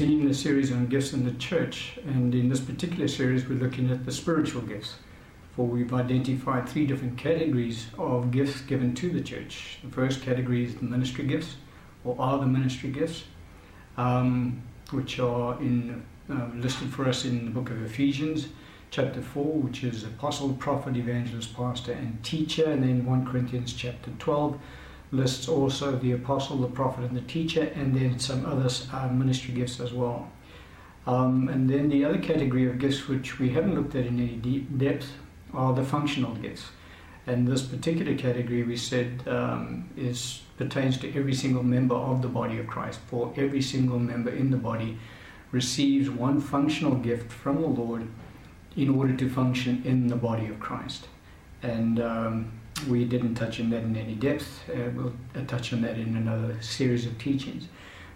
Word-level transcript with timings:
continuing 0.00 0.28
the 0.28 0.34
series 0.34 0.72
on 0.72 0.86
gifts 0.86 1.12
in 1.12 1.26
the 1.26 1.32
church, 1.32 1.98
and 2.06 2.34
in 2.34 2.48
this 2.48 2.58
particular 2.58 3.06
series, 3.06 3.46
we're 3.46 3.58
looking 3.58 3.90
at 3.90 4.06
the 4.06 4.10
spiritual 4.10 4.62
gifts. 4.62 4.94
For 5.54 5.66
we've 5.66 5.92
identified 5.92 6.66
three 6.66 6.86
different 6.86 7.18
categories 7.18 7.88
of 7.98 8.30
gifts 8.30 8.62
given 8.62 8.94
to 8.94 9.10
the 9.10 9.20
church. 9.20 9.76
The 9.84 9.90
first 9.90 10.22
category 10.22 10.64
is 10.64 10.74
the 10.76 10.84
ministry 10.84 11.26
gifts, 11.26 11.56
or 12.02 12.16
are 12.18 12.38
the 12.38 12.46
ministry 12.46 12.88
gifts, 12.88 13.24
um, 13.98 14.62
which 14.90 15.18
are 15.20 15.60
in 15.60 16.02
uh, 16.30 16.48
listed 16.54 16.88
for 16.88 17.06
us 17.06 17.26
in 17.26 17.44
the 17.44 17.50
book 17.50 17.68
of 17.68 17.82
Ephesians, 17.82 18.48
chapter 18.90 19.20
4, 19.20 19.44
which 19.44 19.84
is 19.84 20.04
apostle, 20.04 20.54
prophet, 20.54 20.96
evangelist, 20.96 21.54
pastor, 21.54 21.92
and 21.92 22.24
teacher, 22.24 22.64
and 22.64 22.82
then 22.82 23.04
1 23.04 23.26
Corinthians 23.26 23.74
chapter 23.74 24.10
12 24.18 24.58
lists 25.12 25.48
also 25.48 25.96
the 25.96 26.12
apostle, 26.12 26.58
the 26.58 26.68
prophet, 26.68 27.04
and 27.04 27.16
the 27.16 27.22
teacher, 27.22 27.70
and 27.74 27.94
then 27.94 28.18
some 28.18 28.46
other 28.46 28.68
uh, 28.92 29.08
ministry 29.08 29.54
gifts 29.54 29.80
as 29.80 29.92
well. 29.92 30.30
Um, 31.06 31.48
and 31.48 31.68
then 31.68 31.88
the 31.88 32.04
other 32.04 32.18
category 32.18 32.68
of 32.68 32.78
gifts, 32.78 33.08
which 33.08 33.38
we 33.38 33.50
haven't 33.50 33.74
looked 33.74 33.94
at 33.94 34.06
in 34.06 34.20
any 34.20 34.36
deep 34.36 34.78
depth, 34.78 35.12
are 35.52 35.74
the 35.74 35.84
functional 35.84 36.34
gifts. 36.34 36.66
And 37.26 37.46
this 37.46 37.62
particular 37.62 38.14
category, 38.16 38.62
we 38.62 38.76
said, 38.76 39.26
um, 39.26 39.88
is 39.96 40.42
pertains 40.56 40.98
to 40.98 41.08
every 41.16 41.32
single 41.34 41.62
member 41.62 41.94
of 41.94 42.20
the 42.22 42.28
body 42.28 42.58
of 42.58 42.66
Christ. 42.66 43.00
For 43.06 43.32
every 43.36 43.62
single 43.62 43.98
member 43.98 44.30
in 44.30 44.50
the 44.50 44.56
body 44.56 44.98
receives 45.52 46.10
one 46.10 46.40
functional 46.40 46.94
gift 46.94 47.32
from 47.32 47.62
the 47.62 47.68
Lord 47.68 48.06
in 48.76 48.90
order 48.90 49.16
to 49.16 49.28
function 49.28 49.82
in 49.84 50.08
the 50.08 50.16
body 50.16 50.46
of 50.46 50.60
Christ. 50.60 51.08
And 51.62 52.00
um, 52.00 52.59
we 52.84 53.04
didn't 53.04 53.34
touch 53.34 53.60
on 53.60 53.70
that 53.70 53.82
in 53.82 53.96
any 53.96 54.14
depth. 54.14 54.62
Uh, 54.68 54.90
we'll 54.94 55.12
uh, 55.34 55.44
touch 55.46 55.72
on 55.72 55.82
that 55.82 55.98
in 55.98 56.16
another 56.16 56.60
series 56.60 57.06
of 57.06 57.18
teachings. 57.18 57.68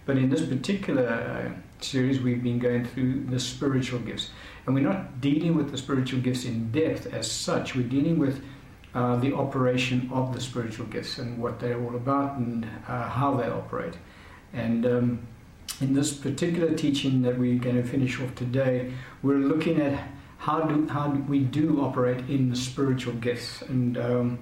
But 0.05 0.17
in 0.17 0.29
this 0.29 0.45
particular 0.45 1.07
uh, 1.07 1.83
series, 1.83 2.21
we've 2.21 2.43
been 2.43 2.59
going 2.59 2.85
through 2.85 3.25
the 3.25 3.39
spiritual 3.39 3.99
gifts. 3.99 4.29
And 4.65 4.75
we're 4.75 4.87
not 4.87 5.21
dealing 5.21 5.55
with 5.55 5.71
the 5.71 5.77
spiritual 5.77 6.19
gifts 6.21 6.45
in 6.45 6.71
depth 6.71 7.11
as 7.13 7.29
such. 7.29 7.75
We're 7.75 7.87
dealing 7.87 8.19
with 8.19 8.43
uh, 8.93 9.17
the 9.17 9.33
operation 9.33 10.09
of 10.13 10.33
the 10.33 10.41
spiritual 10.41 10.85
gifts 10.85 11.17
and 11.17 11.37
what 11.37 11.59
they're 11.59 11.81
all 11.83 11.95
about 11.95 12.37
and 12.37 12.65
uh, 12.87 13.09
how 13.09 13.35
they 13.35 13.47
operate. 13.47 13.95
And 14.53 14.85
um, 14.85 15.27
in 15.81 15.93
this 15.93 16.13
particular 16.13 16.73
teaching 16.73 17.21
that 17.23 17.37
we're 17.37 17.59
going 17.59 17.75
to 17.75 17.83
finish 17.83 18.21
off 18.21 18.33
today, 18.35 18.93
we're 19.21 19.37
looking 19.37 19.81
at 19.81 20.07
how 20.37 20.61
do 20.61 20.87
how 20.87 21.07
do 21.07 21.21
we 21.23 21.39
do 21.39 21.81
operate 21.81 22.29
in 22.29 22.49
the 22.49 22.55
spiritual 22.55 23.13
gifts 23.13 23.61
and 23.63 23.97
um, 23.97 24.39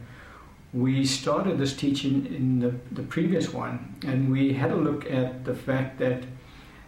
we 0.73 1.05
started 1.05 1.59
this 1.59 1.75
teaching 1.75 2.25
in 2.25 2.59
the, 2.59 2.73
the 2.91 3.03
previous 3.03 3.53
one, 3.53 3.95
and 4.05 4.31
we 4.31 4.53
had 4.53 4.71
a 4.71 4.75
look 4.75 5.09
at 5.09 5.45
the 5.45 5.53
fact 5.53 5.99
that 5.99 6.23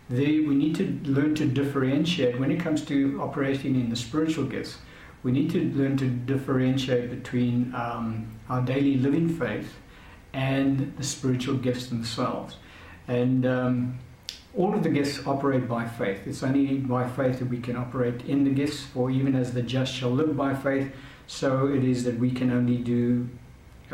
they, 0.10 0.40
we 0.40 0.56
need 0.56 0.76
to 0.76 1.00
learn 1.04 1.36
to 1.36 1.46
differentiate 1.46 2.40
when 2.40 2.52
it 2.52 2.60
comes 2.60 2.84
to 2.86 3.20
operating 3.22 3.76
in 3.76 3.90
the 3.90 3.96
spiritual 3.96 4.46
gifts. 4.46 4.80
We 5.24 5.32
need 5.32 5.52
to 5.52 5.72
learn 5.72 5.98
to 5.98 6.08
differentiate 6.08 7.10
between 7.10 7.74
um, 7.76 8.28
our 8.50 8.62
daily 8.62 8.98
living 8.98 9.30
faith 9.30 9.76
and 10.34 10.96
the 10.98 11.04
spiritual 11.04 11.56
gifts 11.56 11.88
themselves. 11.88 12.58
And 13.08 13.46
um, 13.46 14.00
all 14.56 14.74
of 14.74 14.84
the 14.84 14.90
gifts 14.90 15.26
operate 15.26 15.68
by 15.68 15.88
faith. 15.88 16.26
It's 16.26 16.44
only 16.44 16.78
by 16.78 17.08
faith 17.08 17.40
that 17.40 17.50
we 17.50 17.60
can 17.60 17.76
operate 17.76 18.24
in 18.26 18.44
the 18.44 18.52
gifts, 18.52 18.82
for 18.82 19.12
even 19.12 19.36
as 19.36 19.54
the 19.54 19.62
just 19.62 19.94
shall 19.94 20.12
live 20.12 20.36
by 20.36 20.56
faith, 20.56 20.92
so 21.28 21.68
it 21.68 21.84
is 21.84 22.04
that 22.04 22.18
we 22.20 22.32
can 22.32 22.52
only 22.52 22.78
do 22.78 23.28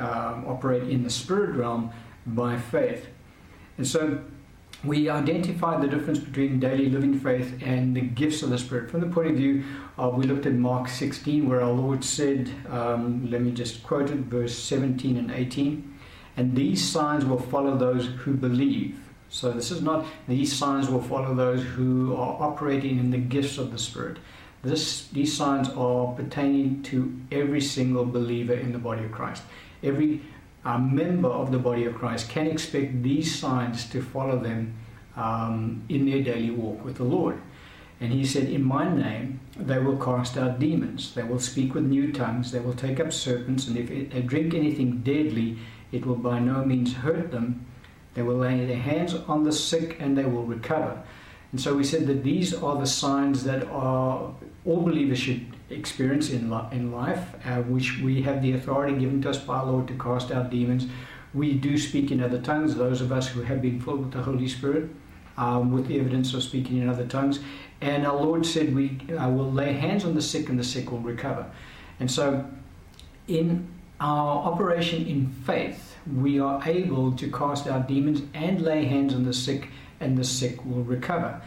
um, 0.02 0.46
operate 0.48 0.84
in 0.90 1.04
the 1.04 1.10
spirit 1.10 1.56
realm 1.56 1.92
by 2.26 2.58
faith. 2.58 3.08
And 3.78 3.88
so 3.88 4.22
we 4.84 5.10
identify 5.10 5.80
the 5.80 5.88
difference 5.88 6.20
between 6.20 6.60
daily 6.60 6.90
living 6.90 7.20
faith 7.20 7.62
and 7.62 7.96
the 7.96 8.02
gifts 8.02 8.42
of 8.42 8.50
the 8.50 8.58
Spirit. 8.58 8.90
From 8.90 9.02
the 9.02 9.08
point 9.08 9.28
of 9.28 9.36
view 9.36 9.64
of, 9.98 10.16
we 10.16 10.26
looked 10.26 10.48
at 10.48 10.54
Mark 10.54 10.88
16, 10.88 11.48
where 11.48 11.62
our 11.62 11.72
Lord 11.72 12.04
said, 12.04 12.50
um, 12.70 13.30
let 13.30 13.42
me 13.42 13.52
just 13.52 13.84
quote 13.84 14.10
it, 14.10 14.18
verse 14.18 14.58
17 14.58 15.18
and 15.18 15.32
18, 15.32 16.00
and 16.36 16.56
these 16.56 16.84
signs 16.84 17.26
will 17.26 17.40
follow 17.40 17.78
those 17.78 18.08
who 18.08 18.34
believe. 18.34 18.98
So 19.30 19.52
this 19.52 19.70
is 19.70 19.82
not, 19.82 20.06
these 20.28 20.52
signs 20.52 20.90
will 20.90 21.02
follow 21.02 21.36
those 21.36 21.64
who 21.64 22.16
are 22.16 22.42
operating 22.42 22.98
in 22.98 23.12
the 23.12 23.18
gifts 23.18 23.58
of 23.58 23.72
the 23.72 23.78
Spirit. 23.78 24.18
This, 24.64 25.08
these 25.10 25.36
signs 25.36 25.70
are 25.70 26.14
pertaining 26.14 26.84
to 26.84 27.20
every 27.32 27.62
single 27.62 28.06
believer 28.06 28.54
in 28.54 28.74
the 28.74 28.80
body 28.80 29.06
of 29.06 29.12
Christ 29.12 29.44
every 29.84 30.22
uh, 30.64 30.78
member 30.78 31.30
of 31.30 31.52
the 31.52 31.58
body 31.58 31.86
of 31.86 31.96
Christ 31.96 32.30
can 32.30 32.48
expect 32.48 33.04
these 33.04 33.38
signs 33.40 33.90
to 33.90 34.02
follow 34.02 34.40
them 34.40 34.76
um, 35.16 35.84
in 35.90 36.06
their 36.06 36.22
daily 36.22 36.52
walk 36.52 36.86
with 36.86 36.98
the 36.98 37.04
Lord. 37.04 37.42
And 38.00 38.12
he 38.12 38.26
said, 38.26 38.50
In 38.50 38.64
my 38.64 38.94
name 38.94 39.40
they 39.56 39.78
will 39.80 39.98
cast 39.98 40.38
out 40.38 40.60
demons, 40.60 41.14
they 41.14 41.24
will 41.24 41.40
speak 41.40 41.76
with 41.76 41.84
new 41.84 42.12
tongues, 42.12 42.52
they 42.52 42.60
will 42.60 42.74
take 42.74 43.00
up 43.00 43.14
serpents, 43.14 43.68
and 43.68 43.78
if 43.78 43.90
they 44.12 44.22
drink 44.22 44.54
anything 44.54 45.02
deadly, 45.02 45.58
it 45.92 46.06
will 46.06 46.16
by 46.16 46.40
no 46.40 46.66
means 46.66 46.94
hurt 46.94 47.32
them. 47.32 47.66
They 48.14 48.22
will 48.22 48.38
lay 48.38 48.66
their 48.66 48.78
hands 48.78 49.14
on 49.14 49.44
the 49.44 49.52
sick 49.52 49.98
and 50.00 50.18
they 50.18 50.26
will 50.26 50.44
recover. 50.44 51.02
And 51.52 51.62
so 51.62 51.76
we 51.76 51.84
said 51.84 52.08
that 52.08 52.24
these 52.24 52.54
are 52.54 52.78
the 52.78 52.86
signs 52.86 53.44
that 53.44 53.66
are 53.70 54.34
all 54.66 54.82
believers 54.82 55.20
should 55.20 55.46
experience 55.72 56.30
in, 56.30 56.52
in 56.72 56.92
life, 56.92 57.36
uh, 57.46 57.62
which 57.64 58.00
we 58.00 58.22
have 58.24 58.42
the 58.42 58.54
authority 58.54 58.98
given 58.98 59.22
to 59.22 59.30
us 59.30 59.38
by 59.38 59.62
Lord 59.62 59.88
to 59.88 59.94
cast 59.96 60.32
out 60.32 60.50
demons. 60.50 60.88
We 61.34 61.54
do 61.54 61.78
speak 61.78 62.12
in 62.12 62.22
other 62.22 62.42
tongues, 62.42 62.76
those 62.76 63.02
of 63.02 63.12
us 63.12 63.28
who 63.28 63.42
have 63.42 63.62
been 63.62 63.80
filled 63.80 64.02
with 64.02 64.12
the 64.12 64.22
Holy 64.22 64.48
Spirit, 64.48 64.90
um, 65.38 65.72
with 65.72 65.88
the 65.88 66.00
evidence 66.00 66.34
of 66.34 66.44
speaking 66.44 66.78
in 66.78 66.90
other 66.90 67.06
tongues. 67.06 67.40
And 67.80 68.06
our 68.06 68.16
Lord 68.16 68.46
said, 68.46 68.76
We 68.76 69.00
uh, 69.18 69.30
will 69.30 69.52
lay 69.52 69.74
hands 69.74 70.06
on 70.06 70.14
the 70.14 70.22
sick, 70.22 70.50
and 70.50 70.60
the 70.60 70.64
sick 70.64 70.92
will 70.92 71.00
recover. 71.00 71.50
And 72.00 72.12
so, 72.12 72.46
in 73.28 73.68
our 74.00 74.40
operation 74.44 75.06
in 75.08 75.30
faith, 75.30 75.96
we 76.16 76.40
are 76.40 76.62
able 76.68 77.14
to 77.14 77.32
cast 77.32 77.68
out 77.68 77.88
demons 77.88 78.24
and 78.34 78.62
lay 78.62 78.86
hands 78.86 79.14
on 79.14 79.24
the 79.24 79.34
sick, 79.34 79.70
and 80.00 80.18
the 80.18 80.24
sick 80.24 80.66
will 80.66 80.84
recover 80.84 81.42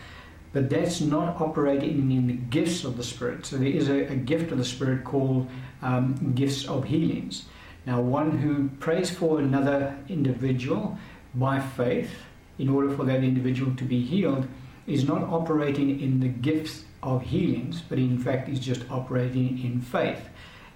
but 0.54 0.70
that's 0.70 1.00
not 1.00 1.40
operating 1.40 2.12
in 2.12 2.28
the 2.28 2.32
gifts 2.32 2.84
of 2.84 2.96
the 2.96 3.02
Spirit. 3.02 3.44
So 3.44 3.56
there 3.56 3.68
is 3.68 3.88
a, 3.88 4.06
a 4.06 4.14
gift 4.14 4.52
of 4.52 4.58
the 4.58 4.64
Spirit 4.64 5.04
called 5.04 5.50
um, 5.82 6.32
gifts 6.34 6.66
of 6.66 6.84
healings. 6.84 7.46
Now, 7.86 8.00
one 8.00 8.38
who 8.38 8.68
prays 8.78 9.10
for 9.10 9.40
another 9.40 9.98
individual 10.08 10.96
by 11.34 11.58
faith 11.58 12.10
in 12.58 12.68
order 12.68 12.88
for 12.96 13.04
that 13.04 13.24
individual 13.24 13.74
to 13.74 13.84
be 13.84 14.02
healed 14.02 14.46
is 14.86 15.04
not 15.04 15.24
operating 15.24 16.00
in 16.00 16.20
the 16.20 16.28
gifts 16.28 16.84
of 17.02 17.22
healings, 17.22 17.82
but 17.82 17.98
in 17.98 18.16
fact 18.16 18.48
is 18.48 18.60
just 18.60 18.88
operating 18.90 19.58
in 19.62 19.80
faith. 19.80 20.28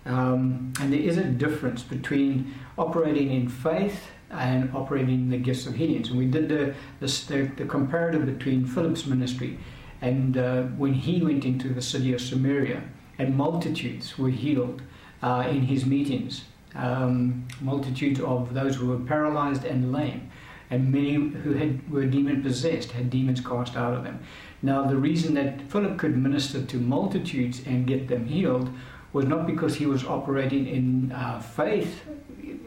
Um, 0.05 0.73
and 0.81 0.93
there 0.93 1.01
is 1.01 1.19
a 1.19 1.25
difference 1.25 1.85
between 1.85 2.53
operating 2.77 3.31
in 3.31 3.49
faith 3.49 4.09
and 4.31 4.75
operating 4.75 5.31
the 5.31 5.39
gifts 5.39 5.67
of 5.67 5.75
healings. 5.75 6.11
And 6.11 6.19
we 6.19 6.27
did 6.27 6.49
the, 6.49 6.75
the, 7.01 7.51
the 7.57 7.65
comparative 7.65 8.27
between 8.27 8.67
Philip's 8.67 9.07
ministry 9.07 9.59
and 10.01 10.37
uh, 10.39 10.63
when 10.63 10.95
he 10.95 11.23
went 11.23 11.45
into 11.45 11.69
the 11.71 11.83
city 11.83 12.13
of 12.13 12.21
Samaria, 12.21 12.83
and 13.19 13.37
multitudes 13.37 14.17
were 14.17 14.31
healed 14.31 14.83
uh, 15.23 15.47
in 15.51 15.63
his 15.63 15.85
meetings, 15.85 16.45
um, 16.75 17.47
multitudes 17.61 18.21
of 18.21 18.55
those 18.55 18.77
who 18.77 18.87
were 18.87 18.99
paralyzed 18.99 19.65
and 19.65 19.93
lame, 19.93 20.31
and 20.71 20.93
many 20.93 21.15
who 21.15 21.55
had, 21.55 21.91
were 21.91 22.05
demon 22.05 22.43
possessed 22.43 22.93
had 22.93 23.11
demons 23.11 23.41
cast 23.41 23.77
out 23.77 23.95
of 23.95 24.05
them. 24.05 24.21
Now, 24.63 24.87
the 24.87 24.97
reason 24.97 25.35
that 25.35 25.63
Philip 25.63 25.99
could 25.99 26.17
minister 26.17 26.65
to 26.65 26.77
multitudes 26.77 27.63
and 27.67 27.87
get 27.87 28.09
them 28.09 28.27
healed 28.27 28.71
was 29.13 29.25
not 29.25 29.47
because 29.47 29.77
he 29.77 29.87
was 29.87 30.05
operating 30.05 30.67
in 30.67 31.13
uh, 31.13 31.41
faith 31.41 32.03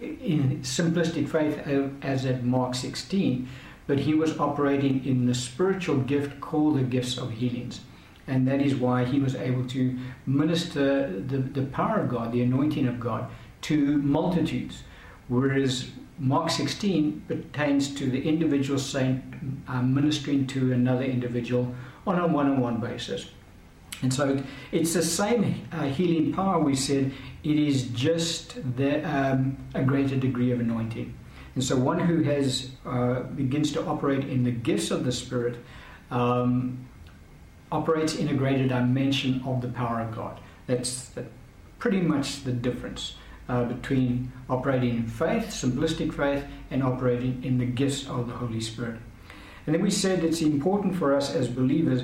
in 0.02 0.60
simplistic 0.64 1.30
faith 1.30 1.60
as 2.02 2.26
at 2.26 2.44
Mark 2.44 2.76
16, 2.76 3.48
but 3.88 4.00
he 4.00 4.14
was 4.14 4.38
operating 4.40 5.06
in 5.06 5.26
the 5.26 5.36
spiritual 5.36 5.98
gift 5.98 6.42
called 6.42 6.78
the 6.78 6.84
gifts 6.84 7.18
of 7.18 7.32
healings. 7.32 7.82
And 8.28 8.48
that 8.48 8.62
is 8.62 8.76
why 8.76 9.06
he 9.06 9.20
was 9.20 9.36
able 9.36 9.66
to 9.68 9.98
minister 10.26 11.08
the, 11.08 11.38
the 11.38 11.64
power 11.64 12.00
of 12.00 12.10
God, 12.10 12.32
the 12.32 12.42
anointing 12.42 12.88
of 12.88 13.00
God, 13.00 13.30
to 13.64 13.98
multitudes. 13.98 14.84
Whereas 15.28 15.92
Mark 16.18 16.50
16 16.50 17.24
pertains 17.28 17.94
to 17.96 18.10
the 18.10 18.22
individual 18.28 18.80
saint 18.80 19.24
uh, 19.68 19.82
ministering 19.82 20.46
to 20.48 20.72
another 20.72 21.04
individual 21.04 21.74
on 22.06 22.20
a 22.20 22.28
one 22.28 22.48
on 22.48 22.60
one 22.60 22.80
basis. 22.80 23.32
And 24.02 24.14
so 24.14 24.42
it's 24.72 24.94
the 24.94 25.04
same 25.04 25.68
uh, 25.72 25.84
healing 25.84 26.34
power 26.34 26.60
we 26.60 26.76
said, 26.76 27.12
it 27.44 27.58
is 27.58 27.86
just 27.90 28.56
the, 28.78 29.04
um, 29.04 29.58
a 29.74 29.84
greater 29.84 30.16
degree 30.16 30.52
of 30.52 30.60
anointing. 30.60 31.14
And 31.56 31.64
so 31.64 31.76
one 31.76 32.00
who 32.00 32.24
has 32.24 32.72
uh, 32.86 33.22
begins 33.22 33.72
to 33.74 33.86
operate 33.86 34.24
in 34.24 34.44
the 34.44 34.52
gifts 34.52 34.90
of 34.90 35.04
the 35.04 35.12
Spirit 35.12 35.58
um, 36.10 36.88
operates 37.72 38.16
in 38.16 38.30
a 38.30 38.34
greater 38.34 38.68
dimension 38.68 39.42
of 39.46 39.62
the 39.62 39.68
power 39.68 40.02
of 40.02 40.16
God. 40.16 40.40
That's 40.68 41.10
the, 41.10 41.26
pretty 41.80 42.02
much 42.02 42.44
the 42.44 42.52
difference 42.52 43.16
uh, 43.50 43.66
between 43.66 44.32
operating 44.50 44.92
in 44.92 45.08
faith, 45.08 45.48
simplistic 45.48 46.14
faith, 46.14 46.46
and 46.70 46.84
operating 46.84 47.44
in 47.44 47.58
the 47.58 47.66
gifts 47.66 48.08
of 48.08 48.28
the 48.28 48.34
Holy 48.34 48.62
Spirit. 48.62 49.00
And 49.66 49.76
then 49.76 49.82
we 49.82 49.92
said 49.92 50.24
it's 50.24 50.42
important 50.42 50.96
for 50.96 51.16
us 51.16 51.36
as 51.36 51.48
believers 51.48 52.04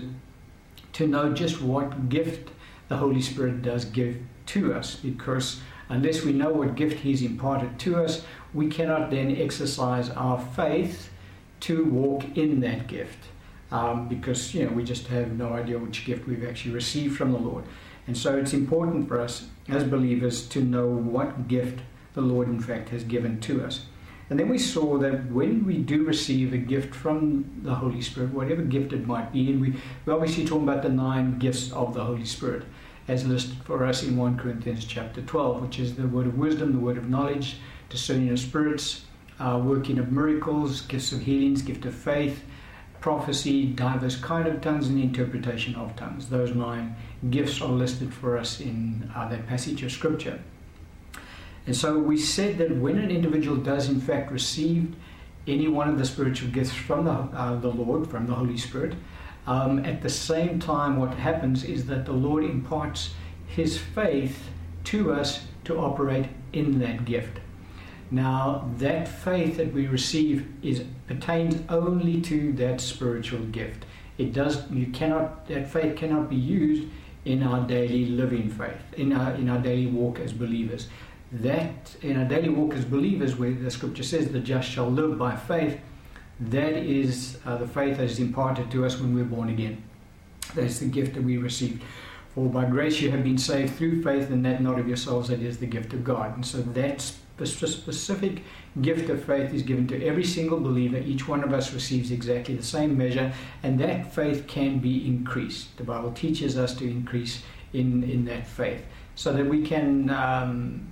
to 0.97 1.05
know 1.05 1.31
just 1.31 1.61
what 1.61 2.09
gift 2.09 2.49
the 2.87 2.97
Holy 2.97 3.21
Spirit 3.21 3.61
does 3.61 3.85
give 3.85 4.17
to 4.47 4.73
us 4.73 4.95
because 4.95 5.61
unless 5.89 6.23
we 6.23 6.33
know 6.33 6.49
what 6.49 6.73
gift 6.73 7.01
He's 7.01 7.21
imparted 7.21 7.77
to 7.81 7.97
us, 7.97 8.25
we 8.51 8.67
cannot 8.67 9.11
then 9.11 9.35
exercise 9.37 10.09
our 10.09 10.39
faith 10.39 11.11
to 11.59 11.85
walk 11.85 12.23
in 12.35 12.61
that 12.61 12.87
gift 12.87 13.19
um, 13.71 14.07
because 14.07 14.55
you 14.55 14.65
know 14.65 14.71
we 14.71 14.83
just 14.83 15.05
have 15.07 15.33
no 15.33 15.53
idea 15.53 15.77
which 15.77 16.03
gift 16.03 16.27
we've 16.27 16.43
actually 16.43 16.73
received 16.73 17.15
from 17.15 17.31
the 17.31 17.37
Lord. 17.37 17.63
And 18.07 18.17
so 18.17 18.35
it's 18.35 18.53
important 18.53 19.07
for 19.07 19.21
us 19.21 19.49
as 19.69 19.83
believers 19.83 20.47
to 20.49 20.63
know 20.63 20.87
what 20.87 21.47
gift 21.47 21.81
the 22.15 22.21
Lord, 22.21 22.47
in 22.47 22.59
fact, 22.59 22.89
has 22.89 23.03
given 23.03 23.39
to 23.41 23.63
us. 23.63 23.85
And 24.29 24.39
then 24.39 24.49
we 24.49 24.57
saw 24.57 24.97
that 24.97 25.31
when 25.31 25.65
we 25.65 25.77
do 25.77 26.03
receive 26.03 26.53
a 26.53 26.57
gift 26.57 26.93
from 26.93 27.61
the 27.63 27.75
Holy 27.75 28.01
Spirit, 28.01 28.33
whatever 28.33 28.61
gift 28.61 28.91
it 28.91 29.07
might 29.07 29.31
be, 29.31 29.51
and 29.51 29.61
we, 29.61 29.75
we're 30.05 30.13
obviously 30.13 30.45
talking 30.45 30.67
about 30.67 30.83
the 30.83 30.89
nine 30.89 31.39
gifts 31.39 31.71
of 31.71 31.93
the 31.93 32.03
Holy 32.03 32.25
Spirit 32.25 32.63
as 33.07 33.25
listed 33.25 33.57
for 33.63 33.85
us 33.85 34.03
in 34.03 34.17
1 34.17 34.37
Corinthians 34.37 34.83
chapter 34.83 35.21
12, 35.21 35.61
which 35.61 35.79
is 35.79 35.95
the 35.95 36.07
word 36.07 36.27
of 36.27 36.37
wisdom, 36.37 36.73
the 36.73 36.79
word 36.79 36.97
of 36.97 37.09
knowledge, 37.09 37.57
discerning 37.89 38.29
of 38.29 38.39
spirits, 38.39 39.05
uh, 39.39 39.59
working 39.63 39.97
of 39.97 40.11
miracles, 40.11 40.81
gifts 40.81 41.13
of 41.13 41.21
healings, 41.21 41.61
gift 41.61 41.85
of 41.85 41.93
faith, 41.93 42.43
prophecy, 42.99 43.65
diverse 43.65 44.17
kind 44.17 44.47
of 44.47 44.59
tongues, 44.59 44.89
and 44.89 44.99
interpretation 44.99 45.75
of 45.75 45.95
tongues. 45.95 46.27
Those 46.27 46.53
nine 46.53 46.95
gifts 47.29 47.61
are 47.61 47.69
listed 47.69 48.13
for 48.13 48.37
us 48.37 48.59
in 48.59 49.09
uh, 49.15 49.29
that 49.29 49.47
passage 49.47 49.83
of 49.83 49.91
Scripture. 49.91 50.41
And 51.67 51.75
so 51.75 51.99
we 51.99 52.17
said 52.17 52.57
that 52.59 52.75
when 52.77 52.97
an 52.97 53.11
individual 53.11 53.57
does 53.57 53.89
in 53.89 53.99
fact 53.99 54.31
receive 54.31 54.95
any 55.45 55.67
one 55.67 55.89
of 55.89 55.97
the 55.97 56.05
spiritual 56.05 56.49
gifts 56.49 56.71
from 56.71 57.05
the, 57.05 57.11
uh, 57.11 57.59
the 57.59 57.67
Lord, 57.67 58.09
from 58.09 58.25
the 58.25 58.33
Holy 58.33 58.57
Spirit, 58.57 58.95
um, 59.45 59.85
at 59.85 60.01
the 60.01 60.09
same 60.09 60.59
time, 60.59 60.97
what 60.97 61.13
happens 61.13 61.65
is 61.65 61.85
that 61.87 62.05
the 62.05 62.13
Lord 62.13 62.45
imparts 62.45 63.13
His 63.47 63.77
faith 63.77 64.49
to 64.85 65.11
us 65.11 65.45
to 65.65 65.77
operate 65.77 66.27
in 66.53 66.79
that 66.79 67.03
gift. 67.03 67.39
Now, 68.11 68.69
that 68.77 69.07
faith 69.07 69.57
that 69.57 69.73
we 69.73 69.87
receive 69.87 70.47
is 70.61 70.83
pertains 71.07 71.61
only 71.67 72.21
to 72.21 72.53
that 72.53 72.79
spiritual 72.79 73.43
gift. 73.45 73.85
It 74.17 74.31
does. 74.31 74.69
You 74.71 74.87
cannot. 74.87 75.47
That 75.47 75.69
faith 75.69 75.97
cannot 75.97 76.29
be 76.29 76.37
used 76.37 76.87
in 77.25 77.43
our 77.43 77.67
daily 77.67 78.05
living 78.05 78.49
faith, 78.49 78.81
in 78.95 79.11
our 79.11 79.33
in 79.33 79.49
our 79.49 79.59
daily 79.59 79.87
walk 79.87 80.19
as 80.19 80.31
believers 80.31 80.87
that 81.31 81.95
in 82.01 82.17
our 82.17 82.25
daily 82.25 82.49
walk 82.49 82.73
as 82.73 82.85
believers, 82.85 83.35
where 83.35 83.51
the 83.51 83.69
scripture 83.69 84.03
says 84.03 84.29
the 84.29 84.39
just 84.39 84.69
shall 84.69 84.89
live 84.89 85.17
by 85.17 85.35
faith, 85.35 85.79
that 86.39 86.73
is 86.73 87.39
uh, 87.45 87.57
the 87.57 87.67
faith 87.67 87.97
that 87.97 88.05
is 88.05 88.19
imparted 88.19 88.71
to 88.71 88.85
us 88.85 88.99
when 88.99 89.13
we're 89.13 89.25
born 89.25 89.49
again. 89.49 89.83
That 90.55 90.65
is 90.65 90.79
the 90.79 90.85
gift 90.85 91.15
that 91.15 91.23
we 91.23 91.37
received. 91.37 91.83
For 92.33 92.47
by 92.47 92.65
grace 92.65 93.01
you 93.01 93.11
have 93.11 93.23
been 93.23 93.37
saved 93.37 93.75
through 93.75 94.03
faith, 94.03 94.29
and 94.29 94.45
that 94.45 94.61
not 94.61 94.79
of 94.79 94.87
yourselves, 94.87 95.29
that 95.29 95.41
is 95.41 95.57
the 95.57 95.65
gift 95.65 95.93
of 95.93 96.03
God. 96.03 96.35
And 96.35 96.45
so 96.45 96.61
that 96.61 97.01
specific 97.01 98.43
gift 98.81 99.09
of 99.09 99.23
faith 99.23 99.53
is 99.53 99.63
given 99.63 99.87
to 99.87 100.05
every 100.05 100.23
single 100.23 100.59
believer. 100.59 100.97
Each 100.97 101.27
one 101.27 101.43
of 101.43 101.51
us 101.53 101.73
receives 101.73 102.11
exactly 102.11 102.55
the 102.55 102.63
same 102.63 102.97
measure, 102.97 103.33
and 103.63 103.79
that 103.79 104.13
faith 104.13 104.47
can 104.47 104.79
be 104.79 105.07
increased. 105.07 105.75
The 105.77 105.83
Bible 105.83 106.11
teaches 106.11 106.57
us 106.57 106.75
to 106.75 106.89
increase 106.89 107.43
in, 107.73 108.03
in 108.03 108.25
that 108.25 108.47
faith 108.47 108.85
so 109.15 109.33
that 109.33 109.45
we 109.45 109.65
can. 109.65 110.09
Um, 110.09 110.87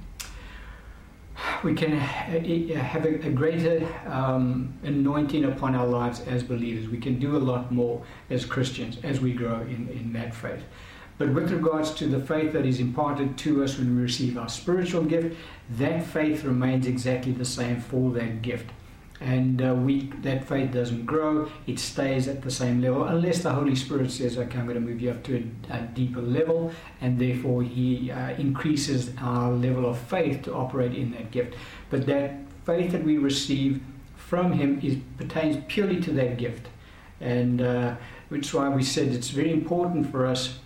we 1.63 1.73
can 1.73 1.97
have 1.97 3.05
a, 3.05 3.29
greater 3.31 3.87
um, 4.07 4.73
anointing 4.83 5.45
upon 5.45 5.75
our 5.75 5.87
lives 5.87 6.21
as 6.21 6.43
believers. 6.43 6.89
We 6.89 6.99
can 6.99 7.19
do 7.19 7.35
a 7.35 7.39
lot 7.39 7.71
more 7.71 8.03
as 8.29 8.45
Christians 8.45 8.97
as 9.03 9.19
we 9.19 9.33
grow 9.33 9.61
in, 9.61 9.89
in 9.89 10.13
that 10.13 10.33
faith. 10.33 10.63
But 11.17 11.29
with 11.29 11.51
regards 11.51 11.93
to 11.95 12.07
the 12.07 12.19
faith 12.19 12.53
that 12.53 12.65
is 12.65 12.79
imparted 12.79 13.37
to 13.39 13.63
us 13.63 13.77
when 13.77 13.95
we 13.95 14.01
receive 14.01 14.37
our 14.37 14.49
spiritual 14.49 15.03
gift, 15.03 15.37
that 15.71 16.05
faith 16.05 16.43
remains 16.43 16.87
exactly 16.87 17.31
the 17.31 17.45
same 17.45 17.79
for 17.79 18.11
that 18.11 18.41
gift 18.41 18.69
and 19.21 19.61
uh, 19.61 19.73
we 19.73 20.07
that 20.21 20.45
faith 20.45 20.73
doesn't 20.73 21.05
grow. 21.05 21.49
It 21.67 21.79
stays 21.79 22.27
at 22.27 22.41
the 22.41 22.51
same 22.51 22.81
level. 22.81 23.05
Unless 23.05 23.43
the 23.43 23.51
holy 23.51 23.75
spirit 23.75 24.11
says 24.11 24.37
okay 24.37 24.59
i'm 24.59 24.65
going 24.65 24.75
to 24.75 24.81
move 24.81 25.01
you 25.01 25.11
up 25.11 25.23
to 25.23 25.37
a, 25.69 25.73
a 25.73 25.81
deeper 25.81 26.21
level 26.21 26.71
and 27.01 27.19
therefore 27.19 27.63
he 27.63 28.11
uh, 28.11 28.31
increases 28.31 29.11
our 29.19 29.51
level 29.51 29.85
of 29.85 29.97
faith 29.97 30.43
to 30.43 30.53
operate 30.53 30.93
in 30.93 31.11
that 31.11 31.31
gift. 31.31 31.55
But 31.89 32.05
that 32.07 32.39
faith 32.65 32.91
that 32.91 33.03
we 33.03 33.17
receive 33.17 33.81
from 34.17 34.53
him 34.53 34.79
is 34.83 34.97
pertains 35.17 35.63
purely 35.67 36.01
to 36.01 36.11
that 36.11 36.37
gift. 36.37 36.67
And 37.21 37.61
uh, 37.61 37.95
which 38.29 38.47
is 38.47 38.53
why 38.53 38.67
we 38.69 38.83
said 38.83 39.09
it's 39.09 39.29
very 39.29 39.51
important 39.51 40.11
for 40.11 40.25
us 40.25 40.59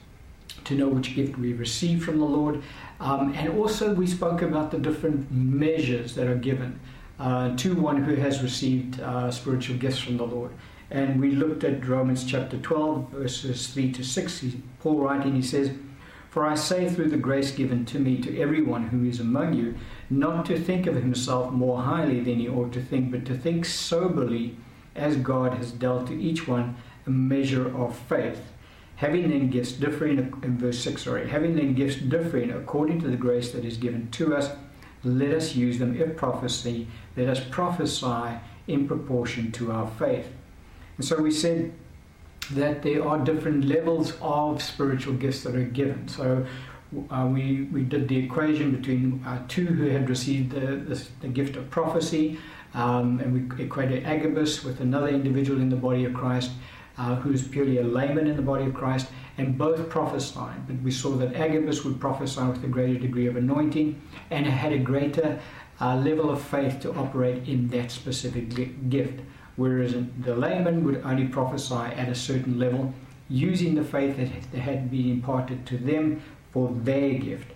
to 0.66 0.76
know 0.76 0.88
which 0.88 1.16
gift 1.16 1.38
we 1.38 1.54
receive 1.54 2.04
from 2.04 2.20
the 2.20 2.26
lord. 2.26 2.64
Um, 3.00 3.34
and 3.34 3.50
also 3.58 3.94
we 3.94 4.08
spoke 4.08 4.42
about 4.42 4.72
the 4.72 4.80
different 4.80 5.32
measures 5.32 6.16
that 6.16 6.28
are 6.28 6.36
given 6.36 6.80
uh, 7.20 7.56
to 7.58 7.76
one 7.76 8.04
who 8.04 8.16
has 8.16 8.42
received 8.42 9.00
uh, 9.02 9.30
spiritual 9.30 9.78
gifts 9.78 10.00
from 10.00 10.18
the 10.18 10.26
Lord. 10.26 10.52
And 10.90 11.20
we 11.20 11.32
looked 11.32 11.64
at 11.64 11.88
Romans 11.88 12.24
chapter 12.24 12.58
12, 12.58 13.10
verses 13.10 13.68
3 13.68 13.92
to 13.92 14.04
6. 14.04 14.40
He, 14.40 14.62
Paul 14.80 15.02
writing, 15.02 15.36
he 15.36 15.42
says, 15.42 15.72
For 16.30 16.46
I 16.46 16.56
say 16.56 16.90
through 16.90 17.10
the 17.10 17.18
grace 17.18 17.52
given 17.52 17.86
to 17.88 18.00
me 18.00 18.18
to 18.22 18.40
everyone 18.40 18.88
who 18.88 19.04
is 19.04 19.20
among 19.20 19.54
you, 19.54 19.76
not 20.10 20.46
to 20.48 20.60
think 20.60 20.88
of 20.88 20.96
himself 20.96 21.52
more 21.52 21.82
highly 21.82 22.22
than 22.22 22.40
he 22.40 22.50
ought 22.50 22.74
to 22.74 22.82
think, 22.82 23.12
but 23.12 23.26
to 23.26 23.38
think 23.38 23.66
soberly 23.66 24.58
as 24.96 25.18
God 25.18 25.54
has 25.56 25.72
dealt 25.72 26.08
to 26.08 26.20
each 26.20 26.48
one 26.48 26.78
a 27.06 27.10
measure 27.10 27.76
of 27.76 27.96
faith. 27.96 28.42
Having 28.96 29.30
then 29.30 29.50
gifts 29.50 29.74
differing, 29.74 30.18
in 30.44 30.58
verse 30.58 30.80
6, 30.80 31.04
sorry, 31.04 31.30
having 31.30 31.56
then 31.56 31.74
gifts 31.74 31.98
differing 31.98 32.52
according 32.52 33.00
to 33.02 33.08
the 33.08 33.16
grace 33.16 33.52
that 33.52 33.64
is 33.64 33.78
given 33.78 34.10
to 34.12 34.36
us 34.36 34.52
let 35.04 35.32
us 35.32 35.56
use 35.56 35.80
them. 35.80 36.00
If 36.00 36.18
prophecy, 36.18 36.88
let 37.16 37.28
us 37.30 37.40
prophesy 37.40 38.40
in 38.68 38.88
proportion 38.88 39.52
to 39.54 39.72
our 39.72 39.88
faith. 39.88 40.28
And 40.98 41.06
so 41.06 41.22
we 41.22 41.32
said 41.32 41.74
that 42.52 42.84
there 42.84 43.08
are 43.08 43.18
different 43.20 43.66
levels 43.66 44.14
of 44.22 44.62
spiritual 44.62 45.14
gifts 45.14 45.44
that 45.44 45.56
are 45.56 45.64
given. 45.64 46.08
So 46.08 46.46
uh, 47.12 47.30
we, 47.32 47.64
we 47.72 47.84
did 47.84 48.08
the 48.08 48.18
equation 48.18 48.76
between 48.76 49.24
uh, 49.26 49.44
two 49.48 49.66
who 49.66 49.90
had 49.90 50.10
received 50.10 50.52
the, 50.52 50.76
the, 50.76 51.08
the 51.22 51.28
gift 51.28 51.56
of 51.56 51.70
prophecy, 51.70 52.40
um, 52.74 53.20
and 53.20 53.58
we 53.58 53.64
equated 53.64 54.06
Agabus 54.06 54.64
with 54.64 54.80
another 54.80 55.08
individual 55.08 55.62
in 55.62 55.70
the 55.70 55.76
body 55.76 56.06
of 56.06 56.14
Christ 56.14 56.52
uh, 57.00 57.16
who's 57.16 57.48
purely 57.48 57.78
a 57.78 57.84
layman 57.84 58.28
in 58.28 58.36
the 58.36 58.42
body 58.42 58.66
of 58.66 58.74
Christ, 58.74 59.08
and 59.40 59.58
both 59.58 59.90
prophesied. 59.90 60.68
But 60.68 60.82
we 60.82 60.92
saw 60.92 61.12
that 61.12 61.36
Agabus 61.36 61.86
would 61.86 62.00
prophesy 62.00 62.44
with 62.44 62.64
a 62.64 62.68
greater 62.68 63.00
degree 63.00 63.28
of 63.28 63.38
anointing 63.38 64.02
and 64.30 64.46
had 64.46 64.74
a 64.74 64.78
greater 64.78 65.40
uh, 65.80 65.96
level 65.96 66.30
of 66.30 66.42
faith 66.42 66.82
to 66.82 66.94
operate 66.94 67.48
in 67.48 67.70
that 67.70 67.90
specific 67.90 68.90
gift, 68.90 69.22
whereas 69.56 69.96
the 70.20 70.36
layman 70.36 70.84
would 70.84 71.02
only 71.06 71.26
prophesy 71.26 71.74
at 72.02 72.10
a 72.10 72.16
certain 72.16 72.60
level 72.60 72.94
using 73.30 73.76
the 73.76 73.84
faith 73.84 74.18
that 74.18 74.60
had 74.60 74.92
been 74.92 75.10
imparted 75.10 75.66
to 75.68 75.78
them 75.78 76.22
for 76.52 76.70
their 76.84 77.14
gift. 77.14 77.52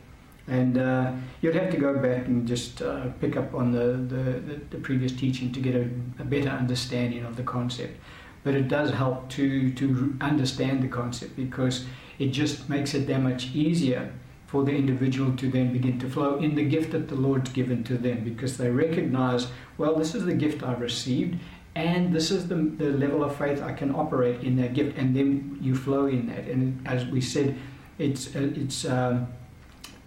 And 0.48 0.78
uh, 0.78 1.14
you'd 1.42 1.56
have 1.56 1.72
to 1.72 1.78
go 1.78 1.98
back 1.98 2.28
and 2.28 2.48
just 2.48 2.82
uh, 2.82 3.08
pick 3.22 3.36
up 3.38 3.54
on 3.54 3.72
the, 3.72 3.94
the, 4.14 4.60
the, 4.72 4.78
previous 4.78 5.14
teaching 5.14 5.54
to 5.54 5.60
get 5.62 5.74
a, 5.74 5.84
a 6.20 6.26
better 6.26 6.50
understanding 6.50 7.24
of 7.24 7.38
the 7.38 7.44
concept 7.44 7.98
but 8.44 8.56
it 8.56 8.68
does 8.68 8.92
help 8.92 9.30
to, 9.30 9.72
to 9.74 10.16
understand 10.22 10.84
the 10.84 10.88
concept 10.88 11.36
because 11.36 11.86
it 12.20 12.28
just 12.28 12.70
makes 12.70 12.94
it 12.94 13.08
that 13.08 13.20
much 13.20 13.54
easier 13.54 14.12
for 14.48 14.64
the 14.64 14.72
individual 14.72 15.36
to 15.36 15.50
then 15.50 15.74
begin 15.74 15.98
to 16.00 16.10
flow 16.10 16.38
in 16.38 16.56
the 16.56 16.64
gift 16.64 16.92
that 16.92 17.08
the 17.08 17.16
Lord's 17.16 17.52
given 17.52 17.84
to 17.86 17.98
them 17.98 18.24
because 18.24 18.58
they 18.58 18.70
recognize, 18.70 19.48
well, 19.78 19.96
this 19.96 20.14
is 20.14 20.26
the 20.26 20.34
gift 20.34 20.62
I've 20.62 20.82
received 20.82 21.40
and 21.76 22.14
this 22.14 22.30
is 22.30 22.48
the, 22.48 22.56
the 22.56 22.92
level 22.92 23.24
of 23.24 23.36
faith 23.36 23.62
I 23.62 23.74
can 23.74 23.94
operate 23.96 24.42
in 24.44 24.56
that 24.58 24.74
gift, 24.74 24.98
and 24.98 25.16
then 25.16 25.58
you 25.60 25.76
flow 25.76 26.06
in 26.06 26.28
that. 26.28 26.46
And 26.46 26.86
as 26.88 27.06
we 27.08 27.20
said, 27.20 27.58
it's, 27.98 28.36
uh, 28.36 28.52
it's 28.56 28.86
um, 28.86 29.28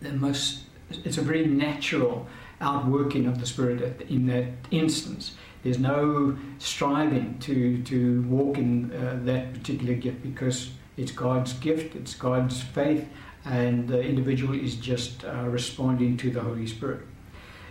the 0.00 0.12
most, 0.12 0.60
it's 1.04 1.18
a 1.18 1.22
very 1.22 1.46
natural 1.46 2.28
outworking 2.60 3.26
of 3.26 3.40
the 3.40 3.46
Spirit 3.46 4.02
in 4.02 4.26
that 4.26 4.44
instance. 4.70 5.34
There's 5.66 5.80
no 5.80 6.38
striving 6.58 7.40
to, 7.40 7.82
to 7.82 8.22
walk 8.28 8.56
in 8.56 8.92
uh, 8.92 9.18
that 9.24 9.52
particular 9.52 9.94
gift 9.94 10.22
because 10.22 10.70
it's 10.96 11.10
God's 11.10 11.54
gift, 11.54 11.96
it's 11.96 12.14
God's 12.14 12.62
faith, 12.62 13.04
and 13.44 13.88
the 13.88 14.00
individual 14.00 14.54
is 14.54 14.76
just 14.76 15.24
uh, 15.24 15.42
responding 15.48 16.18
to 16.18 16.30
the 16.30 16.40
Holy 16.40 16.68
Spirit. 16.68 17.00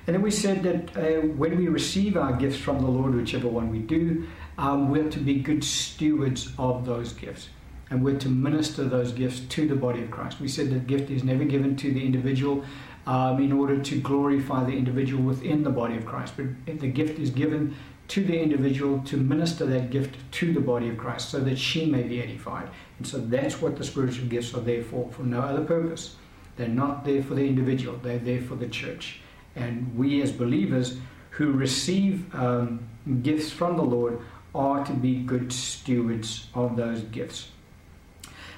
And 0.08 0.14
then 0.14 0.22
we 0.22 0.30
said 0.30 0.62
that 0.64 0.98
uh, 0.98 1.22
when 1.38 1.56
we 1.56 1.70
receive 1.70 2.18
our 2.18 2.34
gifts 2.34 2.58
from 2.58 2.82
the 2.82 2.88
Lord, 2.88 3.16
whichever 3.16 3.48
one 3.48 3.70
we 3.70 3.80
do, 3.80 4.28
um, 4.58 4.90
we're 4.90 5.10
to 5.10 5.20
be 5.20 5.36
good 5.36 5.64
stewards 5.64 6.52
of 6.60 6.86
those 6.86 7.14
gifts. 7.14 7.48
And 7.90 8.04
we're 8.04 8.20
to 8.20 8.28
minister 8.28 8.84
those 8.84 9.14
gifts 9.14 9.40
to 9.40 9.70
the 9.70 9.76
body 9.76 10.04
of 10.04 10.12
Christ. 10.12 10.42
We 10.42 10.50
said 10.50 10.70
that 10.72 10.86
gift 10.86 11.12
is 11.12 11.24
never 11.24 11.46
given 11.46 11.78
to 11.78 11.94
the 11.94 12.06
individual 12.06 12.66
um, 13.06 13.42
in 13.42 13.52
order 13.52 13.80
to 13.80 14.00
glorify 14.02 14.64
the 14.64 14.72
individual 14.72 15.24
within 15.24 15.64
the 15.64 15.70
body 15.70 15.96
of 15.96 16.06
Christ. 16.06 16.34
But 16.38 16.80
the 16.80 16.88
gift 16.88 17.20
is 17.20 17.30
given 17.30 17.76
to 18.08 18.24
the 18.24 18.40
individual 18.40 19.00
to 19.06 19.18
minister 19.18 19.66
that 19.66 19.90
gift 19.90 20.16
to 20.32 20.54
the 20.54 20.60
body 20.60 20.90
of 20.90 20.98
Christ 20.98 21.30
so 21.30 21.40
that 21.40 21.58
she 21.58 21.86
may 21.86 22.04
be 22.04 22.22
edified. 22.22 22.70
And 22.98 23.08
so 23.08 23.18
that's 23.18 23.62
what 23.62 23.78
the 23.78 23.84
spiritual 23.84 24.28
gifts 24.28 24.54
are 24.54 24.60
there 24.60 24.84
for, 24.84 25.10
for 25.12 25.24
no 25.24 25.42
other 25.42 25.64
purpose. 25.64 26.16
They're 26.56 26.68
not 26.68 27.04
there 27.04 27.24
for 27.24 27.34
the 27.34 27.46
individual, 27.46 27.98
they're 27.98 28.20
there 28.20 28.42
for 28.42 28.56
the 28.56 28.68
church. 28.68 29.20
And 29.56 29.96
we 29.98 30.22
as 30.22 30.32
believers 30.32 30.98
who 31.32 31.52
receive 31.52 32.34
um, 32.34 32.88
gifts 33.24 33.52
from 33.52 33.76
the 33.76 33.84
Lord 33.84 34.20
are 34.54 34.86
to 34.86 34.94
be 34.94 35.16
good 35.16 35.52
stewards 35.52 36.48
of 36.54 36.78
those 36.78 37.02
gifts. 37.02 37.52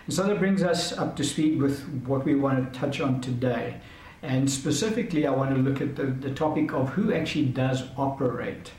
And 0.05 0.13
so 0.13 0.23
that 0.23 0.39
brings 0.39 0.63
us 0.63 0.93
up 0.93 1.15
to 1.17 1.23
speed 1.23 1.59
with 1.59 1.83
what 2.05 2.23
we 2.23 2.35
want 2.35 2.71
to 2.71 2.79
touch 2.79 3.01
on 3.01 3.19
today. 3.19 3.81
And 4.21 4.49
specifically, 4.49 5.27
I 5.27 5.31
want 5.31 5.55
to 5.55 5.61
look 5.61 5.79
at 5.81 5.95
the, 5.95 6.05
the 6.05 6.33
topic 6.33 6.73
of 6.73 6.89
who 6.89 7.13
actually 7.13 7.45
does 7.45 7.83
operate 7.97 8.71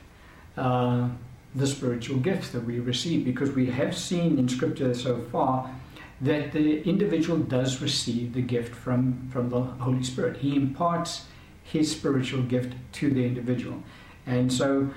uh, 0.57 1.09
the 1.55 1.65
spiritual 1.65 2.17
gifts 2.17 2.49
that 2.51 2.63
we 2.65 2.79
receive, 2.79 3.25
because 3.25 3.51
we 3.51 3.67
have 3.67 3.97
seen 3.97 4.37
in 4.37 4.47
Scripture 4.49 4.93
so 4.93 5.21
far 5.31 5.73
that 6.21 6.51
the 6.51 6.83
individual 6.83 7.39
does 7.39 7.81
receive 7.81 8.33
the 8.33 8.41
gift 8.41 8.75
from, 8.75 9.29
from 9.31 9.49
the 9.49 9.61
Holy 9.61 10.03
Spirit. 10.03 10.37
He 10.37 10.55
imparts 10.55 11.25
his 11.63 11.91
spiritual 11.91 12.41
gift 12.41 12.73
to 12.93 13.09
the 13.09 13.25
individual. 13.25 13.81
And 14.25 14.51
so 14.51 14.89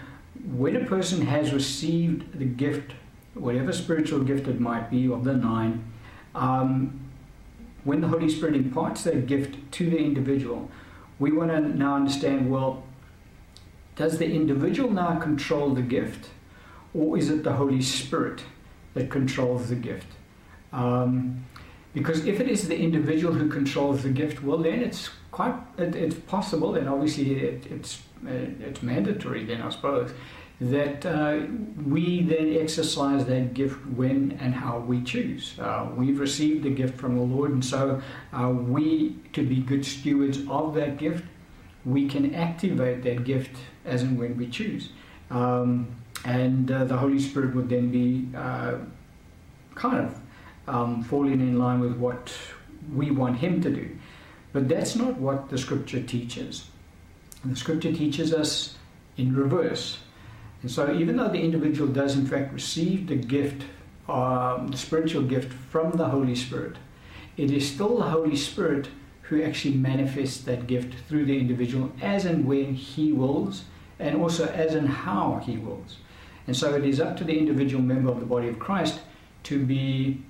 when 0.44 0.74
a 0.76 0.84
person 0.84 1.26
has 1.26 1.52
received 1.52 2.38
the 2.38 2.44
gift, 2.44 2.92
whatever 3.34 3.72
spiritual 3.72 4.20
gift 4.24 4.48
it 4.48 4.60
might 4.60 4.90
be, 4.90 5.06
of 5.10 5.22
the 5.24 5.34
nine, 5.34 5.84
um, 6.34 7.01
when 7.84 8.00
the 8.00 8.08
Holy 8.08 8.28
Spirit 8.28 8.54
imparts 8.54 9.04
that 9.04 9.26
gift 9.26 9.56
to 9.72 9.90
the 9.90 9.98
individual, 9.98 10.70
we 11.18 11.32
want 11.32 11.50
to 11.50 11.60
now 11.60 11.96
understand 11.96 12.50
well, 12.50 12.82
does 13.96 14.18
the 14.18 14.30
individual 14.30 14.90
now 14.90 15.18
control 15.18 15.74
the 15.74 15.82
gift, 15.82 16.30
or 16.94 17.18
is 17.18 17.28
it 17.28 17.44
the 17.44 17.52
Holy 17.52 17.82
Spirit 17.82 18.44
that 18.94 19.10
controls 19.10 19.68
the 19.68 19.74
gift? 19.74 20.06
Um, 20.72 21.44
because 21.94 22.26
if 22.26 22.40
it 22.40 22.48
is 22.48 22.68
the 22.68 22.78
individual 22.78 23.34
who 23.34 23.48
controls 23.48 24.02
the 24.02 24.08
gift, 24.08 24.42
well, 24.42 24.58
then 24.58 24.80
it's 24.80 25.10
quite 25.30 25.54
it, 25.76 25.94
it's 25.94 26.14
possible, 26.14 26.74
and 26.74 26.88
obviously 26.88 27.34
it, 27.40 27.66
it's 27.70 28.02
uh, 28.26 28.30
it's 28.60 28.82
mandatory 28.82 29.44
then, 29.44 29.60
I 29.60 29.68
suppose, 29.68 30.12
that 30.70 31.04
uh, 31.04 31.40
we 31.86 32.22
then 32.22 32.56
exercise 32.56 33.24
that 33.26 33.52
gift 33.52 33.84
when 33.86 34.38
and 34.40 34.54
how 34.54 34.78
we 34.78 35.02
choose. 35.02 35.58
Uh, 35.58 35.88
we've 35.96 36.20
received 36.20 36.62
the 36.62 36.70
gift 36.70 36.98
from 36.98 37.16
the 37.16 37.22
Lord, 37.22 37.50
and 37.50 37.64
so 37.64 38.00
uh, 38.32 38.48
we, 38.48 39.16
to 39.32 39.44
be 39.44 39.56
good 39.56 39.84
stewards 39.84 40.38
of 40.48 40.74
that 40.74 40.98
gift, 40.98 41.24
we 41.84 42.08
can 42.08 42.34
activate 42.34 43.02
that 43.02 43.24
gift 43.24 43.56
as 43.84 44.02
and 44.02 44.16
when 44.16 44.36
we 44.36 44.48
choose. 44.48 44.90
Um, 45.30 45.88
and 46.24 46.70
uh, 46.70 46.84
the 46.84 46.96
Holy 46.96 47.18
Spirit 47.18 47.56
would 47.56 47.68
then 47.68 47.90
be 47.90 48.28
uh, 48.36 48.74
kind 49.74 50.06
of 50.06 50.20
um, 50.68 51.02
falling 51.02 51.40
in 51.40 51.58
line 51.58 51.80
with 51.80 51.96
what 51.96 52.32
we 52.94 53.10
want 53.10 53.38
Him 53.38 53.60
to 53.62 53.70
do. 53.70 53.90
But 54.52 54.68
that's 54.68 54.94
not 54.94 55.18
what 55.18 55.48
the 55.48 55.58
Scripture 55.58 56.02
teaches. 56.02 56.66
The 57.44 57.56
Scripture 57.56 57.92
teaches 57.92 58.32
us 58.32 58.76
in 59.16 59.34
reverse. 59.34 59.98
And 60.62 60.70
so, 60.70 60.92
even 60.92 61.16
though 61.16 61.28
the 61.28 61.40
individual 61.40 61.88
does 61.92 62.16
in 62.16 62.26
fact 62.26 62.52
receive 62.52 63.08
the 63.08 63.16
gift, 63.16 63.64
um, 64.08 64.68
the 64.68 64.76
spiritual 64.76 65.22
gift 65.22 65.52
from 65.52 65.92
the 65.92 66.08
Holy 66.08 66.36
Spirit, 66.36 66.76
it 67.36 67.50
is 67.50 67.68
still 67.68 67.98
the 67.98 68.04
Holy 68.04 68.36
Spirit 68.36 68.88
who 69.22 69.42
actually 69.42 69.74
manifests 69.74 70.42
that 70.44 70.66
gift 70.66 70.94
through 71.08 71.24
the 71.24 71.38
individual 71.38 71.90
as 72.00 72.24
and 72.24 72.46
when 72.46 72.74
He 72.74 73.12
wills, 73.12 73.64
and 73.98 74.20
also 74.20 74.46
as 74.46 74.74
and 74.74 74.88
how 74.88 75.42
He 75.44 75.56
wills. 75.56 75.98
And 76.46 76.56
so, 76.56 76.74
it 76.74 76.84
is 76.84 77.00
up 77.00 77.16
to 77.18 77.24
the 77.24 77.36
individual 77.36 77.82
member 77.82 78.10
of 78.10 78.20
the 78.20 78.26
body 78.26 78.48
of 78.48 78.58
Christ 78.58 79.00
to 79.44 79.64
be 79.64 80.22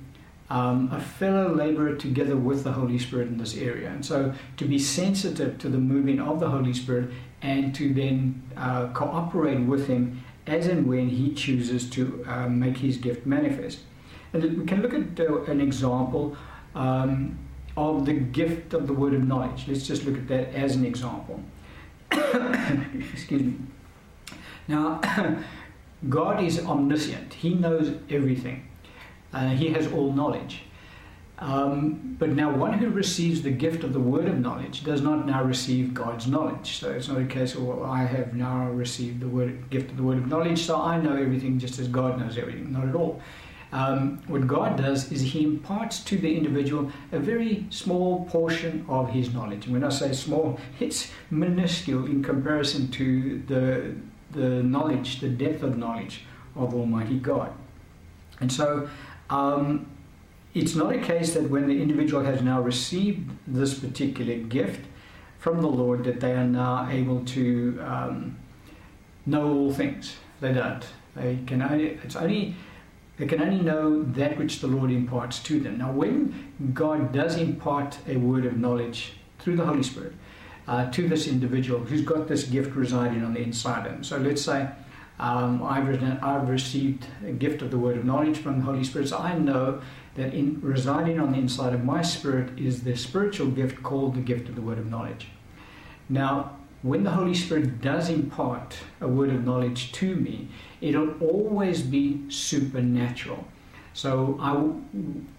um, 0.52 0.90
a 0.92 1.00
fellow 1.00 1.54
laborer 1.54 1.96
together 1.96 2.36
with 2.36 2.62
the 2.62 2.72
Holy 2.72 2.98
Spirit 2.98 3.28
in 3.28 3.38
this 3.38 3.56
area. 3.56 3.88
And 3.88 4.04
so 4.04 4.34
to 4.58 4.64
be 4.66 4.78
sensitive 4.78 5.58
to 5.58 5.70
the 5.70 5.78
moving 5.78 6.20
of 6.20 6.40
the 6.40 6.50
Holy 6.50 6.74
Spirit 6.74 7.10
and 7.42 7.74
to 7.74 7.92
then 7.92 8.42
uh, 8.56 8.88
cooperate 8.88 9.60
with 9.60 9.88
Him 9.88 10.24
as 10.46 10.66
and 10.66 10.86
when 10.86 11.08
He 11.08 11.34
chooses 11.34 11.88
to 11.90 12.24
uh, 12.26 12.48
make 12.48 12.78
His 12.78 12.96
gift 12.96 13.26
manifest. 13.26 13.80
And 14.32 14.58
we 14.58 14.64
can 14.64 14.82
look 14.82 14.94
at 14.94 15.20
uh, 15.20 15.42
an 15.42 15.60
example 15.60 16.36
um, 16.74 17.38
of 17.76 18.06
the 18.06 18.14
gift 18.14 18.74
of 18.74 18.86
the 18.86 18.92
word 18.92 19.14
of 19.14 19.24
knowledge. 19.24 19.64
Let's 19.68 19.86
just 19.86 20.04
look 20.04 20.16
at 20.16 20.28
that 20.28 20.54
as 20.54 20.76
an 20.76 20.84
example. 20.84 21.40
Excuse 22.10 23.42
me. 23.42 23.56
Now, 24.68 25.00
God 26.08 26.42
is 26.42 26.60
omniscient, 26.60 27.34
He 27.34 27.54
knows 27.54 27.92
everything. 28.10 28.68
Uh, 29.32 29.48
he 29.48 29.68
has 29.68 29.90
all 29.92 30.12
knowledge. 30.12 30.64
Um, 31.42 32.14
but 32.20 32.28
now, 32.28 32.54
one 32.54 32.74
who 32.74 32.88
receives 32.88 33.42
the 33.42 33.50
gift 33.50 33.82
of 33.82 33.92
the 33.92 33.98
word 33.98 34.28
of 34.28 34.38
knowledge 34.38 34.84
does 34.84 35.00
not 35.02 35.26
now 35.26 35.42
receive 35.42 35.92
God's 35.92 36.28
knowledge. 36.28 36.78
So 36.78 36.92
it's 36.92 37.08
not 37.08 37.20
a 37.20 37.24
case 37.24 37.56
of, 37.56 37.64
well, 37.64 37.82
I 37.82 38.04
have 38.04 38.34
now 38.34 38.68
received 38.68 39.18
the 39.18 39.26
word, 39.26 39.68
gift 39.68 39.90
of 39.90 39.96
the 39.96 40.04
word 40.04 40.18
of 40.18 40.28
knowledge, 40.28 40.64
so 40.64 40.80
I 40.80 41.00
know 41.00 41.16
everything 41.16 41.58
just 41.58 41.80
as 41.80 41.88
God 41.88 42.20
knows 42.20 42.38
everything. 42.38 42.72
Not 42.72 42.86
at 42.86 42.94
all. 42.94 43.20
Um, 43.72 44.22
what 44.28 44.46
God 44.46 44.76
does 44.76 45.10
is 45.10 45.20
He 45.20 45.42
imparts 45.42 45.98
to 46.04 46.16
the 46.16 46.36
individual 46.36 46.92
a 47.10 47.18
very 47.18 47.66
small 47.70 48.24
portion 48.26 48.86
of 48.88 49.10
His 49.10 49.34
knowledge. 49.34 49.64
And 49.64 49.72
when 49.72 49.82
I 49.82 49.88
say 49.88 50.12
small, 50.12 50.60
it's 50.78 51.10
minuscule 51.32 52.06
in 52.06 52.22
comparison 52.22 52.88
to 52.92 53.42
the, 53.48 53.96
the 54.30 54.62
knowledge, 54.62 55.18
the 55.18 55.28
depth 55.28 55.64
of 55.64 55.76
knowledge 55.76 56.22
of 56.54 56.72
Almighty 56.72 57.18
God. 57.18 57.52
And 58.38 58.52
so 58.52 58.88
um, 59.28 59.86
it's 60.54 60.74
not 60.74 60.94
a 60.94 60.98
case 60.98 61.34
that 61.34 61.48
when 61.48 61.66
the 61.66 61.80
individual 61.80 62.24
has 62.24 62.42
now 62.42 62.60
received 62.60 63.30
this 63.46 63.78
particular 63.78 64.36
gift 64.36 64.86
from 65.38 65.60
the 65.60 65.68
Lord 65.68 66.04
that 66.04 66.20
they 66.20 66.32
are 66.32 66.44
now 66.44 66.88
able 66.88 67.24
to 67.24 67.80
um, 67.82 68.38
know 69.26 69.52
all 69.52 69.72
things. 69.72 70.16
They 70.40 70.52
don't. 70.52 70.84
They 71.16 71.38
can 71.46 71.62
only. 71.62 71.98
It's 72.04 72.16
only. 72.16 72.54
They 73.18 73.26
can 73.26 73.42
only 73.42 73.60
know 73.60 74.02
that 74.02 74.38
which 74.38 74.60
the 74.60 74.66
Lord 74.66 74.90
imparts 74.90 75.38
to 75.40 75.60
them. 75.60 75.78
Now, 75.78 75.92
when 75.92 76.52
God 76.72 77.12
does 77.12 77.36
impart 77.36 77.98
a 78.08 78.16
word 78.16 78.46
of 78.46 78.56
knowledge 78.56 79.14
through 79.38 79.56
the 79.56 79.66
Holy 79.66 79.82
Spirit 79.82 80.14
uh, 80.66 80.90
to 80.90 81.08
this 81.08 81.28
individual 81.28 81.80
who's 81.80 82.02
got 82.02 82.26
this 82.26 82.44
gift 82.44 82.74
residing 82.74 83.24
on 83.24 83.34
the 83.34 83.40
inside 83.40 83.86
of 83.86 83.92
them, 83.92 84.04
so 84.04 84.16
let's 84.16 84.42
say 84.42 84.68
um, 85.18 85.62
I've, 85.62 85.86
written, 85.86 86.18
I've 86.22 86.48
received 86.48 87.06
a 87.24 87.32
gift 87.32 87.62
of 87.62 87.70
the 87.70 87.78
word 87.78 87.96
of 87.96 88.04
knowledge 88.04 88.38
from 88.38 88.58
the 88.58 88.64
Holy 88.64 88.82
Spirit. 88.82 89.08
So 89.08 89.18
I 89.18 89.36
know 89.38 89.80
that 90.14 90.34
in 90.34 90.60
residing 90.60 91.18
on 91.18 91.32
the 91.32 91.38
inside 91.38 91.72
of 91.72 91.84
my 91.84 92.02
spirit 92.02 92.58
is 92.58 92.82
the 92.82 92.96
spiritual 92.96 93.48
gift 93.48 93.82
called 93.82 94.14
the 94.14 94.20
gift 94.20 94.48
of 94.48 94.54
the 94.54 94.60
word 94.60 94.78
of 94.78 94.90
knowledge. 94.90 95.28
Now, 96.08 96.56
when 96.82 97.04
the 97.04 97.10
Holy 97.10 97.34
Spirit 97.34 97.80
does 97.80 98.10
impart 98.10 98.76
a 99.00 99.06
word 99.08 99.30
of 99.30 99.44
knowledge 99.44 99.92
to 99.92 100.16
me, 100.16 100.48
it'll 100.80 101.16
always 101.20 101.82
be 101.82 102.24
supernatural. 102.28 103.46
So 103.94 104.38
I, 104.40 104.72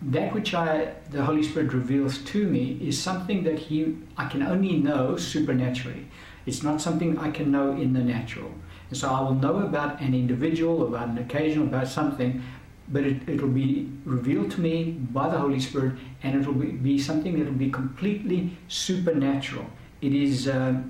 that 0.04 0.34
which 0.34 0.54
I, 0.54 0.94
the 1.10 1.24
Holy 1.26 1.44
Spirit 1.44 1.74
reveals 1.74 2.20
to 2.20 2.48
me 2.48 2.80
is 2.82 3.02
something 3.02 3.44
that 3.44 3.60
he, 3.60 3.98
I 4.16 4.28
can 4.30 4.44
only 4.44 4.78
know 4.78 5.18
supernaturally. 5.18 6.08
It's 6.46 6.64
not 6.64 6.80
something 6.80 7.18
I 7.18 7.32
can 7.32 7.52
know 7.52 7.72
in 7.72 7.94
the 7.94 8.00
natural. 8.00 8.52
And 8.90 8.98
so 8.98 9.10
I 9.10 9.22
will 9.22 9.34
know 9.34 9.58
about 9.58 10.02
an 10.02 10.14
individual, 10.14 10.88
about 10.88 11.10
an 11.10 11.18
occasion, 11.18 11.64
about 11.64 11.88
something, 11.88 12.44
but 12.90 13.04
it, 13.04 13.28
it'll 13.28 13.48
be 13.48 13.90
revealed 14.06 14.52
to 14.52 14.62
me 14.62 14.92
by 14.92 15.30
the 15.30 15.38
Holy 15.38 15.60
Spirit, 15.60 15.94
and 16.22 16.40
it'll 16.40 16.54
be, 16.54 16.72
be 16.72 17.00
something 17.00 17.40
that 17.40 17.46
will 17.46 17.54
be 17.54 17.72
completely 17.72 18.58
supernatural. 18.68 19.66
It 20.02 20.14
is 20.14 20.48
uh, 20.48 20.82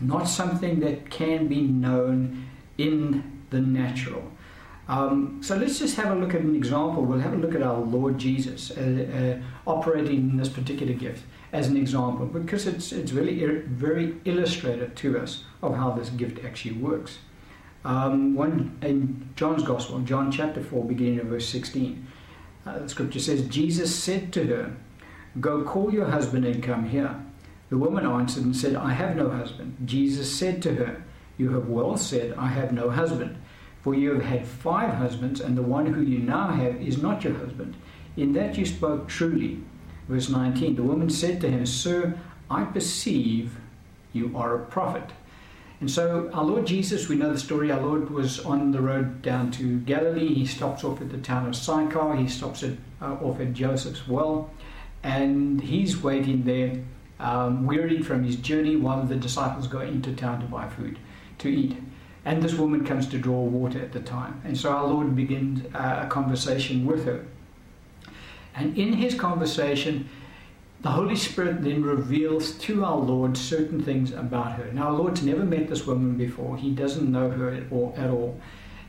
not 0.00 0.24
something 0.24 0.80
that 0.80 1.10
can 1.10 1.48
be 1.48 1.62
known 1.62 2.46
in 2.78 3.42
the 3.50 3.60
natural. 3.60 4.30
Um, 4.88 5.40
so 5.42 5.56
let's 5.56 5.78
just 5.78 5.96
have 5.96 6.16
a 6.16 6.20
look 6.20 6.34
at 6.34 6.40
an 6.40 6.54
example. 6.54 7.04
We'll 7.04 7.20
have 7.20 7.32
a 7.32 7.36
look 7.36 7.54
at 7.54 7.62
our 7.62 7.78
Lord 7.78 8.18
Jesus 8.18 8.70
uh, 8.72 9.40
uh, 9.40 9.70
operating 9.70 10.30
in 10.30 10.36
this 10.36 10.48
particular 10.48 10.92
gift 10.92 11.22
as 11.52 11.68
an 11.68 11.76
example 11.76 12.26
because 12.26 12.66
it's, 12.66 12.92
it's 12.92 13.12
really 13.12 13.44
very 13.66 14.16
illustrative 14.24 14.94
to 14.96 15.18
us 15.18 15.44
of 15.62 15.76
how 15.76 15.92
this 15.92 16.08
gift 16.08 16.44
actually 16.44 16.72
works. 16.72 17.18
Um, 17.84 18.76
in 18.82 19.28
John's 19.34 19.64
Gospel, 19.64 20.00
John 20.00 20.30
chapter 20.30 20.62
4, 20.62 20.84
beginning 20.84 21.20
of 21.20 21.26
verse 21.26 21.48
16, 21.48 22.06
uh, 22.64 22.78
the 22.78 22.88
scripture 22.88 23.18
says, 23.18 23.46
Jesus 23.48 23.94
said 23.94 24.32
to 24.34 24.46
her, 24.46 24.76
Go 25.40 25.62
call 25.62 25.92
your 25.92 26.06
husband 26.06 26.44
and 26.44 26.62
come 26.62 26.88
here. 26.88 27.14
The 27.70 27.78
woman 27.78 28.06
answered 28.06 28.44
and 28.44 28.54
said, 28.54 28.76
I 28.76 28.92
have 28.92 29.16
no 29.16 29.30
husband. 29.30 29.76
Jesus 29.84 30.32
said 30.32 30.62
to 30.62 30.74
her, 30.74 31.02
You 31.38 31.50
have 31.54 31.68
well 31.68 31.96
said, 31.96 32.34
I 32.36 32.48
have 32.48 32.72
no 32.72 32.90
husband. 32.90 33.36
For 33.82 33.94
you 33.94 34.14
have 34.14 34.24
had 34.24 34.46
five 34.46 34.94
husbands, 34.94 35.40
and 35.40 35.58
the 35.58 35.62
one 35.62 35.86
who 35.86 36.02
you 36.02 36.18
now 36.18 36.50
have 36.50 36.80
is 36.80 37.02
not 37.02 37.24
your 37.24 37.34
husband. 37.34 37.74
In 38.16 38.32
that 38.34 38.56
you 38.56 38.64
spoke 38.64 39.08
truly. 39.08 39.60
Verse 40.08 40.28
19 40.28 40.76
The 40.76 40.82
woman 40.82 41.10
said 41.10 41.40
to 41.40 41.50
him, 41.50 41.66
Sir, 41.66 42.18
I 42.50 42.64
perceive 42.64 43.56
you 44.12 44.36
are 44.36 44.54
a 44.54 44.66
prophet. 44.66 45.10
And 45.82 45.90
so, 45.90 46.30
our 46.32 46.44
Lord 46.44 46.64
Jesus, 46.64 47.08
we 47.08 47.16
know 47.16 47.32
the 47.32 47.40
story. 47.40 47.72
Our 47.72 47.80
Lord 47.80 48.08
was 48.08 48.38
on 48.38 48.70
the 48.70 48.80
road 48.80 49.20
down 49.20 49.50
to 49.50 49.80
Galilee. 49.80 50.32
He 50.32 50.46
stops 50.46 50.84
off 50.84 51.00
at 51.00 51.10
the 51.10 51.18
town 51.18 51.48
of 51.48 51.56
Sychar. 51.56 52.14
He 52.14 52.28
stops 52.28 52.62
at, 52.62 52.74
uh, 53.00 53.14
off 53.14 53.40
at 53.40 53.52
Joseph's 53.52 54.06
well. 54.06 54.48
And 55.02 55.60
he's 55.60 56.00
waiting 56.00 56.44
there, 56.44 56.80
um, 57.18 57.66
wearied 57.66 58.06
from 58.06 58.22
his 58.22 58.36
journey, 58.36 58.76
while 58.76 59.02
the 59.02 59.16
disciples 59.16 59.66
go 59.66 59.80
into 59.80 60.14
town 60.14 60.38
to 60.42 60.46
buy 60.46 60.68
food 60.68 61.00
to 61.38 61.48
eat. 61.48 61.76
And 62.24 62.40
this 62.40 62.54
woman 62.54 62.84
comes 62.86 63.08
to 63.08 63.18
draw 63.18 63.40
water 63.42 63.80
at 63.80 63.90
the 63.90 63.98
time. 63.98 64.40
And 64.44 64.56
so, 64.56 64.70
our 64.70 64.86
Lord 64.86 65.16
begins 65.16 65.66
uh, 65.74 66.04
a 66.04 66.06
conversation 66.06 66.86
with 66.86 67.06
her. 67.06 67.26
And 68.54 68.78
in 68.78 68.92
his 68.92 69.16
conversation, 69.16 70.08
the 70.82 70.90
Holy 70.90 71.14
Spirit 71.14 71.62
then 71.62 71.84
reveals 71.84 72.52
to 72.52 72.84
our 72.84 72.96
Lord 72.96 73.36
certain 73.36 73.82
things 73.82 74.10
about 74.10 74.52
her. 74.54 74.70
Now, 74.72 74.88
our 74.88 74.92
Lord's 74.92 75.22
never 75.22 75.44
met 75.44 75.68
this 75.68 75.86
woman 75.86 76.16
before. 76.16 76.56
He 76.56 76.72
doesn't 76.72 77.10
know 77.10 77.30
her 77.30 77.50
at 77.50 77.70
all. 77.70 77.94
At 77.96 78.10
all. 78.10 78.40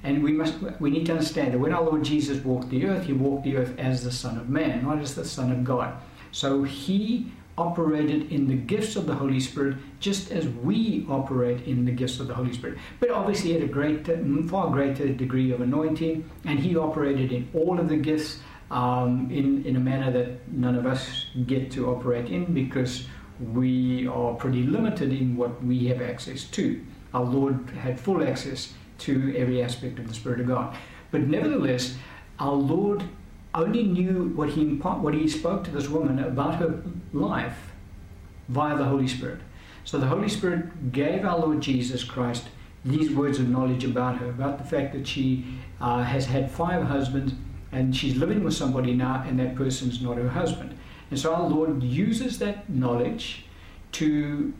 And 0.01 0.21
we 0.21 0.33
must 0.33 0.55
we 0.81 0.89
need 0.89 1.05
to 1.05 1.13
understand 1.13 1.53
that 1.53 1.59
when 1.59 1.71
our 1.71 1.83
Lord 1.83 2.03
Jesus 2.03 2.43
walked 2.43 2.69
the 2.69 2.85
earth, 2.85 3.05
he 3.05 3.13
walked 3.13 3.45
the 3.45 3.55
earth 3.55 3.73
as 3.77 4.03
the 4.03 4.11
Son 4.11 4.37
of 4.37 4.49
Man, 4.49 4.83
not 4.83 4.99
as 4.99 5.15
the 5.15 5.23
Son 5.23 5.51
of 5.51 5.63
God. 5.63 5.95
So 6.31 6.63
he 6.63 7.31
operated 7.57 8.31
in 8.31 8.47
the 8.47 8.55
gifts 8.55 8.95
of 8.95 9.05
the 9.05 9.13
Holy 9.13 9.39
Spirit 9.39 9.77
just 9.99 10.31
as 10.31 10.47
we 10.47 11.05
operate 11.07 11.65
in 11.67 11.85
the 11.85 11.91
gifts 11.91 12.19
of 12.19 12.27
the 12.27 12.33
Holy 12.33 12.51
Spirit. 12.51 12.79
But 12.99 13.11
obviously 13.11 13.55
at 13.55 13.61
a 13.61 13.67
great, 13.67 14.07
far 14.49 14.71
greater 14.71 15.07
degree 15.13 15.51
of 15.51 15.61
anointing, 15.61 16.29
and 16.45 16.59
he 16.59 16.75
operated 16.75 17.31
in 17.31 17.47
all 17.53 17.79
of 17.79 17.87
the 17.87 17.97
gifts 17.97 18.39
um, 18.73 19.29
in, 19.31 19.63
in 19.65 19.75
a 19.75 19.79
manner 19.79 20.11
that 20.11 20.51
none 20.51 20.75
of 20.75 20.87
us 20.87 21.27
get 21.45 21.71
to 21.71 21.91
operate 21.91 22.29
in 22.29 22.53
because 22.53 23.05
we 23.53 24.07
are 24.07 24.33
pretty 24.33 24.63
limited 24.63 25.13
in 25.13 25.37
what 25.37 25.63
we 25.63 25.87
have 25.87 26.01
access 26.01 26.43
to. 26.45 26.83
Our 27.13 27.23
Lord 27.23 27.69
had 27.81 27.99
full 27.99 28.27
access 28.27 28.73
to 28.99 29.35
every 29.37 29.61
aspect 29.61 29.99
of 29.99 30.07
the 30.07 30.13
Spirit 30.13 30.39
of 30.39 30.47
God. 30.47 30.75
But 31.11 31.21
nevertheless, 31.21 31.95
our 32.39 32.53
Lord 32.55 33.03
only 33.53 33.83
knew 33.83 34.29
what 34.35 34.49
he, 34.49 34.65
what 34.65 35.13
he 35.13 35.27
spoke 35.27 35.63
to 35.65 35.71
this 35.71 35.87
woman 35.87 36.17
about 36.17 36.55
her 36.55 36.81
life 37.13 37.71
via 38.49 38.75
the 38.75 38.85
Holy 38.85 39.07
Spirit. 39.07 39.41
So 39.83 39.99
the 39.99 40.07
Holy 40.07 40.29
Spirit 40.29 40.91
gave 40.91 41.23
our 41.23 41.37
Lord 41.37 41.61
Jesus 41.61 42.03
Christ 42.03 42.45
these 42.83 43.11
words 43.11 43.37
of 43.37 43.47
knowledge 43.47 43.83
about 43.83 44.17
her, 44.17 44.29
about 44.29 44.57
the 44.57 44.63
fact 44.63 44.93
that 44.93 45.07
she 45.07 45.45
uh, 45.79 46.01
has 46.03 46.25
had 46.25 46.49
five 46.49 46.83
husbands 46.83 47.33
and 47.73 47.95
she's 47.95 48.15
living 48.15 48.43
with 48.43 48.53
somebody 48.53 48.93
now, 48.93 49.23
and 49.27 49.39
that 49.39 49.55
person's 49.55 50.01
not 50.01 50.17
her 50.17 50.29
husband. 50.29 50.77
And 51.09 51.19
so 51.19 51.33
our 51.33 51.47
Lord 51.47 51.83
uses 51.83 52.39
that 52.39 52.69
knowledge 52.69 53.45
to 53.93 54.53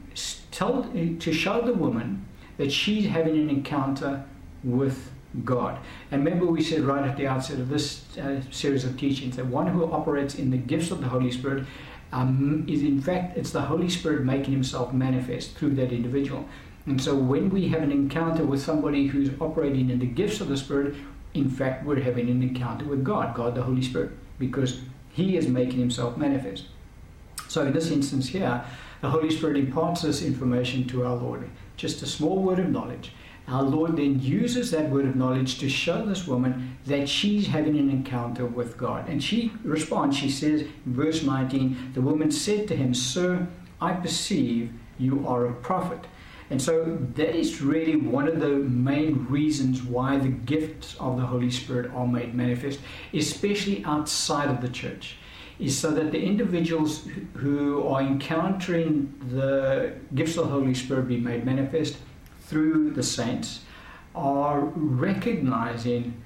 tell, 0.52 0.84
to 0.84 1.34
show 1.34 1.62
the 1.62 1.74
woman 1.74 2.26
that 2.58 2.72
she's 2.72 3.08
having 3.08 3.38
an 3.38 3.50
encounter 3.50 4.26
with 4.64 5.12
God. 5.44 5.80
And 6.12 6.24
remember, 6.24 6.46
we 6.46 6.62
said 6.62 6.82
right 6.82 7.08
at 7.08 7.18
the 7.18 7.28
outset 7.28 7.60
of 7.60 7.70
this 7.70 8.18
uh, 8.18 8.42
series 8.52 8.86
of 8.86 8.98
teachings 8.98 9.36
that 9.38 9.48
one 9.48 9.68
who 9.68 9.92
operates 9.92 10.36
in 10.36 10.52
the 10.52 10.58
gifts 10.58 10.92
of 10.92 11.02
the 11.02 11.08
Holy 11.08 11.32
Spirit 11.32 11.66
um, 12.12 12.66
is, 12.70 12.84
in 12.84 13.02
fact, 13.02 13.38
it's 13.38 13.52
the 13.52 13.62
Holy 13.62 13.90
Spirit 13.90 14.24
making 14.24 14.54
Himself 14.54 14.94
manifest 14.94 15.56
through 15.56 15.74
that 15.76 15.92
individual. 15.92 16.48
And 16.86 17.02
so, 17.02 17.16
when 17.16 17.50
we 17.50 17.70
have 17.70 17.82
an 17.82 17.92
encounter 17.92 18.46
with 18.46 18.62
somebody 18.62 19.08
who's 19.08 19.32
operating 19.40 19.90
in 19.90 20.00
the 20.00 20.06
gifts 20.06 20.42
of 20.42 20.50
the 20.50 20.58
Spirit, 20.58 20.96
in 21.34 21.50
fact, 21.50 21.86
we're 21.86 22.02
having 22.02 22.30
an 22.30 22.44
encounter 22.44 22.86
with 22.86 23.04
God, 23.04 23.36
God 23.36 23.56
the 23.56 23.64
Holy 23.64 23.82
Spirit, 23.82 24.12
because 24.40 24.82
He 25.10 25.38
is 25.38 25.48
making 25.48 25.80
Himself 25.80 26.18
manifest. 26.18 26.66
So, 27.48 27.66
in 27.66 27.74
this 27.74 27.92
instance 27.92 28.30
here, 28.30 28.64
the 29.02 29.10
Holy 29.10 29.30
Spirit 29.30 29.58
imparts 29.58 30.02
this 30.02 30.24
information 30.24 30.88
to 30.88 31.06
our 31.06 31.16
Lord, 31.16 31.50
just 31.76 32.02
a 32.02 32.06
small 32.06 32.42
word 32.42 32.60
of 32.60 32.70
knowledge. 32.70 33.12
Our 33.48 33.64
Lord 33.64 33.98
then 33.98 34.22
uses 34.22 34.72
that 34.72 34.90
word 34.90 35.06
of 35.06 35.16
knowledge 35.16 35.60
to 35.60 35.68
show 35.68 36.06
this 36.06 36.26
woman 36.26 36.78
that 36.86 37.10
she's 37.10 37.48
having 37.48 37.78
an 37.78 37.90
encounter 37.90 38.46
with 38.46 38.78
God. 38.78 39.10
And 39.10 39.22
she 39.22 39.52
responds, 39.64 40.18
she 40.18 40.30
says, 40.30 40.66
verse 40.86 41.24
19, 41.24 41.92
the 41.94 42.02
woman 42.02 42.32
said 42.32 42.70
to 42.70 42.76
him, 42.76 42.94
Sir, 42.94 43.48
I 43.82 43.94
perceive 43.94 44.72
you 44.98 45.28
are 45.28 45.46
a 45.46 45.54
prophet. 45.54 46.06
And 46.54 46.62
so 46.62 47.00
that 47.16 47.36
is 47.36 47.64
really 47.64 47.96
one 47.96 48.28
of 48.28 48.40
the 48.40 48.50
main 48.50 49.26
reasons 49.26 49.82
why 49.82 50.20
the 50.20 50.28
gifts 50.28 50.96
of 51.00 51.18
the 51.18 51.26
Holy 51.26 51.50
Spirit 51.50 51.90
are 51.96 52.06
made 52.06 52.36
manifest, 52.36 52.80
especially 53.12 53.84
outside 53.86 54.50
of 54.50 54.62
the 54.62 54.70
church, 54.70 55.16
is 55.60 55.76
so 55.76 55.90
that 55.90 56.12
the 56.12 56.22
individuals 56.22 57.08
who 57.38 57.88
are 57.88 58.02
encountering 58.02 59.20
the 59.32 59.96
gifts 60.14 60.38
of 60.38 60.46
the 60.46 60.52
Holy 60.52 60.76
Spirit 60.76 61.08
be 61.08 61.18
made 61.18 61.44
manifest 61.44 61.98
through 62.42 62.92
the 62.92 63.02
saints 63.02 63.62
are 64.14 64.60
recognizing 64.76 66.22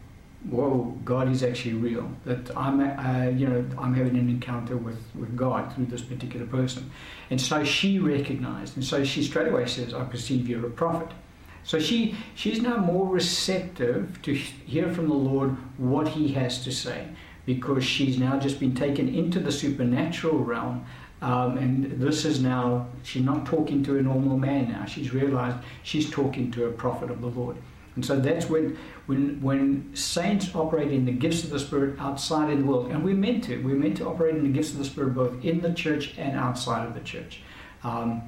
whoa, 0.50 0.98
God 1.04 1.30
is 1.30 1.44
actually 1.44 1.74
real. 1.74 2.10
That 2.26 2.56
I'm, 2.56 2.80
uh, 2.80 3.30
you 3.30 3.48
know, 3.48 3.66
I'm 3.78 3.94
having 3.94 4.18
an 4.18 4.30
encounter 4.30 4.78
with, 4.78 5.00
with 5.16 5.36
God 5.36 5.74
through 5.74 5.88
this 5.88 6.02
particular 6.02 6.46
person. 6.46 6.90
And 7.30 7.40
so 7.40 7.64
she 7.64 8.00
recognized, 8.00 8.78
and 8.78 8.86
so 8.86 9.04
she 9.04 9.24
straight 9.24 9.50
away 9.50 9.66
says, 9.66 9.94
I 9.94 10.04
perceive 10.06 10.48
you're 10.48 10.66
a 10.66 10.70
prophet. 10.70 11.10
So 11.64 11.80
she, 11.80 12.16
she's 12.34 12.62
now 12.62 12.78
more 12.78 13.08
receptive 13.08 14.22
to 14.22 14.34
hear 14.34 14.90
from 14.94 15.10
the 15.10 15.16
Lord 15.16 15.52
what 15.78 16.08
he 16.08 16.30
has 16.30 16.64
to 16.64 16.72
say 16.72 17.10
because 17.46 17.84
she's 17.84 18.18
now 18.18 18.40
just 18.40 18.60
been 18.60 18.74
taken 18.76 19.14
into 19.14 19.40
the 19.40 19.52
supernatural 19.52 20.38
realm. 20.40 20.86
Um, 21.22 21.58
and 21.58 22.00
this 22.00 22.26
is 22.26 22.42
now, 22.42 22.88
she's 23.04 23.24
not 23.24 23.46
talking 23.46 23.84
to 23.84 23.98
a 23.98 24.02
normal 24.02 24.38
man 24.38 24.72
now. 24.72 24.86
She's 24.86 25.14
realized 25.14 25.58
she's 25.84 26.10
talking 26.10 26.52
to 26.52 26.68
a 26.68 26.72
prophet 26.72 27.10
of 27.10 27.22
the 27.22 27.28
Lord. 27.28 27.58
And 27.98 28.06
so 28.06 28.20
that's 28.20 28.48
when, 28.48 28.78
when, 29.08 29.42
when 29.42 29.90
saints 29.96 30.54
operate 30.54 30.92
in 30.92 31.06
the 31.06 31.12
gifts 31.12 31.44
of 31.44 31.50
the 31.50 31.60
Spirit 31.60 32.00
outside 32.00 32.52
in 32.52 32.60
the 32.60 32.66
world, 32.68 32.92
and 32.92 33.04
we're 33.04 33.16
meant 33.16 33.46
to, 33.46 33.58
we're 33.64 33.76
meant 33.76 33.98
to 33.98 34.08
operate 34.08 34.36
in 34.36 34.44
the 34.44 34.50
gifts 34.50 34.72
of 34.72 34.78
the 34.78 34.86
Spirit 34.86 35.16
both 35.16 35.44
in 35.44 35.62
the 35.62 35.74
church 35.74 36.14
and 36.16 36.38
outside 36.38 36.86
of 36.86 36.94
the 36.94 37.00
church. 37.00 37.42
Um, 37.84 38.22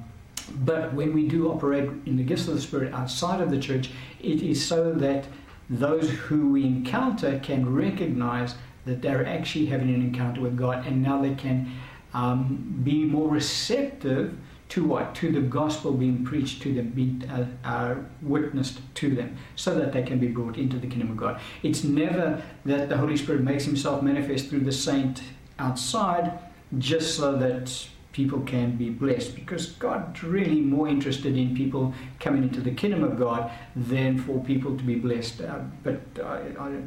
but 0.56 0.92
when 0.92 1.14
we 1.14 1.28
do 1.28 1.52
operate 1.52 1.88
in 2.04 2.16
the 2.16 2.24
gifts 2.24 2.48
of 2.48 2.54
the 2.54 2.60
Spirit 2.60 2.92
outside 2.92 3.40
of 3.40 3.52
the 3.52 3.60
church, 3.60 3.92
it 4.18 4.42
is 4.42 4.66
so 4.66 4.92
that 4.94 5.26
those 5.68 6.10
who 6.10 6.50
we 6.50 6.64
encounter 6.64 7.38
can 7.38 7.72
recognize 7.72 8.56
that 8.86 9.02
they're 9.02 9.24
actually 9.24 9.66
having 9.66 9.94
an 9.94 10.02
encounter 10.02 10.40
with 10.40 10.56
God, 10.56 10.84
and 10.84 11.00
now 11.00 11.22
they 11.22 11.36
can 11.36 11.70
um, 12.12 12.80
be 12.82 13.04
more 13.04 13.28
receptive 13.28 14.36
to 14.70 14.84
what? 14.84 15.14
To 15.16 15.30
the 15.30 15.40
gospel 15.40 15.92
being 15.92 16.24
preached 16.24 16.62
to 16.62 16.74
them, 16.74 16.90
being 16.90 17.22
uh, 17.28 17.46
uh, 17.64 17.94
witnessed 18.22 18.80
to 18.94 19.14
them, 19.14 19.36
so 19.54 19.74
that 19.74 19.92
they 19.92 20.02
can 20.02 20.18
be 20.18 20.28
brought 20.28 20.56
into 20.56 20.78
the 20.78 20.86
kingdom 20.86 21.10
of 21.10 21.16
God. 21.16 21.40
It's 21.62 21.84
never 21.84 22.42
that 22.64 22.88
the 22.88 22.96
Holy 22.96 23.16
Spirit 23.16 23.42
makes 23.42 23.64
himself 23.64 24.02
manifest 24.02 24.48
through 24.48 24.64
the 24.64 24.72
saint 24.72 25.22
outside 25.58 26.38
just 26.78 27.16
so 27.16 27.36
that 27.36 27.88
people 28.12 28.40
can 28.40 28.76
be 28.76 28.90
blessed, 28.90 29.34
because 29.34 29.66
God's 29.66 30.22
really 30.24 30.60
more 30.60 30.88
interested 30.88 31.36
in 31.36 31.54
people 31.54 31.94
coming 32.18 32.42
into 32.42 32.60
the 32.60 32.72
kingdom 32.72 33.04
of 33.04 33.16
God 33.18 33.50
than 33.76 34.18
for 34.18 34.42
people 34.42 34.76
to 34.76 34.82
be 34.82 34.96
blessed. 34.96 35.42
Uh, 35.42 35.60
but 35.84 36.00
uh, 36.20 36.38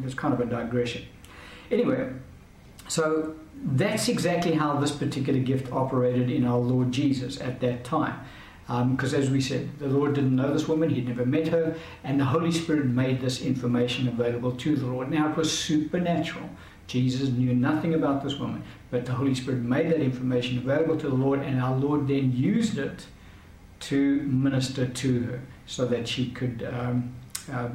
it's 0.04 0.14
kind 0.14 0.34
of 0.34 0.40
a 0.42 0.46
digression. 0.46 1.04
Anyway, 1.72 2.12
so 2.94 3.34
that's 3.56 4.08
exactly 4.08 4.52
how 4.52 4.80
this 4.80 4.92
particular 4.92 5.40
gift 5.40 5.72
operated 5.72 6.30
in 6.30 6.46
our 6.46 6.60
Lord 6.60 6.92
Jesus 6.92 7.42
at 7.42 7.60
that 7.62 7.84
time. 7.84 8.20
Because 8.68 9.16
um, 9.16 9.20
as 9.20 9.32
we 9.32 9.42
said, 9.42 9.80
the 9.80 9.88
Lord 9.88 10.14
didn't 10.14 10.36
know 10.36 10.54
this 10.54 10.68
woman, 10.68 10.92
he'd 10.92 11.08
never 11.08 11.26
met 11.26 11.48
her, 11.48 11.76
and 12.04 12.20
the 12.20 12.26
Holy 12.26 12.52
Spirit 12.52 12.86
made 12.86 13.20
this 13.20 13.42
information 13.42 14.08
available 14.08 14.52
to 14.58 14.76
the 14.76 14.86
Lord. 14.86 15.10
Now 15.10 15.32
it 15.32 15.36
was 15.36 15.52
supernatural. 15.52 16.48
Jesus 16.86 17.30
knew 17.30 17.56
nothing 17.56 17.96
about 17.96 18.24
this 18.24 18.36
woman, 18.36 18.62
but 18.92 19.08
the 19.08 19.14
Holy 19.14 19.34
Spirit 19.34 19.62
made 19.64 19.90
that 19.90 20.00
information 20.00 20.60
available 20.60 20.96
to 20.98 21.10
the 21.10 21.16
Lord, 21.16 21.40
and 21.40 21.60
our 21.60 21.76
Lord 21.76 22.08
then 22.08 22.32
used 22.32 22.78
it 22.78 23.08
to 23.90 24.22
minister 24.22 24.86
to 24.86 25.22
her 25.24 25.42
so 25.66 25.88
that 25.88 26.08
she 26.08 26.30
could 26.30 26.70
um, 26.72 27.12
uh, 27.52 27.70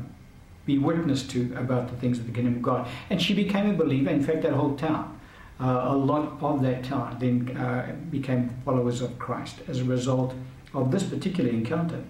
be 0.69 0.79
witness 0.79 1.27
to 1.33 1.41
about 1.57 1.89
the 1.89 1.97
things 1.97 2.19
of 2.21 2.27
the 2.27 2.33
kingdom 2.33 2.55
of 2.57 2.63
God. 2.63 2.87
And 3.11 3.21
she 3.21 3.35
became 3.35 3.67
a 3.71 3.75
believer, 3.75 4.11
in 4.11 4.23
fact, 4.23 4.43
that 4.43 4.53
whole 4.53 4.77
town 4.77 5.19
uh, 5.61 5.87
a 5.89 5.97
lot 5.97 6.41
of 6.41 6.63
that 6.63 6.85
town, 6.85 7.17
then 7.19 7.57
uh, 7.57 7.95
became 8.11 8.49
followers 8.65 9.01
of 9.01 9.19
Christ 9.19 9.57
as 9.67 9.81
a 9.81 9.85
result 9.85 10.35
of 10.73 10.91
this 10.91 11.03
particular 11.03 11.51
encounter. 11.51 12.03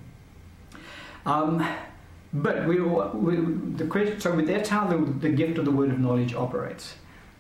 Um, 1.25 1.67
but 2.33 2.67
we, 2.67 2.81
we, 2.81 3.37
the 3.77 3.87
question, 3.87 4.21
so 4.21 4.39
that's 4.43 4.69
how 4.69 4.87
the, 4.87 4.99
the 4.99 5.31
gift 5.31 5.57
of 5.59 5.65
the 5.65 5.71
word 5.71 5.91
of 5.91 5.99
knowledge 5.99 6.35
operates. 6.35 6.97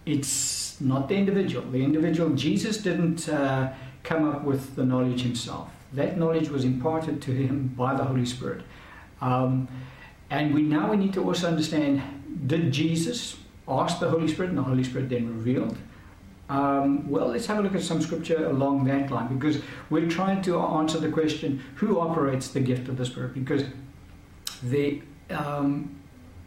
It's 0.06 0.80
not 0.80 1.08
the 1.08 1.16
individual. 1.16 1.70
The 1.70 1.84
individual, 1.84 2.30
Jesus 2.30 2.78
didn't 2.78 3.28
uh, 3.28 3.74
come 4.02 4.26
up 4.26 4.44
with 4.44 4.76
the 4.76 4.86
knowledge 4.86 5.22
himself. 5.22 5.70
That 5.92 6.16
knowledge 6.16 6.48
was 6.48 6.64
imparted 6.64 7.20
to 7.22 7.32
him 7.32 7.74
by 7.76 7.94
the 7.94 8.04
Holy 8.04 8.24
Spirit. 8.24 8.62
Um, 9.20 9.68
and 10.30 10.54
we 10.54 10.62
now 10.62 10.90
we 10.90 10.96
need 10.96 11.12
to 11.14 11.24
also 11.24 11.48
understand: 11.48 12.02
Did 12.46 12.72
Jesus 12.72 13.36
ask 13.66 14.00
the 14.00 14.10
Holy 14.10 14.28
Spirit, 14.28 14.50
and 14.50 14.58
the 14.58 14.62
Holy 14.62 14.84
Spirit 14.84 15.08
then 15.08 15.28
revealed? 15.28 15.76
Um, 16.48 17.08
well, 17.10 17.28
let's 17.28 17.46
have 17.46 17.58
a 17.58 17.62
look 17.62 17.74
at 17.74 17.82
some 17.82 18.00
scripture 18.00 18.46
along 18.46 18.84
that 18.84 19.10
line 19.10 19.36
because 19.36 19.60
we're 19.90 20.08
trying 20.08 20.40
to 20.42 20.58
answer 20.58 20.98
the 20.98 21.10
question 21.10 21.62
who 21.74 22.00
operates 22.00 22.48
the 22.48 22.60
gift 22.60 22.88
of 22.88 22.96
the 22.96 23.04
Spirit? 23.04 23.34
Because 23.34 23.64
the, 24.62 25.02
um, 25.28 25.94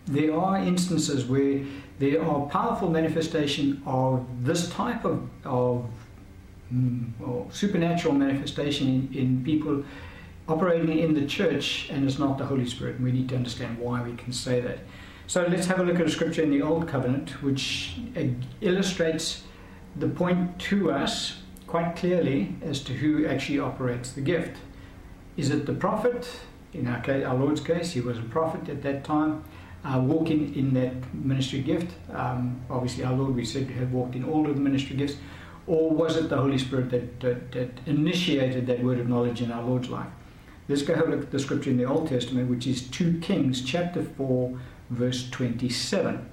there 0.08 0.36
are 0.36 0.58
instances 0.58 1.26
where 1.26 1.64
there 2.00 2.24
are 2.26 2.48
powerful 2.48 2.90
manifestation 2.90 3.82
of 3.86 4.26
this 4.44 4.70
type 4.72 5.06
of, 5.06 5.30
of 5.46 5.88
mm, 6.74 7.54
supernatural 7.54 8.16
manifestation 8.16 8.88
in, 8.88 9.18
in 9.18 9.44
people 9.44 9.84
operating 10.52 10.98
in 10.98 11.14
the 11.14 11.26
church 11.26 11.90
and 11.90 12.08
it's 12.08 12.20
not 12.20 12.38
the 12.38 12.46
Holy 12.46 12.68
Spirit. 12.68 12.96
And 12.96 13.06
we 13.06 13.12
need 13.12 13.30
to 13.30 13.36
understand 13.36 13.78
why 13.80 14.02
we 14.02 14.16
can 14.16 14.34
say 14.34 14.60
that. 14.62 14.80
So 15.28 15.46
let's 15.48 15.68
have 15.68 15.80
a 15.80 15.84
look 15.84 16.00
at 16.00 16.06
a 16.06 16.12
scripture 16.12 16.44
in 16.44 16.52
the 16.52 16.62
Old 16.62 16.88
Covenant 16.88 17.42
which 17.42 17.96
uh, 18.18 18.24
illustrates 18.60 19.44
the 19.96 20.08
point 20.08 20.60
to 20.60 20.92
us 20.92 21.42
quite 21.68 21.96
clearly 21.96 22.56
as 22.62 22.82
to 22.84 22.94
who 22.94 23.26
actually 23.26 23.60
operates 23.60 24.12
the 24.12 24.22
gift. 24.22 24.58
Is 25.38 25.50
it 25.50 25.66
the 25.66 25.74
prophet? 25.74 26.28
In 26.74 26.88
our, 26.88 27.02
case, 27.02 27.26
our 27.26 27.36
Lord's 27.36 27.62
case, 27.62 27.92
he 27.92 28.02
was 28.02 28.18
a 28.18 28.24
prophet 28.24 28.68
at 28.70 28.82
that 28.84 29.04
time, 29.04 29.44
uh, 29.84 30.00
walking 30.00 30.54
in 30.56 30.74
that 30.74 31.14
ministry 31.14 31.62
gift. 31.62 31.94
Um, 32.14 32.62
obviously, 32.70 33.04
our 33.04 33.14
Lord, 33.14 33.36
we 33.36 33.46
said, 33.46 33.70
had 33.70 33.92
walked 33.92 34.16
in 34.16 34.24
all 34.24 34.50
of 34.50 34.56
the 34.56 34.62
ministry 34.62 34.96
gifts. 34.96 35.16
Or 35.68 35.92
was 35.92 36.18
it 36.18 36.30
the 36.30 36.38
Holy 36.38 36.58
Spirit 36.58 36.90
that, 36.90 37.20
that, 37.22 37.52
that 37.54 37.70
initiated 37.86 38.68
that 38.68 38.84
word 38.84 39.00
of 39.00 39.08
knowledge 39.08 39.42
in 39.42 39.52
our 39.52 39.64
Lord's 39.64 39.90
life? 39.90 40.12
Let's 40.68 40.84
go 40.84 40.96
have 40.96 41.08
a 41.08 41.12
look 41.12 41.24
at 41.24 41.32
the 41.32 41.40
scripture 41.40 41.70
in 41.70 41.78
the 41.78 41.86
Old 41.86 42.08
Testament, 42.08 42.50
which 42.50 42.68
is 42.68 42.88
2 42.90 43.20
Kings 43.20 43.62
chapter 43.62 44.04
4, 44.04 44.60
verse 44.90 45.30
27. 45.30 46.30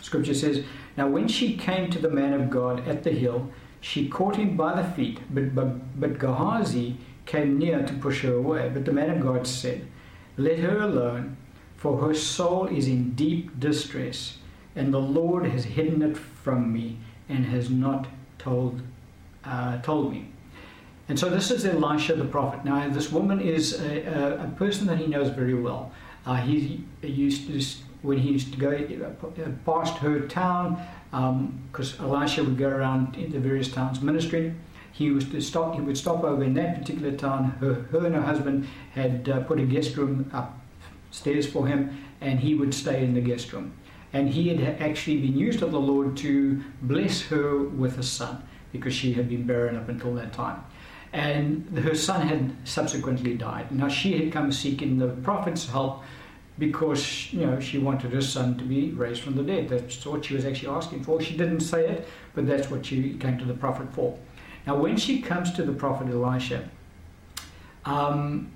Scripture 0.00 0.34
says, 0.34 0.64
Now 0.96 1.08
when 1.08 1.28
she 1.28 1.56
came 1.56 1.90
to 1.90 1.98
the 1.98 2.10
man 2.10 2.34
of 2.34 2.50
God 2.50 2.86
at 2.86 3.02
the 3.02 3.10
hill, 3.10 3.50
she 3.80 4.08
caught 4.08 4.36
him 4.36 4.56
by 4.56 4.80
the 4.80 4.88
feet, 4.88 5.20
but, 5.30 5.54
but, 5.54 6.00
but 6.00 6.18
Gehazi 6.18 6.96
came 7.26 7.58
near 7.58 7.82
to 7.82 7.94
push 7.94 8.22
her 8.22 8.34
away. 8.34 8.70
But 8.72 8.84
the 8.84 8.92
man 8.92 9.10
of 9.10 9.20
God 9.20 9.46
said, 9.46 9.86
Let 10.36 10.58
her 10.58 10.78
alone, 10.78 11.36
for 11.76 12.06
her 12.06 12.14
soul 12.14 12.66
is 12.66 12.88
in 12.88 13.14
deep 13.14 13.58
distress, 13.58 14.38
and 14.76 14.92
the 14.92 15.00
Lord 15.00 15.46
has 15.46 15.64
hidden 15.64 16.02
it 16.02 16.16
from 16.16 16.72
me 16.72 16.98
and 17.28 17.46
has 17.46 17.70
not 17.70 18.06
told, 18.38 18.82
uh, 19.44 19.78
told 19.78 20.12
me. 20.12 20.28
And 21.08 21.18
so 21.18 21.28
this 21.28 21.50
is 21.50 21.66
Elisha 21.66 22.14
the 22.14 22.24
prophet. 22.24 22.64
Now, 22.64 22.88
this 22.88 23.12
woman 23.12 23.40
is 23.40 23.80
a, 23.80 24.04
a, 24.04 24.44
a 24.44 24.48
person 24.56 24.86
that 24.86 24.98
he 24.98 25.06
knows 25.06 25.28
very 25.28 25.54
well. 25.54 25.92
Uh, 26.24 26.36
he, 26.36 26.84
used 27.02 27.46
to 27.48 27.60
when 28.00 28.18
he 28.18 28.30
used 28.30 28.52
to 28.52 28.58
go 28.58 28.70
uh, 28.70 29.50
past 29.64 29.98
her 29.98 30.20
town, 30.20 30.82
because 31.70 31.98
um, 32.00 32.06
Elisha 32.06 32.44
would 32.44 32.58
go 32.58 32.68
around 32.68 33.16
in 33.16 33.32
the 33.32 33.38
various 33.38 33.70
towns 33.70 34.00
ministering. 34.00 34.58
He 34.92 35.10
was 35.10 35.24
to 35.30 35.40
stop. 35.40 35.74
He 35.74 35.80
would 35.80 35.98
stop 35.98 36.22
over 36.22 36.42
in 36.44 36.54
that 36.54 36.78
particular 36.78 37.12
town. 37.12 37.50
Her, 37.60 37.74
her 37.90 38.06
and 38.06 38.14
her 38.14 38.22
husband 38.22 38.68
had 38.92 39.28
uh, 39.28 39.40
put 39.40 39.58
a 39.58 39.64
guest 39.64 39.96
room 39.96 40.30
upstairs 40.32 41.46
for 41.46 41.66
him, 41.66 42.04
and 42.20 42.40
he 42.40 42.54
would 42.54 42.72
stay 42.72 43.04
in 43.04 43.14
the 43.14 43.20
guest 43.20 43.52
room. 43.52 43.72
And 44.12 44.30
he 44.30 44.54
had 44.54 44.80
actually 44.80 45.18
been 45.20 45.36
used 45.36 45.62
of 45.62 45.72
the 45.72 45.80
Lord 45.80 46.16
to 46.18 46.62
bless 46.82 47.22
her 47.22 47.58
with 47.58 47.98
a 47.98 48.02
son 48.02 48.42
because 48.72 48.94
she 48.94 49.12
had 49.14 49.28
been 49.28 49.46
barren 49.46 49.76
up 49.76 49.88
until 49.88 50.14
that 50.14 50.32
time. 50.32 50.62
And 51.14 51.78
her 51.78 51.94
son 51.94 52.26
had 52.26 52.52
subsequently 52.64 53.34
died. 53.34 53.70
Now 53.70 53.88
she 53.88 54.18
had 54.18 54.32
come 54.32 54.50
seeking 54.50 54.98
the 54.98 55.08
prophet's 55.08 55.70
help 55.70 56.02
because 56.58 57.32
you 57.32 57.46
know 57.46 57.60
she 57.60 57.78
wanted 57.78 58.12
her 58.12 58.20
son 58.20 58.58
to 58.58 58.64
be 58.64 58.90
raised 58.90 59.22
from 59.22 59.36
the 59.36 59.42
dead. 59.44 59.68
That's 59.68 60.04
what 60.04 60.24
she 60.24 60.34
was 60.34 60.44
actually 60.44 60.74
asking 60.74 61.04
for. 61.04 61.20
She 61.20 61.36
didn't 61.36 61.60
say 61.60 61.88
it, 61.88 62.08
but 62.34 62.48
that's 62.48 62.68
what 62.68 62.84
she 62.84 63.14
came 63.14 63.38
to 63.38 63.44
the 63.44 63.54
prophet 63.54 63.92
for. 63.92 64.18
Now, 64.66 64.76
when 64.76 64.96
she 64.96 65.22
comes 65.22 65.52
to 65.52 65.62
the 65.62 65.72
prophet 65.72 66.08
Elisha, 66.08 66.68
um, 67.84 68.50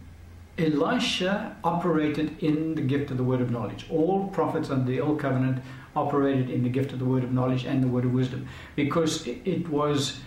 Elisha 0.59 1.57
operated 1.63 2.43
in 2.43 2.75
the 2.75 2.83
gift 2.83 3.13
of 3.13 3.19
the 3.19 3.25
word 3.25 3.41
of 3.41 3.51
knowledge. 3.51 3.87
All 3.91 4.29
prophets 4.29 4.71
under 4.71 4.91
the 4.91 5.01
old 5.01 5.21
covenant 5.21 5.63
operated 5.95 6.51
in 6.51 6.63
the 6.63 6.69
gift 6.69 6.93
of 6.93 6.99
the 6.99 7.05
word 7.05 7.23
of 7.23 7.33
knowledge 7.33 7.65
and 7.65 7.83
the 7.83 7.89
word 7.89 8.05
of 8.05 8.13
wisdom 8.13 8.49
because 8.75 9.27
it 9.27 9.69
was 9.69 10.21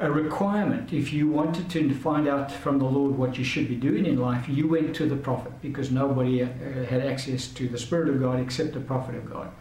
a 0.00 0.10
requirement. 0.10 0.92
If 0.92 1.12
you 1.12 1.28
wanted 1.28 1.68
to 1.70 1.94
find 1.94 2.26
out 2.26 2.50
from 2.50 2.78
the 2.78 2.86
Lord 2.86 3.16
what 3.16 3.36
you 3.36 3.44
should 3.44 3.68
be 3.68 3.76
doing 3.76 4.06
in 4.06 4.18
life, 4.18 4.48
you 4.48 4.66
went 4.66 4.96
to 4.96 5.06
the 5.06 5.16
prophet 5.16 5.52
because 5.60 5.90
nobody 5.90 6.42
uh, 6.42 6.46
had 6.88 7.02
access 7.06 7.48
to 7.48 7.68
the 7.68 7.78
Spirit 7.78 8.08
of 8.08 8.18
God 8.18 8.40
except 8.40 8.72
the 8.72 8.80
prophet 8.80 9.14
of 9.14 9.30
God. 9.30 9.52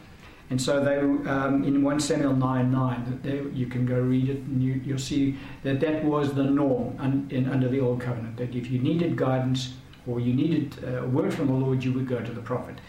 And 0.50 0.60
so 0.60 0.84
they, 0.84 0.98
um, 1.30 1.64
in 1.64 1.84
1 1.84 2.00
Samuel 2.00 2.36
9 2.36 2.72
9, 2.72 3.20
they, 3.22 3.42
you 3.54 3.68
can 3.68 3.86
go 3.86 4.00
read 4.00 4.30
it 4.30 4.38
and 4.38 4.64
you, 4.64 4.82
will 4.94 5.00
see 5.00 5.38
that 5.64 5.80
that 5.82 6.04
was 6.04 6.34
the 6.34 6.44
norm 6.44 6.96
un, 7.00 7.28
in, 7.30 7.48
under 7.50 7.68
the 7.68 7.80
Old 7.82 8.02
Covenant. 8.02 8.38
That 8.38 8.56
if 8.56 8.72
you 8.72 8.80
needed 8.80 9.16
guidance 9.16 9.74
or 10.08 10.20
you 10.20 10.34
needed 10.34 10.76
uh, 10.84 11.04
a 11.04 11.08
word 11.08 11.34
from 11.34 11.48
the 11.48 11.54
Lord, 11.54 11.84
you 11.84 11.92
would 11.94 12.08
go 12.08 12.22
to 12.22 12.32
the 12.32 12.42
prophet. 12.42 12.80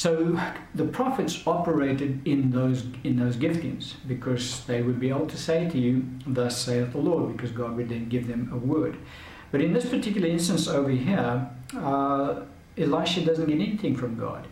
So 0.00 0.40
the 0.74 0.86
prophets 0.86 1.42
operated 1.46 2.26
in 2.26 2.52
those 2.52 2.86
in 3.04 3.18
those 3.18 3.36
giftings 3.36 3.96
because 4.08 4.64
they 4.64 4.80
would 4.80 4.98
be 4.98 5.10
able 5.10 5.26
to 5.26 5.36
say 5.36 5.68
to 5.68 5.78
you, 5.78 6.04
"Thus 6.26 6.56
saith 6.56 6.92
the 6.92 7.02
Lord," 7.10 7.36
because 7.36 7.50
God 7.50 7.76
would 7.76 7.90
then 7.90 8.08
give 8.08 8.26
them 8.26 8.48
a 8.50 8.56
word. 8.56 8.96
But 9.52 9.60
in 9.60 9.74
this 9.74 9.84
particular 9.90 10.26
instance 10.26 10.66
over 10.68 10.88
here, 10.88 11.50
uh, 11.76 12.34
Elisha 12.78 13.26
doesn't 13.26 13.44
get 13.44 13.60
anything 13.60 13.94
from 13.94 14.16
God. 14.16 14.46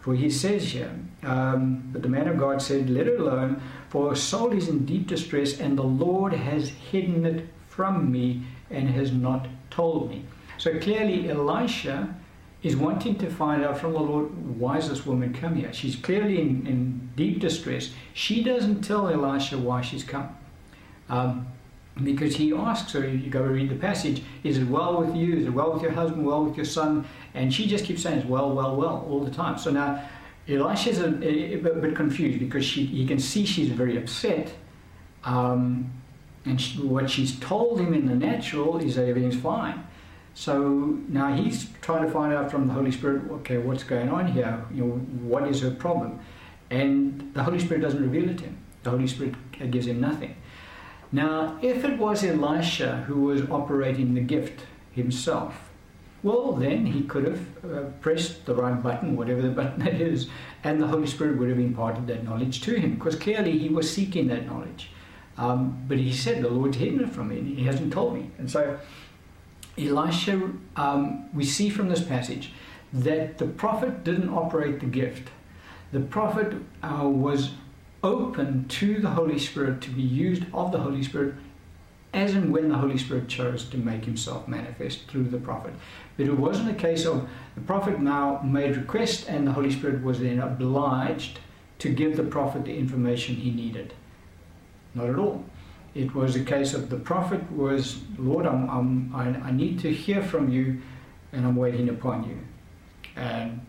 For 0.00 0.14
he 0.14 0.30
says 0.30 0.72
here, 0.72 0.92
um, 1.22 1.82
but 1.92 2.00
the 2.00 2.08
man 2.08 2.26
of 2.26 2.38
God 2.38 2.62
said, 2.62 2.88
Let 2.88 3.06
her 3.06 3.16
alone, 3.16 3.60
for 3.90 4.08
her 4.08 4.16
soul 4.16 4.52
is 4.52 4.68
in 4.68 4.86
deep 4.86 5.06
distress, 5.06 5.60
and 5.60 5.76
the 5.76 5.90
Lord 6.06 6.32
has 6.32 6.70
hidden 6.70 7.26
it 7.26 7.46
from 7.68 8.10
me 8.10 8.44
and 8.70 8.88
has 8.88 9.12
not 9.12 9.48
told 9.68 10.08
me. 10.08 10.24
So 10.56 10.78
clearly, 10.78 11.28
Elisha 11.28 12.14
is 12.64 12.74
wanting 12.74 13.14
to 13.16 13.30
find 13.30 13.62
out 13.62 13.78
from 13.78 13.92
the 13.92 14.00
Lord, 14.00 14.58
why 14.58 14.76
has 14.76 14.88
this 14.88 15.04
woman 15.04 15.34
come 15.34 15.54
here? 15.54 15.72
She's 15.72 15.96
clearly 15.96 16.40
in, 16.40 16.66
in 16.66 17.10
deep 17.14 17.38
distress. 17.38 17.90
She 18.14 18.42
doesn't 18.42 18.80
tell 18.80 19.06
Elisha 19.08 19.58
why 19.58 19.82
she's 19.82 20.02
come. 20.02 20.34
Um, 21.10 21.46
because 22.02 22.34
he 22.36 22.54
asks 22.54 22.92
her, 22.92 23.06
you 23.06 23.30
go 23.30 23.42
read 23.42 23.68
the 23.68 23.76
passage, 23.76 24.22
is 24.42 24.56
it 24.56 24.64
well 24.66 24.98
with 25.04 25.14
you? 25.14 25.36
Is 25.36 25.46
it 25.46 25.50
well 25.50 25.74
with 25.74 25.82
your 25.82 25.92
husband? 25.92 26.26
Well 26.26 26.42
with 26.42 26.56
your 26.56 26.64
son? 26.64 27.06
And 27.34 27.52
she 27.52 27.66
just 27.66 27.84
keeps 27.84 28.02
saying, 28.02 28.20
it's 28.20 28.26
well, 28.26 28.52
well, 28.52 28.74
well, 28.74 29.06
all 29.08 29.20
the 29.22 29.30
time. 29.30 29.58
So 29.58 29.70
now 29.70 30.02
Elisha's 30.48 30.98
a, 30.98 31.08
a, 31.08 31.56
bit 31.56 31.94
confused 31.94 32.40
because 32.40 32.64
she, 32.64 32.86
he 32.86 33.06
can 33.06 33.18
see 33.18 33.44
she's 33.44 33.68
very 33.68 33.98
upset. 33.98 34.52
Um, 35.22 35.92
and 36.46 36.58
she, 36.58 36.78
what 36.80 37.10
she's 37.10 37.38
told 37.40 37.78
him 37.78 37.92
in 37.92 38.06
the 38.06 38.14
natural 38.14 38.78
is 38.78 38.96
that 38.96 39.06
everything's 39.06 39.36
fine. 39.36 39.86
So 40.34 40.98
now 41.08 41.32
he's 41.32 41.68
trying 41.80 42.04
to 42.04 42.10
find 42.10 42.34
out 42.34 42.50
from 42.50 42.66
the 42.66 42.74
Holy 42.74 42.90
Spirit, 42.90 43.30
okay, 43.30 43.58
what's 43.58 43.84
going 43.84 44.08
on 44.08 44.26
here? 44.26 44.64
You 44.72 44.84
know, 44.84 44.92
what 45.28 45.48
is 45.48 45.60
her 45.60 45.70
problem? 45.70 46.18
And 46.70 47.32
the 47.34 47.44
Holy 47.44 47.60
Spirit 47.60 47.82
doesn't 47.82 48.02
reveal 48.02 48.28
it 48.28 48.38
to 48.38 48.44
him. 48.44 48.58
The 48.82 48.90
Holy 48.90 49.06
Spirit 49.06 49.34
gives 49.70 49.86
him 49.86 50.00
nothing. 50.00 50.36
Now, 51.12 51.56
if 51.62 51.84
it 51.84 51.98
was 51.98 52.24
Elisha 52.24 53.04
who 53.06 53.22
was 53.22 53.48
operating 53.48 54.14
the 54.14 54.20
gift 54.20 54.62
himself, 54.92 55.70
well, 56.24 56.52
then 56.52 56.86
he 56.86 57.02
could 57.02 57.24
have 57.24 57.64
uh, 57.64 57.82
pressed 58.00 58.46
the 58.46 58.54
right 58.54 58.82
button, 58.82 59.14
whatever 59.14 59.42
the 59.42 59.50
button 59.60 59.84
that 59.84 60.00
is, 60.00 60.28
and 60.64 60.82
the 60.82 60.86
Holy 60.88 61.06
Spirit 61.06 61.38
would 61.38 61.50
have 61.50 61.58
imparted 61.58 62.08
that 62.08 62.24
knowledge 62.24 62.62
to 62.62 62.74
him, 62.74 62.94
because 62.96 63.14
clearly 63.14 63.56
he 63.56 63.68
was 63.68 63.88
seeking 63.88 64.26
that 64.28 64.46
knowledge. 64.46 64.90
Um, 65.36 65.84
but 65.86 65.98
he 65.98 66.12
said, 66.12 66.42
The 66.42 66.48
Lord's 66.48 66.76
hidden 66.76 67.00
it 67.00 67.10
from 67.10 67.28
me, 67.28 67.38
and 67.38 67.58
he 67.58 67.64
hasn't 67.64 67.92
told 67.92 68.14
me. 68.14 68.30
And 68.38 68.50
so 68.50 68.78
Elisha, 69.76 70.50
um, 70.76 71.28
we 71.34 71.44
see 71.44 71.68
from 71.68 71.88
this 71.88 72.02
passage 72.02 72.52
that 72.92 73.38
the 73.38 73.46
prophet 73.46 74.04
didn't 74.04 74.28
operate 74.28 74.80
the 74.80 74.86
gift. 74.86 75.28
The 75.92 76.00
prophet 76.00 76.54
uh, 76.82 77.08
was 77.08 77.52
open 78.02 78.68
to 78.68 79.00
the 79.00 79.10
Holy 79.10 79.38
Spirit 79.38 79.80
to 79.82 79.90
be 79.90 80.02
used 80.02 80.44
of 80.52 80.70
the 80.70 80.78
Holy 80.78 81.02
Spirit 81.02 81.34
as 82.12 82.34
and 82.34 82.52
when 82.52 82.68
the 82.68 82.78
Holy 82.78 82.96
Spirit 82.96 83.26
chose 83.26 83.64
to 83.64 83.76
make 83.76 84.04
himself 84.04 84.46
manifest 84.46 85.08
through 85.08 85.24
the 85.24 85.38
prophet. 85.38 85.74
But 86.16 86.26
it 86.26 86.38
wasn't 86.38 86.70
a 86.70 86.74
case 86.74 87.04
of 87.04 87.28
the 87.56 87.60
prophet 87.60 87.98
now 87.98 88.40
made 88.44 88.76
request 88.76 89.28
and 89.28 89.46
the 89.46 89.52
Holy 89.52 89.72
Spirit 89.72 90.04
was 90.04 90.20
then 90.20 90.38
obliged 90.38 91.40
to 91.80 91.88
give 91.88 92.16
the 92.16 92.22
prophet 92.22 92.64
the 92.64 92.76
information 92.76 93.34
he 93.34 93.50
needed. 93.50 93.94
Not 94.94 95.10
at 95.10 95.18
all 95.18 95.44
it 95.94 96.14
was 96.14 96.34
a 96.36 96.44
case 96.44 96.74
of 96.74 96.90
the 96.90 96.96
prophet 96.96 97.40
was, 97.52 98.00
Lord, 98.18 98.46
I'm, 98.46 98.68
I'm, 98.68 99.14
I, 99.14 99.48
I 99.48 99.52
need 99.52 99.78
to 99.80 99.92
hear 99.92 100.22
from 100.22 100.50
you 100.50 100.80
and 101.32 101.46
I'm 101.46 101.56
waiting 101.56 101.88
upon 101.88 102.24
you. 102.24 102.38
And 103.16 103.60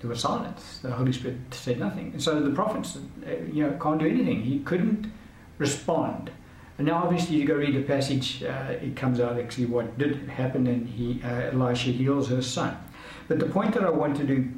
there 0.00 0.08
was 0.08 0.20
silence. 0.20 0.78
The 0.82 0.92
Holy 0.92 1.12
Spirit 1.12 1.38
said 1.50 1.80
nothing. 1.80 2.12
And 2.12 2.22
so 2.22 2.40
the 2.40 2.50
prophet, 2.50 2.86
uh, 3.26 3.30
you 3.52 3.64
know, 3.64 3.76
can't 3.80 3.98
do 3.98 4.06
anything. 4.06 4.42
He 4.42 4.60
couldn't 4.60 5.10
respond. 5.58 6.30
And 6.78 6.86
now, 6.86 7.02
obviously, 7.02 7.36
you 7.36 7.44
go 7.44 7.54
read 7.54 7.74
the 7.74 7.82
passage, 7.82 8.44
uh, 8.44 8.74
it 8.80 8.94
comes 8.94 9.18
out 9.18 9.38
actually 9.38 9.66
what 9.66 9.98
did 9.98 10.28
happen, 10.28 10.68
and 10.68 10.88
he, 10.88 11.20
uh, 11.24 11.50
Elisha 11.50 11.90
heals 11.90 12.28
her 12.28 12.40
son. 12.40 12.76
But 13.26 13.40
the 13.40 13.46
point 13.46 13.74
that 13.74 13.82
I 13.82 13.90
want 13.90 14.16
to 14.18 14.48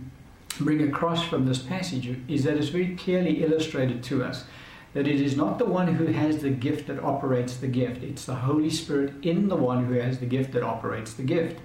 bring 0.61 0.87
across 0.87 1.25
from 1.25 1.47
this 1.47 1.59
passage 1.59 2.15
is 2.29 2.45
that 2.45 2.59
it's 2.59 2.69
very 2.69 2.95
clearly 2.95 3.43
illustrated 3.43 4.03
to 4.05 4.23
us 4.23 4.45
that 4.93 5.07
it 5.07 5.21
is 5.21 5.37
not 5.37 5.59
the 5.59 5.65
one 5.65 5.95
who 5.95 6.07
has 6.07 6.39
the 6.39 6.51
gift 6.51 6.89
that 6.89 7.03
operates 7.03 7.57
the 7.57 7.69
gift, 7.69 8.03
it's 8.03 8.25
the 8.25 8.35
Holy 8.35 8.71
Spirit 8.71 9.13
in 9.23 9.49
the 9.49 9.57
one 9.57 9.85
who 9.87 9.95
has 9.95 10.19
the 10.19 10.27
gift 10.27 10.53
that 10.53 10.63
operates 10.63 11.15
the 11.15 11.23
gift. 11.23 11.61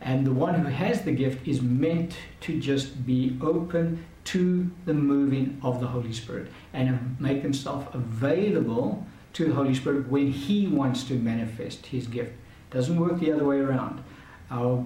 And 0.00 0.26
the 0.26 0.32
one 0.32 0.54
who 0.54 0.66
has 0.66 1.02
the 1.02 1.12
gift 1.12 1.46
is 1.46 1.62
meant 1.62 2.16
to 2.40 2.58
just 2.60 3.06
be 3.06 3.38
open 3.40 4.04
to 4.24 4.70
the 4.84 4.94
moving 4.94 5.60
of 5.62 5.80
the 5.80 5.86
Holy 5.86 6.12
Spirit 6.12 6.50
and 6.72 7.16
make 7.20 7.42
himself 7.42 7.92
available 7.94 9.06
to 9.34 9.46
the 9.46 9.54
Holy 9.54 9.74
Spirit 9.74 10.08
when 10.08 10.30
he 10.30 10.66
wants 10.66 11.04
to 11.04 11.14
manifest 11.14 11.86
his 11.86 12.06
gift. 12.06 12.32
Doesn't 12.70 12.98
work 12.98 13.18
the 13.20 13.32
other 13.32 13.44
way 13.44 13.58
around. 13.58 14.02
Uh, 14.50 14.78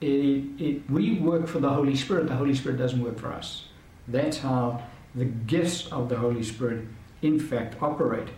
it, 0.00 0.44
it, 0.58 0.90
we 0.90 1.14
work 1.14 1.46
for 1.46 1.58
the 1.58 1.68
Holy 1.68 1.94
Spirit, 1.94 2.28
the 2.28 2.36
Holy 2.36 2.54
Spirit 2.54 2.78
doesn't 2.78 3.02
work 3.02 3.18
for 3.18 3.32
us. 3.32 3.64
That's 4.08 4.38
how 4.38 4.82
the 5.14 5.26
gifts 5.26 5.88
of 5.88 6.08
the 6.08 6.16
Holy 6.16 6.42
Spirit, 6.42 6.86
in 7.22 7.38
fact, 7.38 7.80
operate. 7.82 8.28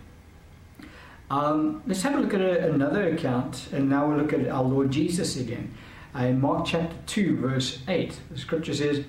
Um, 1.30 1.82
let's 1.86 2.02
have 2.02 2.14
a 2.14 2.20
look 2.20 2.34
at 2.34 2.42
a, 2.42 2.70
another 2.70 3.08
account, 3.08 3.68
and 3.72 3.88
now 3.88 4.06
we'll 4.06 4.18
look 4.18 4.32
at 4.32 4.46
our 4.48 4.62
Lord 4.62 4.90
Jesus 4.90 5.36
again. 5.36 5.72
Uh, 6.14 6.24
in 6.24 6.40
Mark 6.40 6.66
chapter 6.66 6.94
2, 7.06 7.36
verse 7.38 7.78
8, 7.88 8.20
the 8.30 8.38
scripture 8.38 8.74
says, 8.74 9.04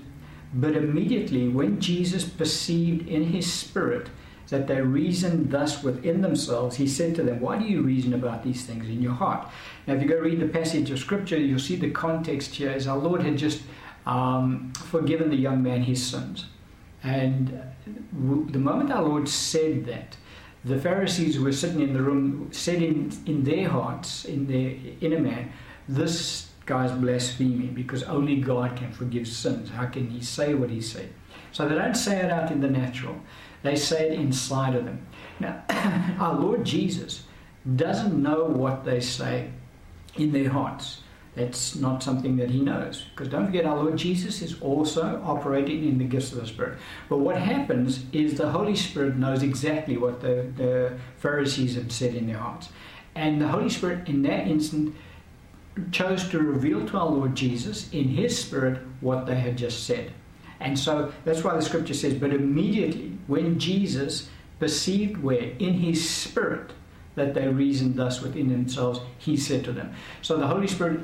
But 0.54 0.74
immediately 0.74 1.48
when 1.48 1.80
Jesus 1.80 2.24
perceived 2.24 3.06
in 3.08 3.24
his 3.24 3.52
spirit 3.52 4.08
that 4.48 4.66
they 4.66 4.80
reasoned 4.80 5.50
thus 5.50 5.82
within 5.82 6.22
themselves, 6.22 6.76
he 6.76 6.86
said 6.86 7.14
to 7.16 7.22
them, 7.22 7.40
Why 7.40 7.58
do 7.58 7.64
you 7.64 7.82
reason 7.82 8.14
about 8.14 8.42
these 8.42 8.64
things 8.64 8.88
in 8.88 9.02
your 9.02 9.12
heart? 9.12 9.46
Now, 9.86 9.94
if 9.94 10.02
you 10.02 10.08
go 10.08 10.18
read 10.18 10.40
the 10.40 10.48
passage 10.48 10.90
of 10.90 10.98
scripture, 10.98 11.36
you'll 11.36 11.58
see 11.58 11.76
the 11.76 11.90
context 11.90 12.54
here 12.54 12.70
is 12.70 12.86
our 12.86 12.96
Lord 12.96 13.22
had 13.22 13.36
just 13.36 13.62
um, 14.06 14.72
forgiven 14.74 15.28
the 15.28 15.36
young 15.36 15.62
man 15.62 15.82
his 15.82 16.04
sins. 16.04 16.46
And 17.04 17.60
the 18.50 18.58
moment 18.58 18.90
our 18.90 19.02
Lord 19.02 19.28
said 19.28 19.84
that, 19.86 20.16
the 20.64 20.80
Pharisees 20.80 21.38
were 21.38 21.52
sitting 21.52 21.82
in 21.82 21.92
the 21.92 22.02
room 22.02 22.48
said 22.50 22.82
in, 22.82 23.12
in 23.26 23.44
their 23.44 23.68
hearts, 23.68 24.24
in 24.24 24.46
their 24.46 24.74
inner 25.02 25.20
man, 25.20 25.52
this 25.86 26.48
guy's 26.64 26.92
blaspheming 26.92 27.74
because 27.74 28.02
only 28.04 28.36
God 28.36 28.74
can 28.74 28.90
forgive 28.90 29.28
sins. 29.28 29.68
How 29.68 29.84
can 29.86 30.08
he 30.08 30.22
say 30.22 30.54
what 30.54 30.70
he 30.70 30.80
said? 30.80 31.12
So 31.52 31.68
they 31.68 31.74
don't 31.74 31.94
say 31.94 32.20
it 32.20 32.30
out 32.30 32.50
in 32.50 32.60
the 32.60 32.70
natural, 32.70 33.16
they 33.62 33.76
say 33.76 34.08
it 34.08 34.18
inside 34.18 34.74
of 34.74 34.86
them. 34.86 35.06
Now, 35.38 35.62
our 36.18 36.34
Lord 36.34 36.64
Jesus 36.64 37.24
doesn't 37.76 38.20
know 38.20 38.44
what 38.44 38.84
they 38.84 39.00
say 39.00 39.50
in 40.16 40.32
their 40.32 40.48
hearts. 40.48 41.02
That's 41.34 41.74
not 41.74 42.02
something 42.02 42.36
that 42.36 42.50
he 42.50 42.60
knows. 42.60 43.06
Because 43.10 43.28
don't 43.28 43.46
forget, 43.46 43.66
our 43.66 43.76
Lord 43.76 43.96
Jesus 43.96 44.40
is 44.40 44.60
also 44.60 45.20
operating 45.24 45.88
in 45.88 45.98
the 45.98 46.04
gifts 46.04 46.32
of 46.32 46.40
the 46.40 46.46
Spirit. 46.46 46.78
But 47.08 47.18
what 47.18 47.36
happens 47.36 48.04
is 48.12 48.34
the 48.34 48.50
Holy 48.50 48.76
Spirit 48.76 49.16
knows 49.16 49.42
exactly 49.42 49.96
what 49.96 50.20
the, 50.20 50.46
the 50.56 50.96
Pharisees 51.18 51.74
have 51.74 51.90
said 51.90 52.14
in 52.14 52.28
their 52.28 52.38
hearts. 52.38 52.68
And 53.16 53.40
the 53.40 53.48
Holy 53.48 53.68
Spirit, 53.68 54.08
in 54.08 54.22
that 54.22 54.46
instant, 54.46 54.94
chose 55.90 56.28
to 56.28 56.38
reveal 56.38 56.86
to 56.86 56.98
our 56.98 57.08
Lord 57.08 57.34
Jesus 57.34 57.90
in 57.92 58.08
his 58.08 58.38
spirit 58.38 58.80
what 59.00 59.26
they 59.26 59.34
had 59.34 59.56
just 59.56 59.84
said. 59.84 60.12
And 60.60 60.78
so 60.78 61.12
that's 61.24 61.42
why 61.42 61.56
the 61.56 61.62
scripture 61.62 61.94
says, 61.94 62.14
But 62.14 62.32
immediately 62.32 63.18
when 63.26 63.58
Jesus 63.58 64.28
perceived 64.60 65.22
where? 65.22 65.52
In 65.58 65.74
his 65.74 66.08
spirit 66.08 66.70
that 67.16 67.34
they 67.34 67.48
reasoned 67.48 67.96
thus 67.96 68.20
within 68.20 68.48
themselves, 68.48 69.00
he 69.18 69.36
said 69.36 69.64
to 69.64 69.72
them. 69.72 69.92
So 70.22 70.36
the 70.36 70.46
Holy 70.46 70.66
Spirit 70.66 71.00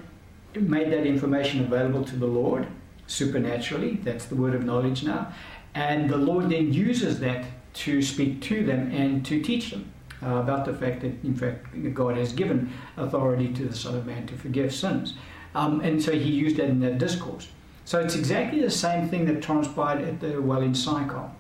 made 0.54 0.90
that 0.92 1.06
information 1.06 1.64
available 1.64 2.04
to 2.04 2.16
the 2.16 2.26
Lord 2.26 2.66
supernaturally. 3.06 4.00
That's 4.02 4.26
the 4.26 4.36
word 4.36 4.54
of 4.54 4.64
knowledge 4.64 5.02
now. 5.04 5.32
And 5.74 6.10
the 6.10 6.16
Lord 6.16 6.50
then 6.50 6.72
uses 6.72 7.20
that 7.20 7.46
to 7.72 8.02
speak 8.02 8.40
to 8.42 8.64
them 8.64 8.90
and 8.90 9.24
to 9.26 9.40
teach 9.40 9.70
them 9.70 9.92
uh, 10.22 10.36
about 10.36 10.64
the 10.64 10.74
fact 10.74 11.02
that, 11.02 11.12
in 11.24 11.34
fact, 11.34 11.66
God 11.94 12.16
has 12.16 12.32
given 12.32 12.72
authority 12.96 13.52
to 13.54 13.66
the 13.66 13.76
Son 13.76 13.94
of 13.94 14.06
Man 14.06 14.26
to 14.26 14.34
forgive 14.34 14.74
sins. 14.74 15.14
Um, 15.54 15.80
and 15.80 16.02
so 16.02 16.12
he 16.12 16.30
used 16.30 16.56
that 16.56 16.68
in 16.68 16.80
that 16.80 16.98
discourse. 16.98 17.48
So 17.84 18.00
it's 18.00 18.14
exactly 18.14 18.60
the 18.60 18.70
same 18.70 19.08
thing 19.08 19.24
that 19.26 19.42
transpired 19.42 20.02
at 20.02 20.20
the 20.20 20.40
well 20.40 20.62
in 20.62 20.74
Sychar. 20.74 21.30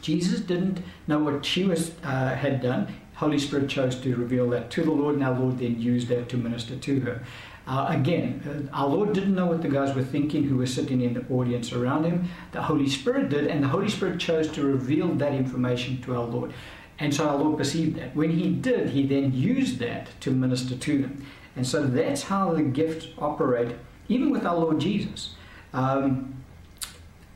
Jesus 0.00 0.40
didn't 0.40 0.82
know 1.06 1.18
what 1.18 1.44
she 1.44 1.64
was, 1.64 1.92
uh, 2.04 2.34
had 2.34 2.60
done. 2.60 2.94
Holy 3.14 3.38
Spirit 3.38 3.68
chose 3.68 3.96
to 4.00 4.16
reveal 4.16 4.48
that 4.50 4.70
to 4.72 4.82
the 4.82 4.90
Lord, 4.90 5.14
and 5.14 5.24
our 5.24 5.38
Lord 5.38 5.58
then 5.58 5.80
used 5.80 6.08
that 6.08 6.28
to 6.30 6.36
minister 6.36 6.76
to 6.76 7.00
her. 7.00 7.22
Uh, 7.66 7.86
again, 7.88 8.68
uh, 8.72 8.76
our 8.76 8.88
Lord 8.88 9.14
didn't 9.14 9.34
know 9.34 9.46
what 9.46 9.62
the 9.62 9.68
guys 9.68 9.94
were 9.94 10.04
thinking 10.04 10.44
who 10.44 10.56
were 10.56 10.66
sitting 10.66 11.00
in 11.00 11.14
the 11.14 11.24
audience 11.32 11.72
around 11.72 12.04
him. 12.04 12.28
The 12.52 12.62
Holy 12.62 12.88
Spirit 12.88 13.30
did, 13.30 13.46
and 13.46 13.62
the 13.62 13.68
Holy 13.68 13.88
Spirit 13.88 14.20
chose 14.20 14.50
to 14.52 14.62
reveal 14.62 15.08
that 15.14 15.32
information 15.32 16.02
to 16.02 16.16
our 16.16 16.24
Lord. 16.24 16.52
And 16.98 17.14
so 17.14 17.26
our 17.28 17.36
Lord 17.36 17.56
perceived 17.56 17.96
that. 17.96 18.14
When 18.14 18.30
He 18.30 18.50
did, 18.50 18.90
He 18.90 19.06
then 19.06 19.32
used 19.32 19.78
that 19.78 20.08
to 20.20 20.30
minister 20.30 20.76
to 20.76 21.02
them. 21.02 21.26
And 21.56 21.66
so 21.66 21.84
that's 21.86 22.24
how 22.24 22.52
the 22.52 22.62
gifts 22.62 23.08
operate, 23.18 23.76
even 24.08 24.30
with 24.30 24.44
our 24.44 24.56
Lord 24.56 24.78
Jesus. 24.78 25.34
Um, 25.72 26.42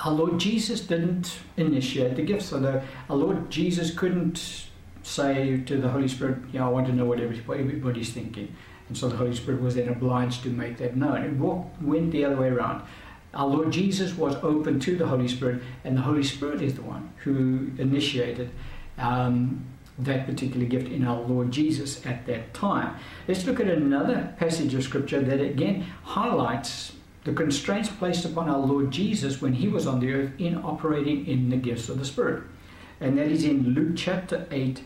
our 0.01 0.13
Lord 0.13 0.39
Jesus 0.39 0.81
didn't 0.81 1.39
initiate 1.57 2.17
the 2.17 2.23
gifts. 2.23 2.51
The, 2.51 2.83
our 3.09 3.17
Lord 3.17 3.51
Jesus 3.51 3.95
couldn't 3.95 4.67
say 5.03 5.61
to 5.63 5.79
the 5.79 5.89
Holy 5.89 6.09
Spirit, 6.09 6.39
"Yeah, 6.53 6.67
I 6.67 6.69
want 6.69 6.87
to 6.87 6.93
know 6.93 7.05
what 7.05 7.19
everybody's 7.19 8.13
thinking." 8.13 8.55
And 8.89 8.97
so 8.97 9.09
the 9.09 9.17
Holy 9.17 9.35
Spirit 9.35 9.61
was 9.61 9.75
then 9.75 9.89
obliged 9.89 10.43
to 10.45 10.51
make 10.51 10.79
that 10.79 10.97
known. 10.97 11.23
It 11.23 11.85
went 11.85 12.11
the 12.11 12.25
other 12.25 12.37
way 12.37 12.49
around. 12.49 12.83
Our 13.35 13.47
Lord 13.47 13.71
Jesus 13.71 14.17
was 14.17 14.35
open 14.37 14.81
to 14.81 14.97
the 14.97 15.07
Holy 15.07 15.29
Spirit, 15.29 15.63
and 15.85 15.97
the 15.97 16.03
Holy 16.03 16.23
Spirit 16.23 16.63
is 16.63 16.75
the 16.75 16.83
one 16.83 17.13
who 17.19 17.71
initiated 17.79 18.51
um, 18.97 19.65
that 19.99 20.27
particular 20.27 20.67
gift 20.67 20.89
in 20.89 21.05
our 21.05 21.21
Lord 21.21 21.51
Jesus 21.51 22.05
at 22.07 22.27
that 22.27 22.55
time. 22.55 22.97
Let's 23.27 23.45
look 23.45 23.61
at 23.61 23.67
another 23.67 24.35
passage 24.39 24.73
of 24.75 24.83
Scripture 24.83 25.21
that 25.21 25.41
again 25.41 25.83
highlights 26.05 26.93
the 27.25 27.33
constraints 27.33 27.91
placed 27.91 28.25
upon 28.25 28.49
our 28.49 28.59
Lord 28.59 28.91
Jesus 28.91 29.43
when 29.43 29.55
he 29.55 29.69
was 29.69 29.87
on 29.87 30.01
the 30.01 30.13
earth 30.13 30.33
in 30.39 30.57
operating 30.57 31.27
in 31.27 31.51
the 31.51 31.57
gifts 31.57 31.89
of 31.89 31.99
the 31.99 32.05
Spirit. 32.05 32.45
And 33.01 33.19
that 33.19 33.29
is 33.29 33.45
in 33.45 33.75
Luke 33.75 33.97
chapter 33.97 34.47
8, 34.51 34.83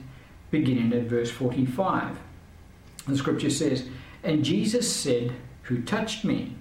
beginning 0.51 0.93
at 0.93 1.05
verse 1.05 1.31
45. 1.31 2.19
The 3.07 3.17
scripture 3.17 3.51
says, 3.51 3.89
And 4.23 4.45
Jesus 4.45 4.91
said, 4.91 5.33
Who 5.65 5.83
touched 5.83 6.25
me? 6.25 6.57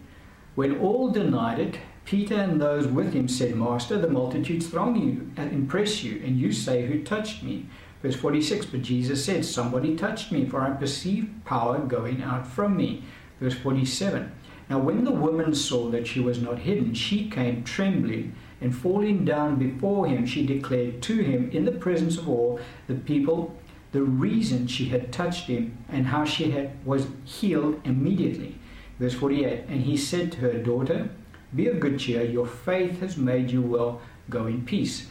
When 0.55 0.79
all 0.79 1.09
denied 1.09 1.59
it, 1.59 1.79
Peter 2.03 2.35
and 2.35 2.59
those 2.59 2.87
with 2.87 3.13
him 3.13 3.27
said, 3.27 3.55
Master, 3.55 3.97
the 3.97 4.09
multitudes 4.09 4.67
throng 4.67 4.95
you 4.95 5.31
and 5.37 5.69
press 5.69 6.03
you, 6.03 6.21
and 6.25 6.37
you 6.37 6.51
say, 6.51 6.85
Who 6.85 7.03
touched 7.03 7.43
me? 7.43 7.67
Verse 8.01 8.15
46 8.15 8.65
But 8.65 8.81
Jesus 8.81 9.23
said, 9.23 9.45
Somebody 9.45 9.95
touched 9.95 10.31
me, 10.31 10.45
for 10.45 10.61
I 10.61 10.71
perceived 10.71 11.45
power 11.45 11.79
going 11.79 12.23
out 12.23 12.47
from 12.47 12.75
me. 12.75 13.03
Verse 13.39 13.53
47 13.53 14.31
Now 14.69 14.79
when 14.79 15.03
the 15.03 15.11
woman 15.11 15.53
saw 15.53 15.89
that 15.91 16.07
she 16.07 16.19
was 16.19 16.41
not 16.41 16.59
hidden, 16.59 16.93
she 16.93 17.29
came 17.29 17.63
trembling, 17.63 18.35
and 18.59 18.75
falling 18.75 19.25
down 19.25 19.55
before 19.55 20.07
him, 20.07 20.25
she 20.25 20.45
declared 20.45 21.01
to 21.03 21.15
him 21.15 21.49
in 21.51 21.65
the 21.65 21.71
presence 21.71 22.17
of 22.17 22.29
all 22.29 22.59
the 22.87 22.93
people 22.93 23.55
the 23.91 24.03
reason 24.03 24.67
she 24.67 24.85
had 24.85 25.11
touched 25.11 25.47
him 25.47 25.77
and 25.89 26.07
how 26.07 26.23
she 26.23 26.51
had, 26.51 26.85
was 26.85 27.07
healed 27.25 27.81
immediately. 27.83 28.57
Verse 28.99 29.13
48 29.13 29.65
And 29.67 29.81
he 29.81 29.97
said 29.97 30.31
to 30.33 30.37
her, 30.39 30.53
Daughter, 30.53 31.09
be 31.53 31.67
of 31.67 31.79
good 31.79 31.99
cheer, 31.99 32.23
your 32.23 32.47
faith 32.47 32.99
has 33.01 33.17
made 33.17 33.51
you 33.51 33.61
well, 33.61 34.01
go 34.29 34.45
in 34.47 34.63
peace. 34.63 35.07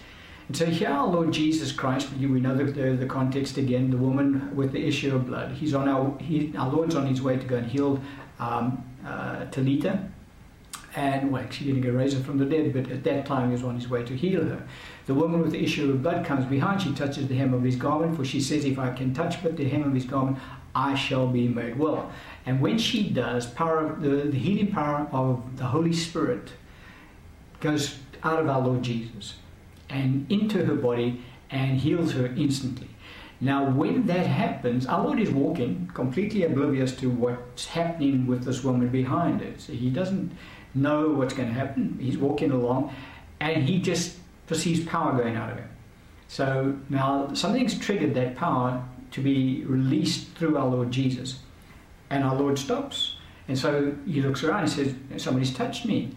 And 0.49 0.57
so 0.57 0.67
here 0.67 0.89
our 0.89 1.07
Lord 1.07 1.33
Jesus 1.33 1.71
Christ, 1.71 2.09
we 2.13 2.27
know 2.41 2.57
the, 2.57 2.65
the, 2.65 2.97
the 2.97 3.07
context 3.07 3.57
again, 3.57 3.91
the 3.91 3.97
woman 3.97 4.57
with 4.57 4.73
the 4.73 4.85
issue 4.85 5.15
of 5.15 5.27
blood. 5.27 5.53
He's 5.53 5.75
on 5.75 5.89
our, 5.89 6.19
he, 6.19 6.53
our 6.57 6.69
Lord's 6.71 6.97
on 6.97 7.07
his 7.07 7.23
way 7.23 7.37
to 7.37 7.47
go 7.47 7.57
and 7.57 7.67
heal 7.67 8.01
um, 8.41 8.85
uh, 9.07 9.47
Talita, 9.51 10.09
and 10.97 11.31
well, 11.31 11.43
actually 11.43 11.71
going 11.71 11.83
to 11.83 11.93
raise 11.93 12.15
her 12.15 12.21
from 12.21 12.39
the 12.39 12.45
dead, 12.45 12.73
but 12.73 12.91
at 12.91 13.05
that 13.05 13.27
time 13.27 13.49
he 13.49 13.53
was 13.53 13.63
on 13.63 13.77
his 13.77 13.89
way 13.89 14.05
to 14.05 14.17
heal 14.17 14.45
her. 14.45 14.67
The 15.07 15.15
woman 15.15 15.41
with 15.41 15.53
the 15.53 15.63
issue 15.63 15.91
of 15.91 16.03
blood 16.03 16.25
comes 16.25 16.45
behind, 16.47 16.83
she 16.83 16.93
touches 16.93 17.29
the 17.29 17.37
hem 17.37 17.55
of 17.55 17.63
his 17.63 17.77
garment, 17.77 18.17
for 18.17 18.25
she 18.25 18.41
says, 18.41 18.65
If 18.65 18.79
I 18.79 18.93
can 18.93 19.15
touch 19.15 19.43
but 19.43 19.57
the 19.57 19.69
hem 19.69 19.85
of 19.85 19.95
his 19.95 20.05
garment, 20.05 20.39
I 20.75 20.95
shall 20.95 21.27
be 21.27 21.49
made 21.49 21.79
well. 21.79 22.11
And 22.47 22.61
when 22.61 22.79
she 22.79 23.09
does, 23.09 23.47
power 23.47 23.97
the, 23.99 24.09
the 24.09 24.39
healing 24.39 24.73
power 24.73 25.09
of 25.13 25.57
the 25.57 25.65
Holy 25.65 25.93
Spirit 25.93 26.53
goes 27.61 27.99
out 28.23 28.41
of 28.41 28.49
our 28.49 28.61
Lord 28.61 28.83
Jesus 28.83 29.35
and 29.89 30.31
into 30.31 30.65
her 30.65 30.75
body 30.75 31.23
and 31.51 31.79
heals 31.81 32.13
her 32.13 32.27
instantly. 32.27 32.89
Now, 33.41 33.71
when 33.71 34.07
that 34.07 34.27
happens, 34.27 34.87
our 34.87 35.03
Lord 35.03 35.19
is 35.19 35.31
walking 35.31 35.91
completely 35.95 36.45
oblivious 36.45 36.95
to 36.97 37.09
what's 37.09 37.67
happening 37.67 38.27
with 38.27 38.45
this 38.45 38.63
woman 38.63 38.89
behind. 38.89 39.43
So 39.59 39.73
he 39.73 39.89
doesn't 39.89 40.33
know 40.75 41.11
what's 41.11 41.35
going 41.35 41.49
to 41.49 41.55
happen. 41.55 41.99
He's 42.01 42.19
walking 42.19 42.51
along 42.51 42.95
and 43.41 43.65
he 43.65 43.79
just 43.79 44.17
perceives 44.47 44.85
power 44.85 45.17
going 45.17 45.37
out 45.37 45.51
of 45.51 45.59
him. 45.59 45.69
So 46.29 46.77
now 46.89 47.33
something's 47.35 47.79
triggered 47.79 48.15
that 48.15 48.37
power 48.37 48.85
to 49.13 49.21
be 49.21 49.65
released 49.65 50.29
through 50.37 50.57
our 50.57 50.69
Lord 50.69 50.91
Jesus. 50.91 51.41
And 52.11 52.25
our 52.25 52.35
Lord 52.35 52.59
stops. 52.59 53.17
And 53.49 53.59
so 53.59 53.95
he 54.07 54.21
looks 54.21 54.45
around 54.45 54.65
and 54.65 54.71
says, 54.71 54.95
Somebody's 55.17 55.53
touched 55.53 55.87
me. 55.87 56.15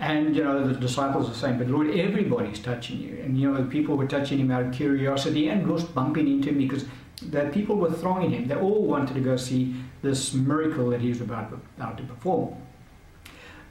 And 0.00 0.36
you 0.36 0.44
know 0.44 0.66
the 0.66 0.74
disciples 0.74 1.28
are 1.28 1.34
saying, 1.34 1.58
"But 1.58 1.66
Lord, 1.66 1.90
everybody's 1.90 2.60
touching 2.60 3.00
you." 3.00 3.18
And 3.24 3.36
you 3.36 3.50
know 3.50 3.60
the 3.60 3.68
people 3.68 3.96
were 3.96 4.06
touching 4.06 4.38
him 4.38 4.48
out 4.50 4.62
of 4.62 4.72
curiosity 4.72 5.48
and 5.48 5.66
just 5.66 5.92
bumping 5.92 6.28
into 6.28 6.50
him 6.50 6.58
because 6.58 6.84
the 7.20 7.50
people 7.52 7.76
were 7.76 7.90
thronging 7.90 8.30
him. 8.30 8.46
They 8.46 8.54
all 8.54 8.84
wanted 8.84 9.14
to 9.14 9.20
go 9.20 9.36
see 9.36 9.74
this 10.02 10.34
miracle 10.34 10.90
that 10.90 11.00
he 11.00 11.08
was 11.08 11.20
about, 11.20 11.52
about 11.76 11.96
to 11.98 12.04
perform. 12.04 12.54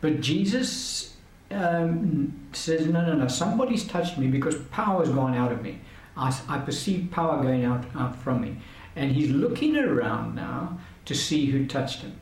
But 0.02 0.22
Jesus 0.22 1.16
um, 1.52 2.48
says, 2.54 2.88
"No, 2.88 3.06
no, 3.06 3.14
no. 3.14 3.28
Somebody's 3.28 3.86
touched 3.86 4.18
me 4.18 4.28
because 4.28 4.56
power 4.72 5.06
has 5.06 5.14
gone 5.14 5.36
out 5.36 5.52
of 5.52 5.62
me. 5.62 5.80
I, 6.16 6.38
I 6.48 6.60
perceive 6.60 7.12
power 7.12 7.42
going 7.42 7.66
out, 7.66 7.86
out 7.96 8.16
from 8.16 8.42
me." 8.42 8.58
And 8.96 9.12
he's 9.12 9.30
looking 9.30 9.78
around 9.78 10.36
now 10.36 10.80
to 11.06 11.14
see 11.14 11.46
who 11.48 11.66
touched 11.66 12.02
him. 12.02 12.20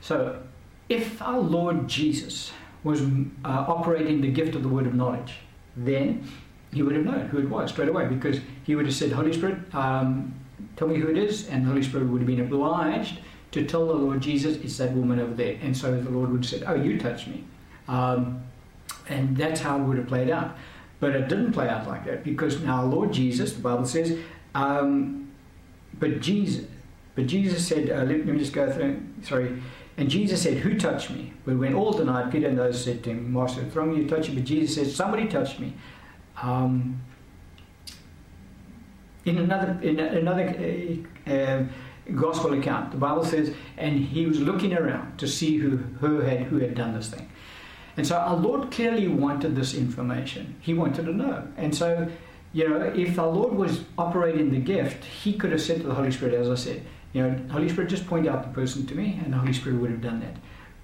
So, 0.00 0.42
if 0.88 1.20
our 1.20 1.40
Lord 1.40 1.88
Jesus 1.88 2.52
was 2.84 3.02
uh, 3.02 3.04
operating 3.44 4.20
the 4.20 4.30
gift 4.30 4.54
of 4.54 4.62
the 4.62 4.68
word 4.68 4.86
of 4.86 4.94
knowledge, 4.94 5.34
then 5.76 6.26
he 6.72 6.82
would 6.82 6.94
have 6.94 7.04
known 7.04 7.28
who 7.28 7.38
it 7.38 7.48
was 7.48 7.70
straight 7.70 7.88
away 7.88 8.06
because 8.06 8.40
he 8.64 8.74
would 8.74 8.86
have 8.86 8.94
said, 8.94 9.12
Holy 9.12 9.32
Spirit, 9.32 9.58
um, 9.74 10.34
tell 10.76 10.88
me 10.88 10.96
who 10.98 11.08
it 11.08 11.16
is. 11.16 11.48
And 11.48 11.64
the 11.64 11.70
Holy 11.70 11.82
Spirit 11.82 12.08
would 12.08 12.20
have 12.20 12.26
been 12.26 12.40
obliged 12.40 13.20
to 13.56 13.66
tell 13.66 13.86
the 13.86 13.94
Lord 13.94 14.20
Jesus, 14.20 14.56
it's 14.56 14.78
that 14.78 14.92
woman 14.92 15.20
over 15.20 15.34
there. 15.34 15.58
And 15.60 15.76
so 15.76 16.00
the 16.00 16.10
Lord 16.10 16.30
would 16.30 16.44
have 16.44 16.50
said, 16.50 16.64
Oh, 16.66 16.74
you 16.74 16.98
touched 16.98 17.28
me. 17.28 17.44
Um, 17.88 18.42
and 19.08 19.36
that's 19.36 19.60
how 19.60 19.78
it 19.78 19.82
would 19.82 19.98
have 19.98 20.08
played 20.08 20.30
out. 20.30 20.56
But 20.98 21.14
it 21.14 21.28
didn't 21.28 21.52
play 21.52 21.68
out 21.68 21.86
like 21.86 22.04
that 22.06 22.24
because 22.24 22.62
now 22.62 22.84
Lord 22.84 23.12
Jesus, 23.12 23.52
the 23.52 23.60
Bible 23.60 23.84
says, 23.84 24.18
um, 24.54 25.30
but 25.98 26.20
Jesus, 26.20 26.66
but 27.14 27.26
Jesus 27.26 27.66
said, 27.66 27.90
uh, 27.90 28.04
let, 28.04 28.24
let, 28.24 28.26
me 28.26 28.38
just 28.38 28.52
go 28.52 28.70
through, 28.70 29.02
sorry. 29.22 29.62
And 29.98 30.10
Jesus 30.10 30.42
said, 30.42 30.58
Who 30.58 30.78
touched 30.78 31.10
me? 31.10 31.32
But 31.44 31.56
when 31.56 31.74
all 31.74 31.92
denied, 31.92 32.30
Peter 32.30 32.48
and 32.48 32.58
those 32.58 32.82
said 32.82 33.02
to 33.04 33.10
him, 33.10 33.32
Master, 33.32 33.64
throw 33.64 33.86
me, 33.86 34.02
you 34.02 34.08
touched 34.08 34.28
me. 34.28 34.36
But 34.36 34.44
Jesus 34.44 34.74
said, 34.74 34.88
Somebody 34.88 35.26
touched 35.26 35.58
me. 35.58 35.72
Um, 36.42 37.00
in 39.24 39.38
another, 39.38 39.78
in 39.82 39.98
another 39.98 41.04
uh, 41.26 41.30
uh, 41.30 41.64
gospel 42.14 42.54
account, 42.54 42.92
the 42.92 42.98
Bible 42.98 43.24
says, 43.24 43.54
and 43.76 43.98
he 43.98 44.26
was 44.26 44.40
looking 44.40 44.74
around 44.74 45.18
to 45.18 45.26
see 45.26 45.56
who, 45.58 45.76
who, 45.76 46.20
had, 46.20 46.42
who 46.42 46.58
had 46.58 46.74
done 46.74 46.94
this 46.94 47.10
thing. 47.10 47.28
And 47.96 48.06
so 48.06 48.16
our 48.16 48.36
Lord 48.36 48.70
clearly 48.70 49.08
wanted 49.08 49.56
this 49.56 49.74
information. 49.74 50.56
He 50.60 50.74
wanted 50.74 51.06
to 51.06 51.12
know. 51.12 51.46
And 51.56 51.74
so, 51.74 52.08
you 52.52 52.68
know, 52.68 52.80
if 52.82 53.18
our 53.18 53.28
Lord 53.28 53.54
was 53.54 53.84
operating 53.96 54.50
the 54.50 54.58
gift, 54.58 55.04
he 55.04 55.32
could 55.32 55.50
have 55.52 55.62
said 55.62 55.80
to 55.80 55.86
the 55.86 55.94
Holy 55.94 56.10
Spirit, 56.10 56.34
as 56.34 56.50
I 56.50 56.54
said, 56.54 56.82
you 57.12 57.22
know, 57.22 57.40
Holy 57.50 57.68
Spirit, 57.68 57.88
just 57.88 58.06
point 58.06 58.28
out 58.28 58.42
the 58.42 58.50
person 58.50 58.86
to 58.86 58.94
me, 58.94 59.18
and 59.24 59.32
the 59.32 59.38
Holy 59.38 59.54
Spirit 59.54 59.80
would 59.80 59.90
have 59.90 60.02
done 60.02 60.20
that. 60.20 60.36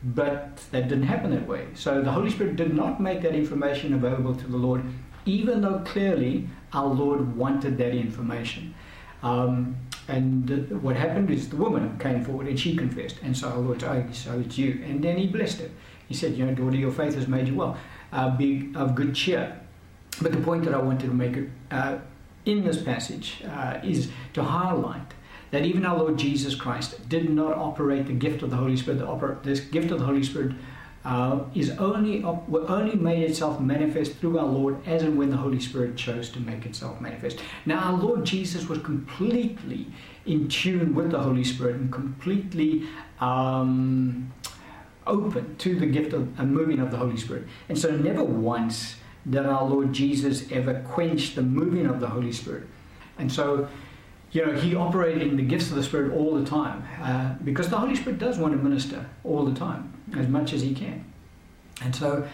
But 0.02 0.56
that 0.70 0.88
didn't 0.88 1.04
happen 1.04 1.30
that 1.32 1.46
way. 1.46 1.66
So 1.74 2.00
the 2.00 2.10
Holy 2.10 2.30
Spirit 2.30 2.56
did 2.56 2.74
not 2.74 3.00
make 3.00 3.20
that 3.22 3.34
information 3.34 3.92
available 3.92 4.34
to 4.34 4.48
the 4.48 4.56
Lord, 4.56 4.82
even 5.26 5.60
though 5.60 5.80
clearly 5.80 6.48
our 6.72 6.86
Lord 6.86 7.36
wanted 7.36 7.76
that 7.78 7.94
information. 7.94 8.74
Um, 9.22 9.76
and 10.08 10.82
what 10.82 10.96
happened 10.96 11.30
is 11.30 11.48
the 11.48 11.56
woman 11.56 11.98
came 11.98 12.24
forward 12.24 12.48
and 12.48 12.58
she 12.58 12.76
confessed. 12.76 13.16
And 13.22 13.36
so 13.36 13.48
our 13.48 13.58
Lord 13.58 13.80
said, 13.80 14.14
so 14.14 14.40
it's 14.40 14.58
you. 14.58 14.82
And 14.84 15.02
then 15.02 15.16
he 15.16 15.26
blessed 15.26 15.60
her. 15.60 15.70
He 16.08 16.14
said, 16.14 16.36
you 16.36 16.44
know, 16.44 16.54
daughter, 16.54 16.76
your 16.76 16.90
faith 16.90 17.14
has 17.14 17.28
made 17.28 17.48
you 17.48 17.54
well. 17.54 17.76
Uh, 18.12 18.36
be 18.36 18.72
of 18.74 18.94
good 18.94 19.14
cheer. 19.14 19.58
But 20.20 20.32
the 20.32 20.40
point 20.40 20.64
that 20.64 20.74
I 20.74 20.78
wanted 20.78 21.06
to 21.06 21.14
make 21.14 21.38
uh, 21.70 21.98
in 22.44 22.64
this 22.64 22.82
passage 22.82 23.42
uh, 23.48 23.78
is 23.82 24.10
to 24.34 24.42
highlight 24.42 25.14
that 25.52 25.64
even 25.64 25.86
our 25.86 25.98
Lord 25.98 26.18
Jesus 26.18 26.54
Christ 26.54 27.08
did 27.08 27.30
not 27.30 27.56
operate 27.56 28.06
the 28.06 28.12
gift 28.12 28.42
of 28.42 28.50
the 28.50 28.56
Holy 28.56 28.76
Spirit. 28.76 28.98
The 28.98 29.38
this 29.42 29.60
gift 29.60 29.90
of 29.90 30.00
the 30.00 30.06
Holy 30.06 30.22
Spirit 30.22 30.52
uh, 31.04 31.40
is 31.54 31.70
only 31.78 32.22
only 32.22 32.94
made 32.94 33.28
itself 33.28 33.60
manifest 33.60 34.16
through 34.18 34.38
our 34.38 34.46
Lord 34.46 34.76
as 34.86 35.02
and 35.02 35.18
when 35.18 35.30
the 35.30 35.36
Holy 35.36 35.58
Spirit 35.58 35.96
chose 35.96 36.30
to 36.30 36.40
make 36.40 36.64
itself 36.64 37.00
manifest. 37.00 37.40
Now, 37.66 37.78
our 37.78 37.98
Lord 37.98 38.24
Jesus 38.24 38.68
was 38.68 38.78
completely 38.78 39.86
in 40.26 40.48
tune 40.48 40.94
with 40.94 41.10
the 41.10 41.18
Holy 41.18 41.42
Spirit 41.42 41.76
and 41.76 41.92
completely 41.92 42.86
um, 43.20 44.32
open 45.06 45.56
to 45.56 45.78
the 45.78 45.86
gift 45.86 46.12
of 46.12 46.38
a 46.38 46.44
moving 46.44 46.78
of 46.78 46.92
the 46.92 46.96
Holy 46.96 47.16
Spirit. 47.16 47.48
And 47.68 47.76
so, 47.76 47.90
never 47.90 48.22
once 48.22 48.96
did 49.28 49.44
our 49.44 49.64
Lord 49.64 49.92
Jesus 49.92 50.50
ever 50.52 50.84
quench 50.88 51.34
the 51.34 51.42
moving 51.42 51.86
of 51.86 52.00
the 52.00 52.08
Holy 52.08 52.32
Spirit. 52.32 52.68
And 53.18 53.30
so, 53.30 53.68
you 54.32 54.44
know, 54.44 54.52
he 54.52 54.74
operated 54.74 55.22
in 55.22 55.36
the 55.36 55.42
gifts 55.42 55.68
of 55.68 55.76
the 55.76 55.82
Spirit 55.82 56.12
all 56.12 56.34
the 56.34 56.44
time 56.44 56.82
uh, 57.02 57.34
because 57.44 57.68
the 57.68 57.76
Holy 57.76 57.94
Spirit 57.94 58.18
does 58.18 58.38
want 58.38 58.54
to 58.54 58.58
minister 58.58 59.06
all 59.24 59.44
the 59.44 59.54
time, 59.54 59.92
as 60.16 60.26
much 60.26 60.54
as 60.54 60.62
he 60.62 60.74
can. 60.74 61.04
And 61.82 61.94
so, 61.94 62.26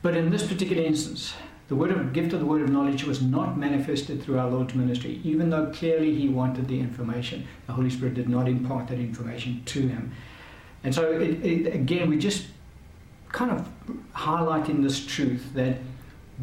but 0.00 0.16
in 0.16 0.30
this 0.30 0.46
particular 0.46 0.82
instance, 0.82 1.34
the 1.68 1.76
word 1.76 1.90
of 1.90 2.12
gift 2.12 2.32
of 2.32 2.40
the 2.40 2.46
word 2.46 2.62
of 2.62 2.70
knowledge 2.70 3.04
was 3.04 3.20
not 3.20 3.58
manifested 3.58 4.22
through 4.22 4.38
our 4.38 4.48
Lord's 4.48 4.74
ministry, 4.74 5.20
even 5.24 5.50
though 5.50 5.66
clearly 5.66 6.14
he 6.14 6.28
wanted 6.28 6.68
the 6.68 6.80
information. 6.80 7.46
The 7.66 7.74
Holy 7.74 7.90
Spirit 7.90 8.14
did 8.14 8.28
not 8.28 8.48
impart 8.48 8.88
that 8.88 8.98
information 8.98 9.62
to 9.66 9.80
him. 9.80 10.12
And 10.84 10.94
so, 10.94 11.12
it, 11.12 11.44
it, 11.44 11.74
again, 11.74 12.08
we 12.08 12.16
just 12.16 12.46
kind 13.30 13.50
of 13.50 13.68
highlighting 14.14 14.82
this 14.82 15.04
truth 15.04 15.52
that 15.54 15.78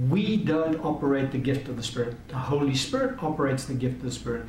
we 0.10 0.38
don't 0.38 0.84
operate 0.84 1.32
the 1.32 1.38
gift 1.38 1.68
of 1.68 1.78
the 1.78 1.84
Spirit. 1.84 2.16
The 2.30 2.38
Holy 2.38 2.76
Spirit 2.76 3.22
operates 3.22 3.66
the 3.66 3.74
gift 3.74 3.98
of 3.98 4.04
the 4.04 4.12
Spirit. 4.12 4.46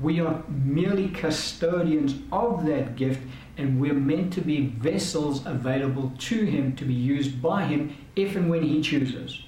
We 0.00 0.20
are 0.20 0.42
merely 0.48 1.08
custodians 1.08 2.16
of 2.32 2.66
that 2.66 2.96
gift, 2.96 3.20
and 3.56 3.80
we're 3.80 3.94
meant 3.94 4.32
to 4.34 4.40
be 4.40 4.66
vessels 4.66 5.46
available 5.46 6.12
to 6.18 6.44
Him 6.44 6.74
to 6.76 6.84
be 6.84 6.94
used 6.94 7.40
by 7.40 7.64
Him 7.64 7.96
if 8.16 8.34
and 8.34 8.50
when 8.50 8.62
He 8.62 8.82
chooses. 8.82 9.42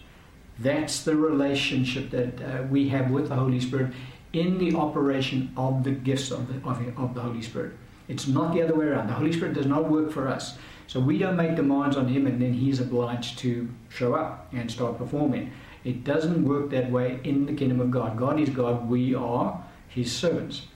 That's 0.59 1.03
the 1.03 1.17
relationship 1.17 2.11
that 2.11 2.41
uh, 2.41 2.63
we 2.65 2.89
have 2.91 3.11
with 3.11 3.29
the 3.29 3.35
Holy 3.35 3.61
Spirit 3.61 3.93
in 4.33 4.59
the 4.59 4.77
operation 4.77 5.53
of 5.57 5.85
the 5.85 5.91
gifts 5.91 6.31
of 6.31 6.49
the, 6.49 6.69
of, 6.69 6.81
of 6.99 7.15
the 7.15 7.21
Holy 7.21 7.43
Spirit. 7.43 7.73
It's 8.09 8.29
not 8.29 8.55
the 8.55 8.63
other 8.63 8.75
way 8.75 8.87
around. 8.87 9.09
The 9.09 9.15
Holy 9.15 9.33
Spirit 9.33 9.55
does 9.55 9.67
not 9.67 9.91
work 9.91 10.13
for 10.13 10.29
us. 10.29 10.57
So 10.87 11.01
we 11.01 11.19
don't 11.19 11.37
make 11.37 11.57
demands 11.57 11.97
on 11.97 12.07
Him 12.07 12.27
and 12.27 12.41
then 12.41 12.53
He's 12.53 12.81
obliged 12.81 13.39
to 13.41 13.69
show 13.89 14.15
up 14.15 14.49
and 14.53 14.71
start 14.71 14.99
performing. 14.99 15.53
It 15.85 16.05
doesn't 16.05 16.45
work 16.45 16.71
that 16.71 16.91
way 16.91 17.21
in 17.25 17.47
the 17.47 17.53
kingdom 17.53 17.81
of 17.81 17.91
God. 17.91 18.17
God 18.17 18.39
is 18.39 18.49
God, 18.51 18.89
we 18.89 19.15
are 19.15 19.63
his 19.97 20.13
servants 20.15 20.67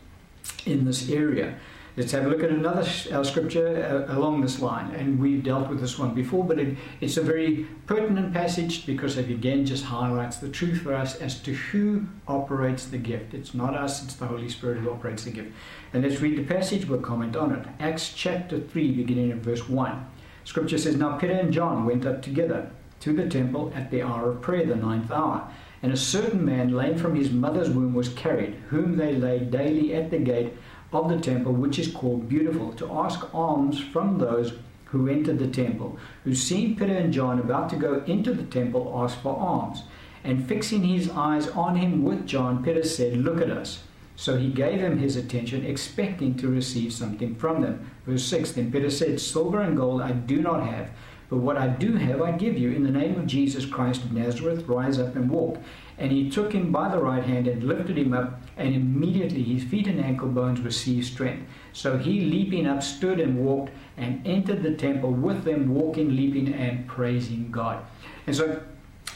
in 0.66 0.85
this 0.85 1.11
area. 1.11 1.54
Let's 1.96 2.12
have 2.12 2.24
a 2.24 2.28
look 2.28 2.42
at 2.42 2.50
another 2.50 2.88
uh, 3.12 3.22
scripture 3.24 4.06
uh, 4.09 4.16
along 4.16 4.40
this 4.40 4.61
line, 4.61 4.90
and 4.92 5.18
we've 5.18 5.42
dealt 5.42 5.68
with 5.68 5.80
this 5.80 5.98
one 5.98 6.14
before, 6.14 6.44
but 6.44 6.59
it, 6.59 6.78
it's 7.00 7.18
a 7.18 7.22
very 7.22 7.66
pertinent 7.87 8.33
passage 8.33 8.87
because 8.87 9.18
it 9.18 9.28
again 9.28 9.66
just 9.66 9.85
highlights 9.85 10.38
the 10.38 10.48
truth 10.48 10.80
for 10.80 10.94
us 10.94 11.16
as 11.16 11.38
to 11.42 11.52
who 11.52 12.06
operates 12.26 12.87
the 12.87 12.96
gift. 12.96 13.35
It's 13.35 13.52
not 13.52 13.74
us, 13.74 14.02
it's 14.02 14.14
the 14.14 14.26
Holy 14.26 14.48
Spirit 14.48 14.78
who 14.78 14.90
operates 14.90 15.24
the 15.24 15.33
gift. 15.33 15.52
And 15.92 16.02
let's 16.02 16.22
read 16.22 16.38
the 16.38 16.54
passage, 16.54 16.87
we'll 16.87 17.00
comment 17.00 17.37
on 17.37 17.52
it. 17.52 17.66
Acts 17.78 18.14
chapter 18.14 18.61
3, 18.61 18.92
beginning 18.92 19.30
in 19.30 19.42
verse 19.42 19.68
1. 19.68 20.06
Scripture 20.44 20.78
says, 20.78 20.96
Now 20.96 21.18
Peter 21.18 21.35
and 21.35 21.52
John 21.52 21.85
went 21.85 22.06
up 22.06 22.22
together 22.22 22.70
to 23.00 23.12
the 23.12 23.28
temple 23.28 23.72
at 23.74 23.90
the 23.90 24.02
hour 24.02 24.30
of 24.30 24.40
prayer, 24.40 24.64
the 24.64 24.76
ninth 24.76 25.11
hour. 25.11 25.50
And 25.82 25.92
a 25.92 25.96
certain 25.96 26.44
man, 26.44 26.72
lame 26.72 26.98
from 26.98 27.14
his 27.14 27.30
mother's 27.30 27.70
womb, 27.70 27.94
was 27.94 28.10
carried, 28.10 28.54
whom 28.68 28.96
they 28.96 29.14
laid 29.14 29.50
daily 29.50 29.94
at 29.94 30.10
the 30.10 30.18
gate 30.18 30.52
of 30.92 31.08
the 31.08 31.18
temple, 31.18 31.52
which 31.52 31.78
is 31.78 31.92
called 31.92 32.28
Beautiful, 32.28 32.72
to 32.74 32.92
ask 32.92 33.34
alms 33.34 33.80
from 33.80 34.18
those 34.18 34.54
who 34.86 35.08
entered 35.08 35.38
the 35.38 35.48
temple, 35.48 35.98
who 36.24 36.34
seeing 36.34 36.76
Peter 36.76 36.94
and 36.94 37.12
John 37.12 37.38
about 37.38 37.70
to 37.70 37.76
go 37.76 38.02
into 38.06 38.34
the 38.34 38.44
temple, 38.44 38.92
asked 38.96 39.22
for 39.22 39.36
alms. 39.36 39.84
And 40.22 40.46
fixing 40.46 40.84
his 40.84 41.08
eyes 41.10 41.48
on 41.48 41.76
him 41.76 42.02
with 42.02 42.26
John, 42.26 42.62
Peter 42.62 42.82
said, 42.82 43.16
Look 43.16 43.40
at 43.40 43.50
us. 43.50 43.84
So 44.16 44.36
he 44.36 44.50
gave 44.50 44.80
them 44.80 44.98
his 44.98 45.16
attention, 45.16 45.64
expecting 45.64 46.34
to 46.34 46.48
receive 46.48 46.92
something 46.92 47.36
from 47.36 47.62
them. 47.62 47.90
Verse 48.04 48.24
6 48.24 48.52
Then 48.52 48.70
Peter 48.70 48.90
said, 48.90 49.18
Silver 49.18 49.62
and 49.62 49.78
gold 49.78 50.02
I 50.02 50.12
do 50.12 50.42
not 50.42 50.66
have 50.66 50.90
but 51.30 51.38
what 51.38 51.56
I 51.56 51.68
do 51.68 51.94
have, 51.94 52.20
I 52.20 52.32
give 52.32 52.58
you. 52.58 52.72
In 52.72 52.82
the 52.82 52.90
name 52.90 53.16
of 53.16 53.26
Jesus 53.28 53.64
Christ 53.64 54.02
of 54.02 54.12
Nazareth, 54.12 54.66
rise 54.66 54.98
up 54.98 55.14
and 55.14 55.30
walk. 55.30 55.58
And 55.96 56.10
he 56.10 56.28
took 56.28 56.52
him 56.52 56.72
by 56.72 56.88
the 56.88 56.98
right 56.98 57.22
hand 57.22 57.46
and 57.46 57.62
lifted 57.62 57.96
him 57.96 58.12
up, 58.12 58.42
and 58.56 58.74
immediately 58.74 59.44
his 59.44 59.62
feet 59.62 59.86
and 59.86 60.00
ankle 60.00 60.28
bones 60.28 60.60
received 60.60 61.06
strength. 61.06 61.48
So 61.72 61.98
he, 61.98 62.22
leaping 62.22 62.66
up, 62.66 62.83
stood 62.83 63.20
and 63.20 63.38
walked, 63.38 63.70
and 63.96 64.26
entered 64.26 64.64
the 64.64 64.74
temple 64.74 65.12
with 65.12 65.44
them, 65.44 65.72
walking, 65.72 66.16
leaping, 66.16 66.52
and 66.52 66.88
praising 66.88 67.52
God. 67.52 67.85
And 68.26 68.35
so, 68.35 68.60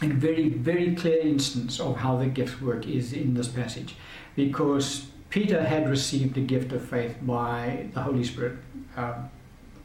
a 0.00 0.06
very, 0.06 0.50
very 0.50 0.94
clear 0.94 1.18
instance 1.18 1.80
of 1.80 1.96
how 1.96 2.16
the 2.16 2.26
gift 2.26 2.62
work 2.62 2.86
is 2.86 3.12
in 3.12 3.34
this 3.34 3.48
passage, 3.48 3.96
because 4.36 5.06
Peter 5.30 5.64
had 5.64 5.88
received 5.88 6.34
the 6.34 6.42
gift 6.42 6.70
of 6.72 6.88
faith 6.88 7.16
by 7.22 7.86
the 7.92 8.02
Holy 8.02 8.22
Spirit. 8.22 8.58
Um, 8.96 9.30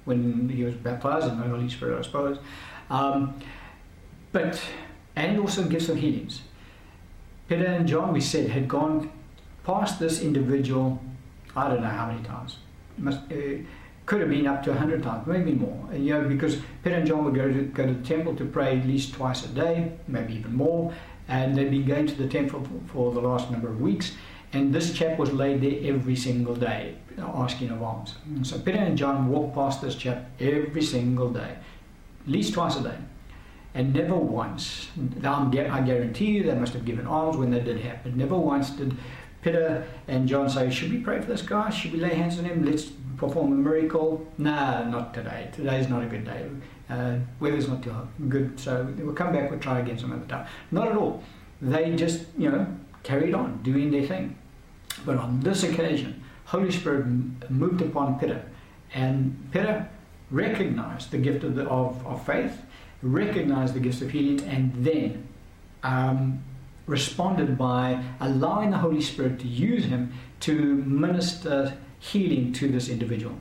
when 0.09 0.49
he 0.49 0.63
was 0.63 0.75
baptized 0.75 1.27
in 1.27 1.39
the 1.39 1.47
Holy 1.47 1.69
Spirit, 1.69 1.99
I 1.99 2.01
suppose. 2.01 2.39
Um, 2.89 3.39
but, 4.31 4.59
and 5.15 5.39
also 5.39 5.63
gifts 5.63 5.87
some 5.87 5.95
healings. 5.95 6.41
Peter 7.47 7.65
and 7.65 7.87
John, 7.87 8.11
we 8.11 8.21
said, 8.21 8.49
had 8.49 8.67
gone 8.67 9.11
past 9.63 9.99
this 9.99 10.21
individual, 10.21 11.01
I 11.55 11.69
don't 11.69 11.81
know 11.81 11.87
how 11.87 12.07
many 12.07 12.23
times, 12.23 12.57
must, 12.97 13.19
uh, 13.31 13.63
could 14.05 14.21
have 14.21 14.29
been 14.29 14.47
up 14.47 14.63
to 14.63 14.71
100 14.71 15.03
times, 15.03 15.27
maybe 15.27 15.53
more. 15.53 15.87
You 15.93 16.15
know, 16.15 16.27
because 16.27 16.57
Peter 16.83 16.95
and 16.95 17.07
John 17.07 17.23
would 17.25 17.35
go 17.35 17.47
to, 17.47 17.61
go 17.63 17.85
to 17.85 17.93
the 17.93 18.05
temple 18.05 18.35
to 18.35 18.45
pray 18.45 18.79
at 18.79 18.85
least 18.85 19.13
twice 19.13 19.45
a 19.45 19.49
day, 19.49 19.91
maybe 20.07 20.33
even 20.33 20.55
more, 20.55 20.93
and 21.27 21.55
they'd 21.55 21.69
been 21.69 21.85
going 21.85 22.07
to 22.07 22.15
the 22.15 22.27
temple 22.27 22.67
for 22.87 23.11
the 23.11 23.21
last 23.21 23.51
number 23.51 23.69
of 23.69 23.79
weeks. 23.79 24.13
And 24.51 24.73
this 24.73 24.93
chap 24.93 25.19
was 25.19 25.31
laid 25.31 25.61
there 25.61 25.93
every 25.93 26.15
single 26.15 26.55
day, 26.55 26.95
asking 27.17 27.69
of 27.69 27.83
alms. 27.83 28.15
And 28.25 28.45
so 28.45 28.57
Peter 28.59 28.79
and 28.79 28.97
John 28.97 29.29
walked 29.29 29.53
past 29.53 29.81
this 29.81 29.95
chap 29.95 30.25
every 30.39 30.81
single 30.81 31.29
day, 31.29 31.55
at 32.23 32.27
least 32.27 32.53
twice 32.53 32.75
a 32.77 32.81
day. 32.81 32.97
And 33.75 33.93
never 33.93 34.15
once, 34.15 34.89
I 35.23 35.81
guarantee 35.85 36.31
you, 36.31 36.43
they 36.43 36.55
must 36.55 36.73
have 36.73 36.85
given 36.85 37.05
alms 37.05 37.37
when 37.37 37.51
that 37.51 37.65
did 37.65 37.81
happen. 37.81 38.17
Never 38.17 38.35
once 38.35 38.71
did 38.71 38.97
Peter 39.43 39.87
and 40.07 40.27
John 40.27 40.49
say, 40.49 40.71
Should 40.71 40.91
we 40.91 40.99
pray 40.99 41.21
for 41.21 41.27
this 41.27 41.43
guy? 41.43 41.69
Should 41.69 41.93
we 41.93 41.99
lay 41.99 42.15
hands 42.15 42.39
on 42.39 42.45
him? 42.45 42.65
Let's 42.65 42.85
perform 43.17 43.53
a 43.53 43.55
miracle? 43.55 44.25
Nah, 44.39 44.83
not 44.89 45.13
today. 45.13 45.49
Today's 45.53 45.87
not 45.87 46.03
a 46.03 46.07
good 46.07 46.25
day. 46.25 46.49
Uh, 46.89 47.19
weather's 47.39 47.67
not 47.67 47.83
too 47.83 47.93
good, 48.27 48.59
so 48.59 48.91
we'll 48.97 49.13
come 49.13 49.31
back, 49.31 49.51
we'll 49.51 49.59
try 49.59 49.79
again 49.79 49.99
some 49.99 50.11
other 50.11 50.25
time. 50.25 50.47
Not 50.71 50.87
at 50.87 50.97
all. 50.97 51.23
They 51.61 51.95
just, 51.95 52.25
you 52.35 52.49
know, 52.49 52.65
carried 53.03 53.33
on 53.33 53.61
doing 53.63 53.91
their 53.91 54.05
thing. 54.05 54.37
But 55.05 55.17
on 55.17 55.39
this 55.41 55.63
occasion, 55.63 56.23
Holy 56.45 56.71
Spirit 56.71 57.05
moved 57.49 57.81
upon 57.81 58.19
Peter, 58.19 58.43
and 58.93 59.49
Peter 59.51 59.87
recognized 60.31 61.11
the 61.11 61.17
gift 61.17 61.43
of, 61.43 61.55
the, 61.55 61.63
of, 61.63 62.05
of 62.05 62.25
faith, 62.25 62.61
recognized 63.01 63.73
the 63.73 63.79
gifts 63.79 64.01
of 64.01 64.09
healing, 64.09 64.41
and 64.47 64.73
then 64.83 65.27
um, 65.83 66.43
responded 66.85 67.57
by 67.57 68.03
allowing 68.19 68.71
the 68.71 68.77
Holy 68.77 69.01
Spirit 69.01 69.39
to 69.39 69.47
use 69.47 69.85
him 69.85 70.11
to 70.41 70.53
minister 70.53 71.77
healing 71.99 72.51
to 72.53 72.67
this 72.67 72.89
individual. 72.89 73.35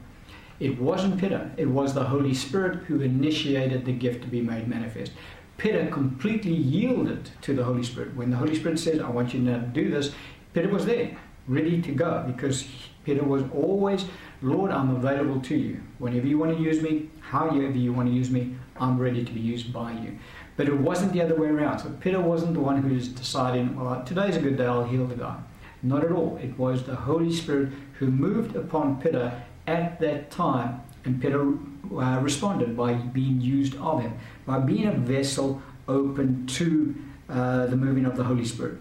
It 0.61 0.81
wasn't 0.81 1.21
Peter, 1.21 1.51
it 1.57 1.67
was 1.67 1.95
the 1.95 2.05
Holy 2.05 2.35
Spirit 2.35 2.81
who 2.85 3.01
initiated 3.01 3.85
the 3.85 3.93
gift 3.93 4.23
to 4.23 4.29
be 4.29 4.41
made 4.41 4.67
manifest. 4.67 5.13
Peter 5.59 5.87
completely 5.91 6.55
yielded 6.55 7.31
to 7.43 7.53
the 7.53 7.65
Holy 7.65 7.83
Spirit. 7.83 8.15
When 8.15 8.31
the 8.31 8.37
Holy 8.37 8.55
Spirit 8.55 8.79
said, 8.79 9.01
I 9.01 9.11
want 9.11 9.35
you 9.35 9.45
to 9.45 9.59
do 9.59 9.91
this, 9.91 10.15
Peter 10.55 10.69
was 10.69 10.87
there, 10.87 11.19
ready 11.49 11.83
to 11.83 11.93
go, 11.93 12.25
because 12.27 12.65
Peter 13.05 13.25
was 13.25 13.43
always, 13.53 14.05
Lord, 14.41 14.71
I'm 14.71 14.95
available 14.95 15.41
to 15.41 15.57
you. 15.57 15.81
Whenever 15.99 16.29
you 16.29 16.39
want 16.39 16.57
to 16.57 16.63
use 16.63 16.81
me, 16.81 17.11
however 17.21 17.77
you 17.77 17.93
want 17.93 18.09
to 18.09 18.15
use 18.15 18.31
me, 18.31 18.55
I'm 18.79 18.99
ready 18.99 19.25
to 19.25 19.33
be 19.33 19.41
used 19.41 19.73
by 19.73 19.93
you. 19.93 20.17
But 20.57 20.69
it 20.69 20.77
wasn't 20.77 21.13
the 21.13 21.23
other 21.23 21.35
way 21.35 21.49
around. 21.49 21.81
So 21.81 21.91
Peter 22.01 22.21
wasn't 22.21 22.55
the 22.55 22.61
one 22.61 22.81
who's 22.81 23.09
deciding, 23.09 23.75
well, 23.75 24.03
today's 24.05 24.37
a 24.37 24.41
good 24.41 24.57
day, 24.57 24.67
I'll 24.67 24.85
heal 24.85 25.07
the 25.07 25.17
guy. 25.17 25.39
Not 25.83 26.05
at 26.05 26.13
all. 26.13 26.39
It 26.41 26.57
was 26.57 26.85
the 26.85 26.95
Holy 26.95 27.33
Spirit 27.33 27.71
who 27.99 28.07
moved 28.07 28.55
upon 28.55 29.01
Peter 29.01 29.43
at 29.67 29.99
that 30.01 30.31
time, 30.31 30.83
and 31.05 31.21
Peter 31.21 31.53
uh, 31.97 32.21
responded 32.21 32.77
by 32.77 32.95
being 32.95 33.41
used 33.41 33.77
of 33.77 34.03
him, 34.03 34.19
by 34.49 34.59
being 34.59 34.87
a 34.87 34.93
vessel 34.93 35.63
open 35.87 36.47
to 36.47 36.95
uh, 37.29 37.67
the 37.67 37.77
moving 37.77 38.07
of 38.07 38.17
the 38.17 38.25
Holy 38.25 38.45
Spirit. 38.45 38.79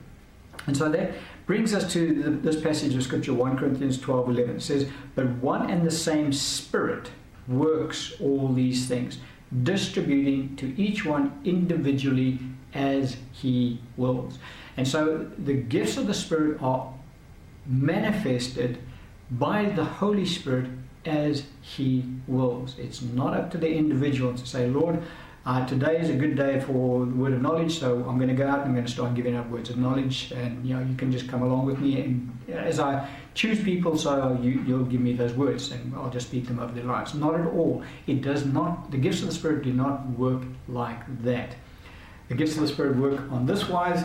And 0.66 0.76
so 0.76 0.90
that 0.90 1.12
brings 1.46 1.74
us 1.74 1.92
to 1.94 2.24
the, 2.24 2.30
this 2.30 2.62
passage 2.62 2.96
of 2.96 3.04
Scripture, 3.04 3.34
1 3.34 3.58
Corinthians 3.58 4.00
12 4.00 4.30
11. 4.30 4.56
It 4.56 4.62
says, 4.62 4.90
But 5.14 5.28
one 5.36 5.70
and 5.70 5.86
the 5.86 5.92
same 5.92 6.32
Spirit 6.32 7.12
works 7.48 8.14
all 8.22 8.54
these 8.54 8.88
things, 8.88 9.20
distributing 9.64 10.56
to 10.56 10.82
each 10.82 11.06
one 11.06 11.40
individually 11.44 12.40
as 12.74 13.18
he 13.34 13.80
wills. 13.98 14.40
And 14.78 14.88
so 14.88 15.30
the 15.38 15.54
gifts 15.54 15.98
of 15.98 16.08
the 16.08 16.14
Spirit 16.14 16.62
are 16.62 16.94
manifested 17.66 18.80
by 19.30 19.66
the 19.66 19.84
Holy 19.84 20.26
Spirit 20.26 20.70
as 21.06 21.44
He 21.62 22.06
wills. 22.28 22.76
It's 22.78 23.02
not 23.02 23.34
up 23.34 23.52
to 23.52 23.58
the 23.58 23.74
individual 23.74 24.34
to 24.34 24.46
say, 24.46 24.68
Lord, 24.68 25.02
uh, 25.48 25.66
today 25.66 25.98
is 25.98 26.10
a 26.10 26.14
good 26.14 26.36
day 26.36 26.60
for 26.60 27.06
the 27.06 27.14
word 27.14 27.32
of 27.32 27.42
knowledge, 27.42 27.80
so 27.80 28.04
I'm 28.06 28.18
going 28.18 28.28
to 28.28 28.36
go 28.36 28.46
out 28.46 28.60
and 28.60 28.66
I'm 28.68 28.74
going 28.74 28.86
to 28.86 28.92
start 28.92 29.14
giving 29.14 29.34
out 29.34 29.50
words 29.50 29.70
of 29.70 29.78
knowledge, 29.78 30.34
and 30.36 30.68
you 30.68 30.76
know 30.76 30.84
you 30.84 30.94
can 30.96 31.10
just 31.10 31.30
come 31.30 31.42
along 31.42 31.66
with 31.66 31.80
me. 31.80 32.02
And 32.02 32.38
as 32.50 32.82
I 32.82 33.08
choose 33.34 33.64
people, 33.64 33.98
so 33.98 34.38
you, 34.42 34.62
you'll 34.68 34.84
give 34.84 35.00
me 35.00 35.14
those 35.14 35.32
words, 35.32 35.72
and 35.72 35.96
I'll 35.96 36.10
just 36.10 36.28
speak 36.28 36.48
them 36.48 36.60
over 36.60 36.74
their 36.74 36.84
lives. 36.84 37.14
Not 37.14 37.40
at 37.40 37.48
all. 37.48 37.82
It 38.08 38.22
does 38.22 38.46
not. 38.46 38.92
The 38.92 38.98
gifts 38.98 39.22
of 39.22 39.28
the 39.28 39.34
Spirit 39.34 39.64
do 39.64 39.72
not 39.72 40.10
work 40.10 40.44
like 40.68 41.24
that. 41.24 41.56
The 42.28 42.36
gifts 42.36 42.56
of 42.56 42.62
the 42.62 42.68
Spirit 42.68 42.98
work 42.98 43.22
on 43.32 43.46
this 43.46 43.70
wise 43.70 44.04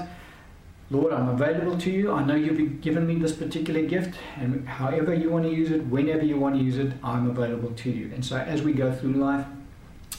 Lord, 0.90 1.12
I'm 1.14 1.30
available 1.30 1.78
to 1.78 1.90
you. 1.90 2.12
I 2.12 2.22
know 2.22 2.34
you've 2.34 2.82
given 2.82 3.06
me 3.06 3.14
this 3.14 3.32
particular 3.32 3.80
gift, 3.80 4.18
and 4.36 4.68
however 4.68 5.14
you 5.14 5.30
want 5.30 5.44
to 5.46 5.50
use 5.50 5.70
it, 5.70 5.86
whenever 5.86 6.22
you 6.22 6.36
want 6.36 6.54
to 6.54 6.62
use 6.62 6.76
it, 6.76 6.92
I'm 7.02 7.30
available 7.30 7.70
to 7.70 7.90
you. 7.90 8.12
And 8.14 8.22
so 8.22 8.36
as 8.36 8.60
we 8.60 8.74
go 8.74 8.92
through 8.92 9.14
life, 9.14 9.46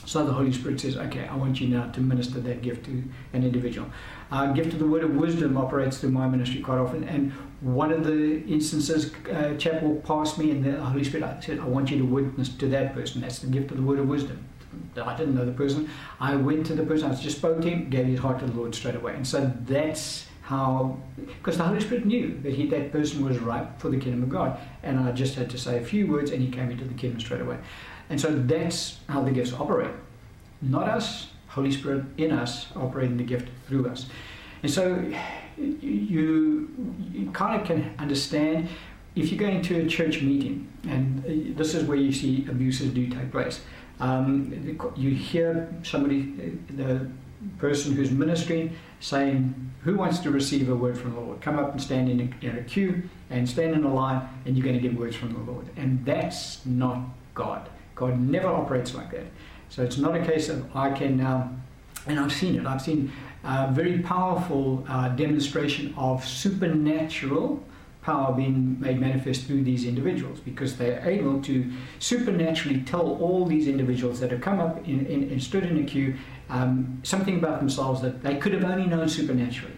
so 0.05 0.25
the 0.25 0.33
Holy 0.33 0.51
Spirit 0.51 0.79
says, 0.81 0.97
okay, 0.97 1.27
I 1.27 1.35
want 1.35 1.61
you 1.61 1.67
now 1.67 1.89
to 1.91 2.01
minister 2.01 2.39
that 2.39 2.61
gift 2.61 2.85
to 2.85 3.03
an 3.33 3.43
individual. 3.43 3.87
Uh, 4.31 4.51
gift 4.51 4.73
of 4.73 4.79
the 4.79 4.85
word 4.85 5.03
of 5.03 5.15
wisdom 5.15 5.57
operates 5.57 5.99
through 5.99 6.11
my 6.11 6.27
ministry 6.27 6.61
quite 6.61 6.79
often. 6.79 7.03
And 7.03 7.31
one 7.61 7.91
of 7.91 8.03
the 8.03 8.43
instances, 8.45 9.13
uh, 9.31 9.55
chap 9.57 9.81
walked 9.81 10.05
past 10.05 10.37
me, 10.37 10.51
and 10.51 10.63
the 10.63 10.83
Holy 10.83 11.03
Spirit 11.03 11.43
said, 11.43 11.59
I 11.59 11.65
want 11.65 11.91
you 11.91 11.97
to 11.99 12.05
witness 12.05 12.49
to 12.49 12.67
that 12.69 12.93
person. 12.93 13.21
That's 13.21 13.39
the 13.39 13.47
gift 13.47 13.71
of 13.71 13.77
the 13.77 13.83
word 13.83 13.99
of 13.99 14.07
wisdom. 14.07 14.43
I 14.97 15.15
didn't 15.15 15.35
know 15.35 15.45
the 15.45 15.51
person. 15.51 15.89
I 16.19 16.35
went 16.35 16.65
to 16.67 16.75
the 16.75 16.83
person, 16.83 17.11
I 17.11 17.15
just 17.15 17.37
spoke 17.37 17.61
to 17.61 17.69
him, 17.69 17.89
gave 17.89 18.05
his 18.05 18.19
heart 18.19 18.39
to 18.39 18.45
the 18.45 18.53
Lord 18.53 18.73
straight 18.75 18.95
away. 18.95 19.15
And 19.15 19.27
so 19.27 19.51
that's 19.61 20.25
how 20.43 20.99
because 21.17 21.57
the 21.57 21.63
Holy 21.63 21.79
Spirit 21.79 22.05
knew 22.05 22.37
that 22.43 22.53
he 22.53 22.67
that 22.67 22.91
person 22.91 23.25
was 23.25 23.39
ripe 23.39 23.79
for 23.79 23.89
the 23.89 23.97
kingdom 23.97 24.23
of 24.23 24.29
God, 24.29 24.59
and 24.83 24.99
I 24.99 25.11
just 25.11 25.35
had 25.35 25.49
to 25.51 25.57
say 25.57 25.77
a 25.77 25.85
few 25.85 26.07
words, 26.07 26.31
and 26.31 26.41
he 26.41 26.49
came 26.49 26.69
into 26.69 26.85
the 26.85 26.93
kingdom 26.93 27.19
straight 27.19 27.41
away. 27.41 27.57
And 28.09 28.19
so 28.19 28.33
that's 28.33 28.99
how 29.07 29.23
the 29.23 29.31
gifts 29.31 29.53
operate. 29.53 29.93
Not 30.61 30.87
us, 30.87 31.27
Holy 31.47 31.71
Spirit 31.71 32.05
in 32.17 32.31
us, 32.31 32.67
operating 32.75 33.17
the 33.17 33.23
gift 33.23 33.49
through 33.67 33.87
us. 33.87 34.07
And 34.61 34.71
so 34.71 35.03
you, 35.57 36.69
you 37.11 37.31
kind 37.33 37.59
of 37.59 37.67
can 37.67 37.93
understand 37.99 38.69
if 39.15 39.31
you 39.31 39.37
go 39.37 39.47
into 39.47 39.79
a 39.79 39.87
church 39.87 40.21
meeting, 40.21 40.67
and 40.87 41.55
this 41.55 41.75
is 41.75 41.83
where 41.83 41.97
you 41.97 42.11
see 42.11 42.47
abuses 42.49 42.91
do 42.93 43.07
take 43.07 43.31
place. 43.31 43.61
Um, 43.99 44.77
you 44.95 45.11
hear 45.11 45.73
somebody, 45.83 46.57
the 46.71 47.07
person 47.59 47.93
who's 47.93 48.09
ministering, 48.09 48.75
saying, 48.99 49.71
Who 49.83 49.95
wants 49.95 50.19
to 50.19 50.31
receive 50.31 50.69
a 50.69 50.75
word 50.75 50.97
from 50.97 51.13
the 51.13 51.19
Lord? 51.19 51.41
Come 51.41 51.59
up 51.59 51.71
and 51.71 51.81
stand 51.81 52.09
in 52.09 52.19
a, 52.21 52.45
in 52.45 52.57
a 52.57 52.63
queue 52.63 53.07
and 53.29 53.47
stand 53.47 53.75
in 53.75 53.83
a 53.83 53.93
line, 53.93 54.27
and 54.45 54.57
you're 54.57 54.63
going 54.63 54.79
to 54.79 54.81
get 54.81 54.97
words 54.97 55.15
from 55.15 55.33
the 55.33 55.51
Lord. 55.51 55.67
And 55.77 56.03
that's 56.05 56.65
not 56.65 57.01
God. 57.35 57.69
God 58.03 58.19
never 58.19 58.47
operates 58.47 58.93
like 58.93 59.11
that. 59.11 59.25
So 59.69 59.83
it's 59.83 59.97
not 59.97 60.15
a 60.15 60.23
case 60.23 60.49
of 60.49 60.75
I 60.75 60.91
can 60.91 61.17
now, 61.17 61.49
and 62.05 62.19
I've 62.19 62.33
seen 62.33 62.55
it, 62.55 62.65
I've 62.65 62.81
seen 62.81 63.11
a 63.43 63.71
very 63.71 63.99
powerful 63.99 64.85
uh, 64.87 65.09
demonstration 65.09 65.93
of 65.97 66.25
supernatural 66.25 67.63
power 68.01 68.33
being 68.33 68.77
made 68.81 68.99
manifest 68.99 69.45
through 69.45 69.63
these 69.63 69.85
individuals 69.85 70.39
because 70.41 70.75
they're 70.75 71.01
able 71.07 71.41
to 71.41 71.71
supernaturally 71.99 72.81
tell 72.81 73.17
all 73.21 73.45
these 73.45 73.67
individuals 73.67 74.19
that 74.19 74.29
have 74.31 74.41
come 74.41 74.59
up 74.59 74.85
in, 74.85 75.05
in, 75.05 75.23
and 75.31 75.41
stood 75.41 75.63
in 75.63 75.77
a 75.77 75.83
queue 75.83 76.13
um, 76.49 76.99
something 77.03 77.37
about 77.37 77.59
themselves 77.59 78.01
that 78.01 78.21
they 78.21 78.35
could 78.35 78.53
have 78.53 78.65
only 78.65 78.85
known 78.85 79.07
supernaturally. 79.07 79.75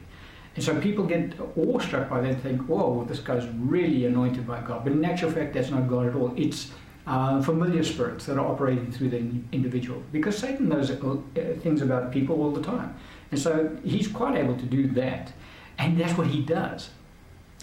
And 0.56 0.64
so 0.64 0.80
people 0.82 1.06
get 1.06 1.34
awestruck 1.56 2.10
by 2.10 2.22
that 2.22 2.30
and 2.30 2.42
think, 2.42 2.62
whoa, 2.64 3.06
this 3.08 3.20
guy's 3.20 3.48
really 3.50 4.06
anointed 4.06 4.48
by 4.48 4.62
God. 4.62 4.84
But 4.84 4.94
in 4.94 5.06
actual 5.06 5.32
fact, 5.32 5.54
that's 5.54 5.70
not 5.70 5.88
God 5.88 6.08
at 6.08 6.16
all. 6.16 6.34
It's 6.36 6.72
uh, 7.08 7.42
familiar 7.42 7.84
spirits 7.84 8.26
that 8.26 8.38
are 8.38 8.46
operating 8.46 8.92
through 8.92 9.10
the 9.10 9.18
individual. 9.52 10.02
Because 10.12 10.38
Satan 10.38 10.70
knows 10.70 10.90
uh, 10.90 11.18
things 11.62 11.82
about 11.82 12.12
people 12.12 12.42
all 12.42 12.52
the 12.52 12.64
time. 12.64 12.96
And 13.32 13.40
so 13.40 13.78
he's 13.84 14.08
quite 14.08 14.38
able 14.38 14.58
to 14.58 14.66
do 14.66 14.88
that. 14.90 15.34
And 15.78 16.00
that's 16.00 16.18
what 16.18 16.28
he 16.28 16.42
does. 16.42 16.90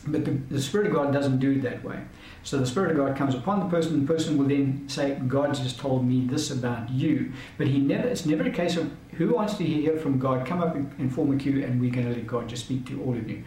But 0.06 0.24
the, 0.24 0.32
the 0.32 0.60
Spirit 0.60 0.88
of 0.88 0.92
God 0.92 1.12
doesn't 1.12 1.38
do 1.38 1.52
it 1.52 1.62
that 1.62 1.84
way. 1.84 2.00
So 2.42 2.58
the 2.58 2.66
Spirit 2.66 2.90
of 2.90 2.96
God 2.96 3.16
comes 3.16 3.36
upon 3.36 3.60
the 3.60 3.66
person, 3.66 3.94
and 3.94 4.08
the 4.08 4.12
person 4.12 4.36
will 4.36 4.46
then 4.46 4.88
say, 4.88 5.14
God 5.28 5.54
just 5.54 5.78
told 5.78 6.04
me 6.04 6.26
this 6.26 6.50
about 6.50 6.90
you. 6.90 7.32
But 7.56 7.68
he 7.68 7.78
never 7.78 8.08
it's 8.08 8.26
never 8.26 8.42
a 8.42 8.50
case 8.50 8.76
of 8.76 8.90
who 9.12 9.34
wants 9.34 9.54
to 9.54 9.64
hear 9.64 9.96
from 9.96 10.18
God, 10.18 10.46
come 10.46 10.60
up 10.60 10.74
and 10.74 11.14
form 11.14 11.32
a 11.32 11.36
queue 11.38 11.64
and 11.64 11.80
we're 11.80 11.92
going 11.92 12.06
to 12.06 12.14
let 12.14 12.26
God 12.26 12.48
just 12.48 12.64
speak 12.64 12.86
to 12.86 13.00
all 13.02 13.16
of 13.16 13.30
you. 13.30 13.44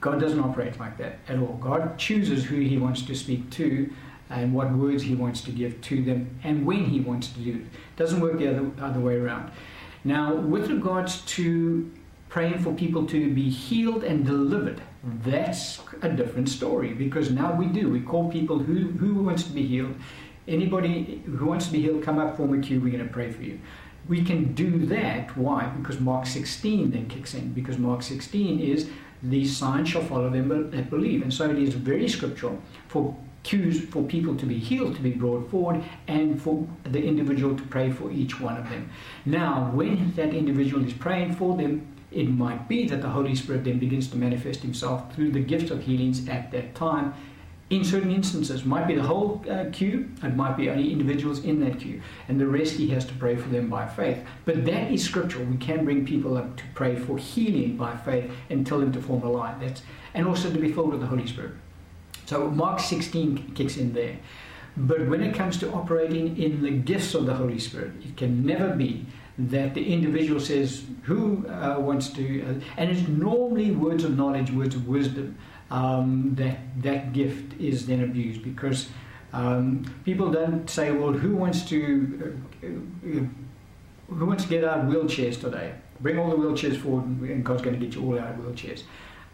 God 0.00 0.20
doesn't 0.20 0.40
operate 0.40 0.78
like 0.78 0.98
that 0.98 1.18
at 1.28 1.38
all. 1.38 1.58
God 1.60 1.98
chooses 1.98 2.44
who 2.44 2.56
he 2.56 2.76
wants 2.76 3.02
to 3.02 3.14
speak 3.14 3.50
to 3.52 3.90
and 4.32 4.54
what 4.54 4.72
words 4.72 5.02
he 5.02 5.14
wants 5.14 5.42
to 5.42 5.50
give 5.50 5.80
to 5.82 6.02
them 6.02 6.38
and 6.42 6.64
when 6.66 6.84
he 6.86 7.00
wants 7.00 7.28
to 7.28 7.40
do 7.40 7.50
it. 7.56 7.96
Doesn't 7.96 8.20
work 8.20 8.38
the 8.38 8.48
other, 8.48 8.70
other 8.80 9.00
way 9.00 9.16
around. 9.16 9.50
Now, 10.04 10.34
with 10.34 10.70
regards 10.70 11.20
to 11.36 11.90
praying 12.28 12.58
for 12.58 12.72
people 12.72 13.06
to 13.06 13.32
be 13.32 13.50
healed 13.50 14.04
and 14.04 14.24
delivered, 14.24 14.82
that's 15.04 15.80
a 16.00 16.08
different 16.08 16.48
story 16.48 16.94
because 16.94 17.30
now 17.30 17.52
we 17.54 17.66
do. 17.66 17.90
We 17.90 18.00
call 18.00 18.30
people 18.30 18.58
who, 18.58 18.90
who 18.92 19.14
wants 19.22 19.42
to 19.44 19.52
be 19.52 19.66
healed. 19.66 19.94
Anybody 20.48 21.22
who 21.26 21.46
wants 21.46 21.66
to 21.66 21.72
be 21.72 21.82
healed, 21.82 22.02
come 22.02 22.18
up, 22.18 22.36
form 22.36 22.58
a 22.58 22.62
queue, 22.62 22.80
we're 22.80 22.90
going 22.90 23.06
to 23.06 23.12
pray 23.12 23.30
for 23.30 23.42
you. 23.42 23.60
We 24.08 24.24
can 24.24 24.54
do 24.54 24.86
that. 24.86 25.36
Why? 25.36 25.66
Because 25.66 26.00
Mark 26.00 26.26
16 26.26 26.90
then 26.90 27.08
kicks 27.08 27.34
in. 27.34 27.52
Because 27.52 27.78
Mark 27.78 28.02
16 28.02 28.58
is 28.58 28.90
these 29.22 29.56
signs 29.56 29.88
shall 29.88 30.02
follow 30.02 30.28
them 30.28 30.70
that 30.70 30.90
believe. 30.90 31.22
And 31.22 31.32
so 31.32 31.48
it 31.48 31.58
is 31.58 31.74
very 31.74 32.08
scriptural 32.08 32.60
for 32.88 33.16
queues 33.42 33.80
for 33.86 34.02
people 34.02 34.36
to 34.36 34.46
be 34.46 34.58
healed 34.58 34.94
to 34.96 35.02
be 35.02 35.10
brought 35.10 35.50
forward 35.50 35.82
and 36.06 36.40
for 36.40 36.66
the 36.84 37.02
individual 37.02 37.56
to 37.56 37.62
pray 37.64 37.90
for 37.90 38.10
each 38.10 38.40
one 38.40 38.56
of 38.56 38.68
them. 38.70 38.90
Now, 39.24 39.70
when 39.72 40.12
that 40.14 40.32
individual 40.32 40.84
is 40.84 40.92
praying 40.92 41.34
for 41.34 41.56
them, 41.56 41.86
it 42.10 42.28
might 42.28 42.68
be 42.68 42.86
that 42.88 43.00
the 43.00 43.08
Holy 43.08 43.34
Spirit 43.34 43.64
then 43.64 43.78
begins 43.78 44.08
to 44.08 44.16
manifest 44.16 44.60
Himself 44.60 45.14
through 45.14 45.32
the 45.32 45.40
gifts 45.40 45.70
of 45.70 45.82
healings 45.82 46.28
at 46.28 46.50
that 46.52 46.74
time. 46.74 47.14
In 47.70 47.84
certain 47.84 48.10
instances, 48.10 48.66
might 48.66 48.86
be 48.86 48.94
the 48.94 49.02
whole 49.02 49.42
uh, 49.48 49.64
queue, 49.72 50.10
it 50.22 50.36
might 50.36 50.58
be 50.58 50.68
only 50.68 50.92
individuals 50.92 51.42
in 51.42 51.58
that 51.60 51.80
queue, 51.80 52.02
and 52.28 52.38
the 52.38 52.46
rest 52.46 52.74
he 52.74 52.88
has 52.88 53.06
to 53.06 53.14
pray 53.14 53.34
for 53.34 53.48
them 53.48 53.70
by 53.70 53.88
faith. 53.88 54.18
But 54.44 54.66
that 54.66 54.92
is 54.92 55.02
scriptural. 55.02 55.46
We 55.46 55.56
can 55.56 55.86
bring 55.86 56.04
people 56.04 56.36
up 56.36 56.58
to 56.58 56.64
pray 56.74 56.96
for 56.96 57.16
healing 57.16 57.78
by 57.78 57.96
faith 57.96 58.30
and 58.50 58.66
tell 58.66 58.78
them 58.78 58.92
to 58.92 59.00
form 59.00 59.22
a 59.22 59.30
line. 59.30 59.58
That's 59.58 59.80
and 60.12 60.28
also 60.28 60.52
to 60.52 60.58
be 60.58 60.70
filled 60.70 60.90
with 60.90 61.00
the 61.00 61.06
Holy 61.06 61.26
Spirit. 61.26 61.54
So 62.32 62.48
Mark 62.48 62.80
16 62.80 63.52
kicks 63.54 63.76
in 63.76 63.92
there. 63.92 64.16
But 64.74 65.06
when 65.06 65.22
it 65.22 65.34
comes 65.34 65.58
to 65.58 65.70
operating 65.72 66.42
in 66.42 66.62
the 66.62 66.70
gifts 66.70 67.14
of 67.14 67.26
the 67.26 67.34
Holy 67.34 67.58
Spirit, 67.58 67.92
it 68.02 68.16
can 68.16 68.46
never 68.46 68.70
be 68.74 69.04
that 69.36 69.74
the 69.74 69.92
individual 69.92 70.40
says, 70.40 70.82
Who 71.02 71.46
uh, 71.46 71.76
wants 71.78 72.08
to? 72.14 72.42
Uh, 72.42 72.54
and 72.78 72.90
it's 72.90 73.06
normally 73.06 73.70
words 73.72 74.02
of 74.04 74.16
knowledge, 74.16 74.50
words 74.50 74.74
of 74.74 74.88
wisdom, 74.88 75.36
um, 75.70 76.34
that 76.36 76.60
that 76.82 77.12
gift 77.12 77.60
is 77.60 77.84
then 77.84 78.02
abused 78.02 78.42
because 78.42 78.88
um, 79.34 79.84
people 80.06 80.30
don't 80.30 80.70
say, 80.70 80.90
Well, 80.90 81.12
who 81.12 81.36
wants 81.36 81.66
to? 81.66 82.38
Uh, 82.62 82.66
uh 82.66 83.26
who 84.08 84.26
wants 84.26 84.44
to 84.44 84.48
get 84.48 84.64
out 84.64 84.78
of 84.78 84.84
wheelchairs 84.86 85.38
today? 85.38 85.74
Bring 86.00 86.18
all 86.18 86.30
the 86.30 86.36
wheelchairs 86.36 86.78
forward, 86.80 87.04
and 87.04 87.44
God's 87.44 87.62
going 87.62 87.78
to 87.78 87.86
get 87.86 87.94
you 87.94 88.02
all 88.02 88.18
out 88.18 88.30
of 88.30 88.36
wheelchairs. 88.36 88.84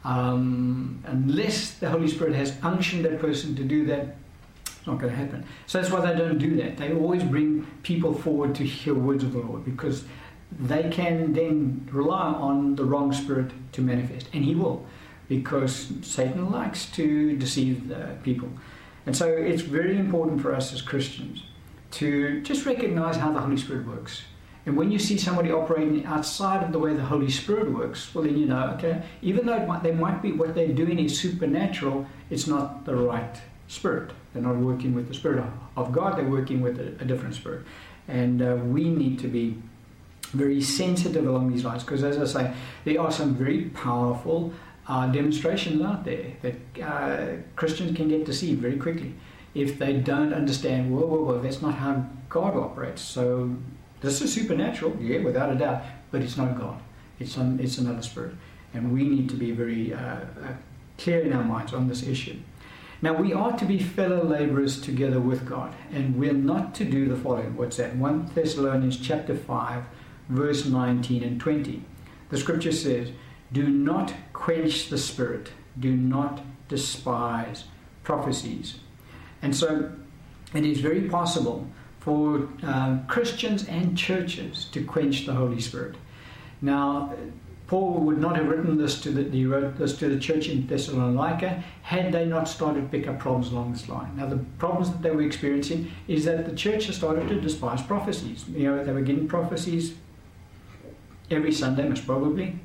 Um, 0.05 1.03
unless 1.07 1.73
the 1.73 1.91
Holy 1.91 2.09
Spirit 2.09 2.35
has 2.35 2.57
unctioned 2.63 3.05
that 3.05 3.21
person 3.21 3.55
to 3.57 3.65
do 3.65 3.85
that, 3.87 4.17
it's 4.65 4.87
not 4.87 4.99
going 4.99 5.13
to 5.13 5.19
happen. 5.19 5.45
So 5.67 5.81
that's 5.81 5.93
why 5.93 6.01
they 6.01 6.17
don't 6.17 6.39
do 6.39 6.57
that. 6.57 6.77
They 6.77 6.93
always 6.93 7.23
bring 7.25 7.67
people 7.83 8.15
forward 8.15 8.55
to 8.57 8.65
hear 8.65 8.95
words 8.95 9.25
of 9.25 9.33
the 9.33 9.41
Lord 9.41 9.65
because 9.65 10.05
they 10.59 10.89
can 10.89 11.33
then 11.35 11.89
rely 11.93 12.29
on 12.29 12.77
the 12.77 12.85
wrong 12.85 13.13
spirit 13.13 13.51
to 13.73 13.83
manifest, 13.83 14.29
and 14.33 14.45
he 14.45 14.55
will, 14.55 14.87
because 15.29 15.93
Satan 16.03 16.51
likes 16.51 16.87
to 16.93 17.37
deceive 17.37 17.95
people. 18.23 18.49
And 19.05 19.17
so 19.17 19.27
it's 19.29 19.63
very 19.63 19.99
important 19.99 20.41
for 20.41 20.55
us 20.55 20.73
as 20.73 20.81
Christians 20.81 21.43
to 21.91 22.41
just 22.43 22.67
recognize 22.67 23.17
how 23.17 23.33
the 23.33 23.41
Holy 23.41 23.57
Spirit 23.57 23.87
works. 23.87 24.23
And 24.69 24.77
when 24.77 24.93
you 24.93 24.99
see 24.99 25.17
somebody 25.17 25.51
operating 25.51 26.05
outside 26.05 26.63
of 26.63 26.73
the 26.73 26.79
way 26.79 26.93
the 26.93 27.03
Holy 27.03 27.31
Spirit 27.31 27.73
works, 27.73 28.15
well, 28.15 28.25
then 28.25 28.37
you 28.37 28.45
know, 28.45 28.75
okay, 28.77 29.03
even 29.23 29.47
though 29.47 29.65
might, 29.65 29.83
they 29.83 29.93
might 29.93 30.21
be 30.21 30.33
what 30.33 30.55
they're 30.55 30.75
doing 30.75 30.99
is 30.99 31.19
supernatural, 31.19 32.07
it's 32.29 32.47
not 32.47 32.85
the 32.85 32.95
right 32.95 33.41
spirit. 33.67 34.11
They're 34.35 34.43
not 34.43 34.57
working 34.57 34.95
with 34.95 35.09
the 35.09 35.15
Spirit 35.15 35.43
of 35.75 35.91
God, 35.91 36.19
they're 36.19 36.29
working 36.29 36.61
with 36.61 36.79
a, 36.79 36.89
a 37.03 37.07
different 37.07 37.35
spirit. 37.35 37.65
And 38.09 38.43
uh, 38.43 38.57
we 38.63 38.91
need 38.91 39.19
to 39.21 39.29
be 39.29 39.57
very 40.35 40.61
sensitive 40.61 41.27
along 41.27 41.51
these 41.51 41.65
lines 41.65 41.83
because, 41.83 42.05
as 42.05 42.19
I 42.19 42.27
say, 42.27 42.55
there 42.85 43.01
are 43.01 43.11
some 43.11 43.35
very 43.35 43.71
powerful 43.71 44.53
uh, 44.87 45.07
demonstrations 45.07 45.81
out 45.81 46.05
there 46.05 46.27
that 46.43 46.83
uh, 46.83 47.27
Christians 47.57 47.97
can 47.97 48.09
get 48.09 48.27
deceived 48.27 48.61
very 48.61 48.77
quickly 48.77 49.15
if 49.55 49.79
they 49.79 49.95
don't 49.95 50.35
understand, 50.35 50.95
whoa, 50.95 51.07
whoa, 51.07 51.23
whoa, 51.23 51.41
that's 51.41 51.63
not 51.63 51.77
how 51.77 52.05
God 52.29 52.55
operates. 52.55 53.01
So 53.01 53.57
this 54.01 54.21
is 54.21 54.33
supernatural, 54.33 54.97
yeah, 55.01 55.21
without 55.21 55.51
a 55.51 55.55
doubt, 55.55 55.83
but 56.11 56.23
it's 56.23 56.37
not 56.37 56.59
God. 56.59 56.81
It's, 57.19 57.37
un, 57.37 57.59
it's 57.63 57.79
another 57.79 58.03
spirit. 58.03 58.35
And 58.75 58.93
we 58.93 59.05
need 59.05 59.29
to 59.31 59.37
be 59.37 59.51
very 59.51 59.93
uh, 59.93 59.99
uh, 59.99 60.25
clear 60.99 61.21
in 61.21 61.33
our 61.33 61.43
minds 61.43 61.73
on 61.73 61.89
this 61.89 62.03
issue. 62.03 62.37
Now, 63.01 63.15
we 63.15 63.33
are 63.33 63.57
to 63.57 63.65
be 63.65 63.79
fellow 63.79 64.25
laborers 64.25 64.81
together 64.81 65.21
with 65.21 65.49
God, 65.49 65.75
and 65.93 66.17
we're 66.17 66.33
not 66.33 66.75
to 66.77 66.85
do 66.85 67.09
the 67.09 67.17
following. 67.17 67.57
What's 67.57 67.77
that? 67.77 67.95
1 67.97 68.33
Thessalonians 68.35 68.99
chapter 68.99 69.37
5, 69.37 69.85
verse 70.29 70.67
19 70.67 71.23
and 71.23 71.41
20. 71.41 71.83
The 72.31 72.37
scripture 72.37 72.73
says, 72.73 73.11
Do 73.53 73.69
not 73.69 74.13
quench 74.33 74.89
the 74.89 74.99
spirit, 74.99 75.51
do 75.79 75.97
not 75.97 76.43
despise 76.69 77.65
prophecies. 78.03 78.81
And 79.43 79.55
so 79.55 79.93
it 80.55 80.65
is 80.65 80.81
very 80.81 81.03
possible 81.03 81.69
for 82.01 82.49
uh, 82.63 82.99
Christians 83.07 83.67
and 83.67 83.97
churches 83.97 84.67
to 84.73 84.85
quench 84.85 85.27
the 85.27 85.35
Holy 85.35 85.61
Spirit. 85.61 85.97
Now, 86.61 87.15
Paul 87.69 88.01
would 88.01 88.19
not 88.19 88.35
have 88.37 88.49
written 88.49 88.79
this 88.79 88.99
to 89.03 89.11
the 89.11 89.25
he 89.31 89.45
wrote 89.45 89.77
this 89.77 89.97
to 89.99 90.09
the 90.09 90.19
church 90.19 90.49
in 90.49 90.67
Thessalonica 90.67 91.63
had 91.83 92.13
they 92.13 92.25
not 92.25 92.49
started 92.49 92.81
to 92.81 92.89
pick 92.89 93.07
up 93.07 93.19
problems 93.19 93.53
along 93.53 93.73
this 93.73 93.89
line. 93.91 94.17
Now 94.17 94.27
the 94.27 94.39
problems 94.59 94.91
that 94.91 95.03
they 95.03 95.11
were 95.11 95.23
experiencing 95.23 95.91
is 96.09 96.25
that 96.25 96.47
the 96.49 96.57
church 96.57 96.87
has 96.87 96.97
started 96.97 97.29
to 97.29 97.39
despise 97.39 97.83
prophecies. 97.83 98.47
You 98.49 98.71
know, 98.71 98.85
they 98.85 98.93
were 98.93 99.03
getting 99.03 99.29
prophecies 99.29 99.95
every 101.31 101.53
Sunday, 101.53 101.87
most 101.87 102.07
probably, 102.07 102.59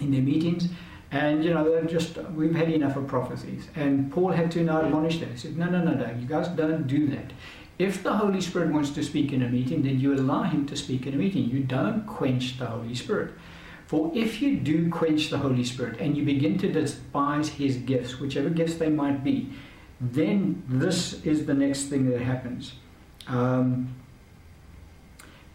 in 0.00 0.10
their 0.10 0.22
meetings. 0.22 0.68
And 1.12 1.44
you 1.44 1.54
know, 1.54 1.70
they're 1.70 1.84
just 1.84 2.16
we've 2.34 2.54
had 2.54 2.68
enough 2.68 2.96
of 2.96 3.06
prophecies. 3.06 3.68
And 3.76 4.10
Paul 4.12 4.32
had 4.32 4.50
to 4.52 4.64
now 4.64 4.82
admonish 4.82 5.20
them. 5.20 5.30
He 5.30 5.38
said, 5.38 5.56
No, 5.56 5.66
no, 5.66 5.84
no, 5.84 5.94
no, 5.94 6.10
you 6.18 6.26
guys 6.26 6.48
don't 6.48 6.88
do 6.88 7.06
that. 7.08 7.32
If 7.80 8.02
the 8.02 8.12
Holy 8.12 8.42
Spirit 8.42 8.74
wants 8.74 8.90
to 8.90 9.02
speak 9.02 9.32
in 9.32 9.42
a 9.42 9.48
meeting, 9.48 9.80
then 9.80 9.98
you 9.98 10.12
allow 10.12 10.42
him 10.42 10.66
to 10.66 10.76
speak 10.76 11.06
in 11.06 11.14
a 11.14 11.16
meeting. 11.16 11.44
You 11.44 11.60
don't 11.60 12.06
quench 12.06 12.58
the 12.58 12.66
Holy 12.66 12.94
Spirit. 12.94 13.32
For 13.86 14.12
if 14.14 14.42
you 14.42 14.58
do 14.58 14.90
quench 14.90 15.30
the 15.30 15.38
Holy 15.38 15.64
Spirit 15.64 15.98
and 15.98 16.14
you 16.14 16.22
begin 16.22 16.58
to 16.58 16.70
despise 16.70 17.48
his 17.48 17.78
gifts, 17.78 18.20
whichever 18.20 18.50
gifts 18.50 18.74
they 18.74 18.90
might 18.90 19.24
be, 19.24 19.54
then 19.98 20.62
this 20.68 21.24
is 21.24 21.46
the 21.46 21.54
next 21.54 21.84
thing 21.84 22.10
that 22.10 22.20
happens. 22.20 22.74
Um, 23.26 23.94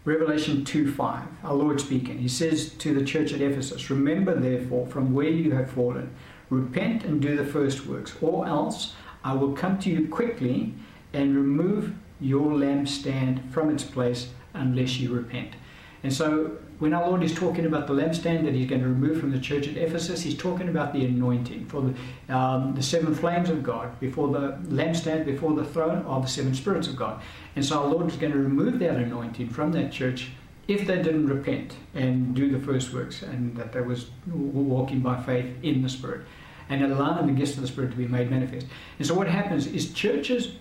Revelation 0.04 0.64
2 0.64 0.90
5, 0.90 1.28
our 1.44 1.54
Lord 1.54 1.80
speaking, 1.80 2.18
he 2.18 2.28
says 2.28 2.70
to 2.70 2.92
the 2.92 3.04
church 3.04 3.32
at 3.34 3.40
Ephesus, 3.40 3.88
Remember 3.88 4.34
therefore 4.34 4.88
from 4.88 5.14
where 5.14 5.28
you 5.28 5.52
have 5.52 5.70
fallen, 5.70 6.12
repent 6.50 7.04
and 7.04 7.22
do 7.22 7.36
the 7.36 7.46
first 7.46 7.86
works, 7.86 8.16
or 8.20 8.48
else 8.48 8.96
I 9.22 9.34
will 9.34 9.52
come 9.52 9.78
to 9.78 9.90
you 9.90 10.08
quickly 10.08 10.74
and 11.12 11.36
remove 11.36 11.94
your 12.20 12.52
lampstand 12.52 13.50
from 13.50 13.70
its 13.70 13.84
place 13.84 14.28
unless 14.54 14.98
you 14.98 15.14
repent. 15.14 15.54
And 16.02 16.12
so, 16.12 16.58
when 16.78 16.92
our 16.92 17.08
Lord 17.08 17.22
is 17.22 17.34
talking 17.34 17.66
about 17.66 17.86
the 17.86 17.94
lampstand 17.94 18.44
that 18.44 18.54
He's 18.54 18.68
going 18.68 18.82
to 18.82 18.86
remove 18.86 19.18
from 19.18 19.32
the 19.32 19.40
church 19.40 19.66
at 19.66 19.76
Ephesus, 19.76 20.22
He's 20.22 20.36
talking 20.36 20.68
about 20.68 20.92
the 20.92 21.04
anointing 21.04 21.66
for 21.66 21.80
the, 21.80 22.34
um, 22.34 22.74
the 22.74 22.82
seven 22.82 23.14
flames 23.14 23.50
of 23.50 23.62
God 23.62 23.98
before 23.98 24.28
the 24.28 24.58
lampstand, 24.68 25.24
before 25.24 25.54
the 25.54 25.64
throne 25.64 26.04
of 26.04 26.22
the 26.22 26.28
seven 26.28 26.54
spirits 26.54 26.86
of 26.86 26.96
God. 26.96 27.22
And 27.56 27.64
so, 27.64 27.80
our 27.80 27.88
Lord 27.88 28.08
is 28.08 28.16
going 28.16 28.32
to 28.32 28.38
remove 28.38 28.78
that 28.80 28.96
anointing 28.96 29.48
from 29.48 29.72
that 29.72 29.90
church 29.90 30.28
if 30.68 30.86
they 30.86 30.96
didn't 31.02 31.28
repent 31.28 31.76
and 31.94 32.34
do 32.34 32.50
the 32.50 32.64
first 32.64 32.92
works 32.92 33.22
and 33.22 33.56
that 33.56 33.72
they 33.72 33.80
was 33.80 34.10
walking 34.26 35.00
by 35.00 35.20
faith 35.22 35.54
in 35.62 35.82
the 35.82 35.88
Spirit 35.88 36.22
and 36.68 36.84
allowing 36.84 37.26
the 37.26 37.32
gifts 37.32 37.54
of 37.54 37.62
the 37.62 37.68
Spirit 37.68 37.92
to 37.92 37.96
be 37.96 38.08
made 38.08 38.30
manifest. 38.30 38.66
And 38.98 39.06
so, 39.06 39.14
what 39.14 39.28
happens 39.28 39.66
is 39.66 39.92
churches 39.92 40.52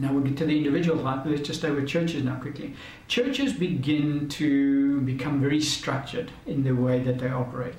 now 0.00 0.12
we'll 0.12 0.22
get 0.22 0.36
to 0.38 0.46
the 0.46 0.56
individual 0.56 1.02
but 1.02 1.26
let's 1.26 1.42
just 1.42 1.60
stay 1.60 1.70
with 1.70 1.86
churches 1.88 2.22
now 2.22 2.36
quickly. 2.36 2.74
Churches 3.08 3.52
begin 3.52 4.28
to 4.30 5.00
become 5.02 5.40
very 5.40 5.60
structured 5.60 6.30
in 6.46 6.62
the 6.62 6.72
way 6.72 7.00
that 7.00 7.18
they 7.18 7.28
operate. 7.28 7.74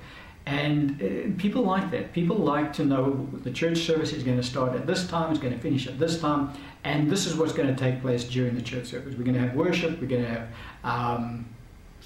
And 0.46 1.00
uh, 1.00 1.40
people 1.40 1.62
like 1.62 1.90
that. 1.90 2.12
People 2.12 2.36
like 2.36 2.72
to 2.74 2.84
know 2.84 3.28
the 3.44 3.50
church 3.50 3.78
service 3.78 4.12
is 4.12 4.24
going 4.24 4.36
to 4.36 4.42
start 4.42 4.74
at 4.74 4.86
this 4.86 5.06
time, 5.06 5.30
it's 5.30 5.40
going 5.40 5.52
to 5.52 5.60
finish 5.60 5.86
at 5.86 5.98
this 5.98 6.20
time, 6.20 6.50
and 6.82 7.10
this 7.10 7.26
is 7.26 7.36
what's 7.36 7.52
going 7.52 7.68
to 7.68 7.76
take 7.76 8.00
place 8.00 8.24
during 8.24 8.54
the 8.54 8.62
church 8.62 8.86
service. 8.86 9.14
We're 9.16 9.24
going 9.24 9.34
to 9.34 9.40
have 9.40 9.54
worship, 9.54 10.00
we're 10.00 10.08
going 10.08 10.24
to 10.24 10.28
have 10.28 10.48
um, 10.82 11.46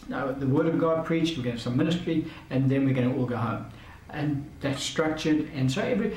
the 0.09 0.47
Word 0.47 0.67
of 0.67 0.79
God 0.79 1.07
preached, 1.07 1.39
we're 1.39 1.45
going 1.45 1.57
to 1.57 1.63
have 1.63 1.63
some 1.63 1.77
ministry, 1.77 2.31
and 2.51 2.71
then 2.71 2.85
we're 2.85 2.95
going 2.95 3.11
to 3.11 3.17
all 3.17 3.27
go 3.27 3.37
home. 3.37 3.67
And 4.11 4.51
that's 4.61 4.83
structured, 4.83 5.49
and 5.55 5.71
so 5.71 5.81
every 5.83 6.17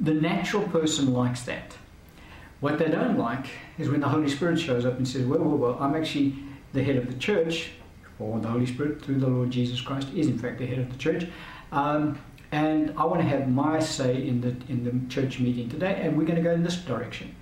the 0.00 0.14
natural 0.14 0.64
person 0.68 1.12
likes 1.12 1.42
that. 1.44 1.76
What 2.64 2.78
they 2.78 2.88
don't 2.88 3.18
like 3.18 3.44
is 3.76 3.90
when 3.90 4.00
the 4.00 4.08
Holy 4.08 4.26
Spirit 4.26 4.58
shows 4.58 4.86
up 4.86 4.96
and 4.96 5.06
says, 5.06 5.26
well, 5.26 5.38
well, 5.38 5.58
well, 5.58 5.76
I'm 5.78 5.94
actually 5.94 6.34
the 6.72 6.82
head 6.82 6.96
of 6.96 7.06
the 7.08 7.18
church, 7.18 7.72
or 8.18 8.40
the 8.40 8.48
Holy 8.48 8.64
Spirit 8.64 9.04
through 9.04 9.18
the 9.18 9.26
Lord 9.26 9.50
Jesus 9.50 9.82
Christ 9.82 10.08
is 10.14 10.28
in 10.28 10.38
fact 10.38 10.60
the 10.60 10.64
head 10.64 10.78
of 10.78 10.90
the 10.90 10.96
church. 10.96 11.26
Um, 11.72 12.18
and 12.52 12.94
I 12.96 13.04
want 13.04 13.20
to 13.20 13.28
have 13.28 13.50
my 13.50 13.80
say 13.80 14.26
in 14.26 14.40
the 14.40 14.56
in 14.72 14.82
the 14.82 15.14
church 15.14 15.40
meeting 15.40 15.68
today, 15.68 16.00
and 16.00 16.16
we're 16.16 16.24
going 16.24 16.42
to 16.42 16.42
go 16.42 16.52
in 16.52 16.62
this 16.62 16.76
direction. 16.76 17.34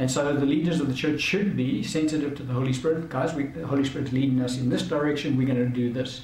And 0.00 0.10
so 0.10 0.32
the 0.32 0.44
leaders 0.44 0.80
of 0.80 0.88
the 0.88 0.94
church 0.94 1.20
should 1.20 1.56
be 1.56 1.84
sensitive 1.84 2.34
to 2.34 2.42
the 2.42 2.52
Holy 2.52 2.72
Spirit. 2.72 3.08
Guys, 3.08 3.32
we, 3.32 3.44
the 3.44 3.68
Holy 3.68 3.84
Spirit's 3.84 4.10
leading 4.10 4.40
us 4.40 4.58
in 4.58 4.70
this 4.70 4.82
direction. 4.82 5.36
We're 5.36 5.46
going 5.46 5.64
to 5.64 5.68
do 5.68 5.92
this. 5.92 6.22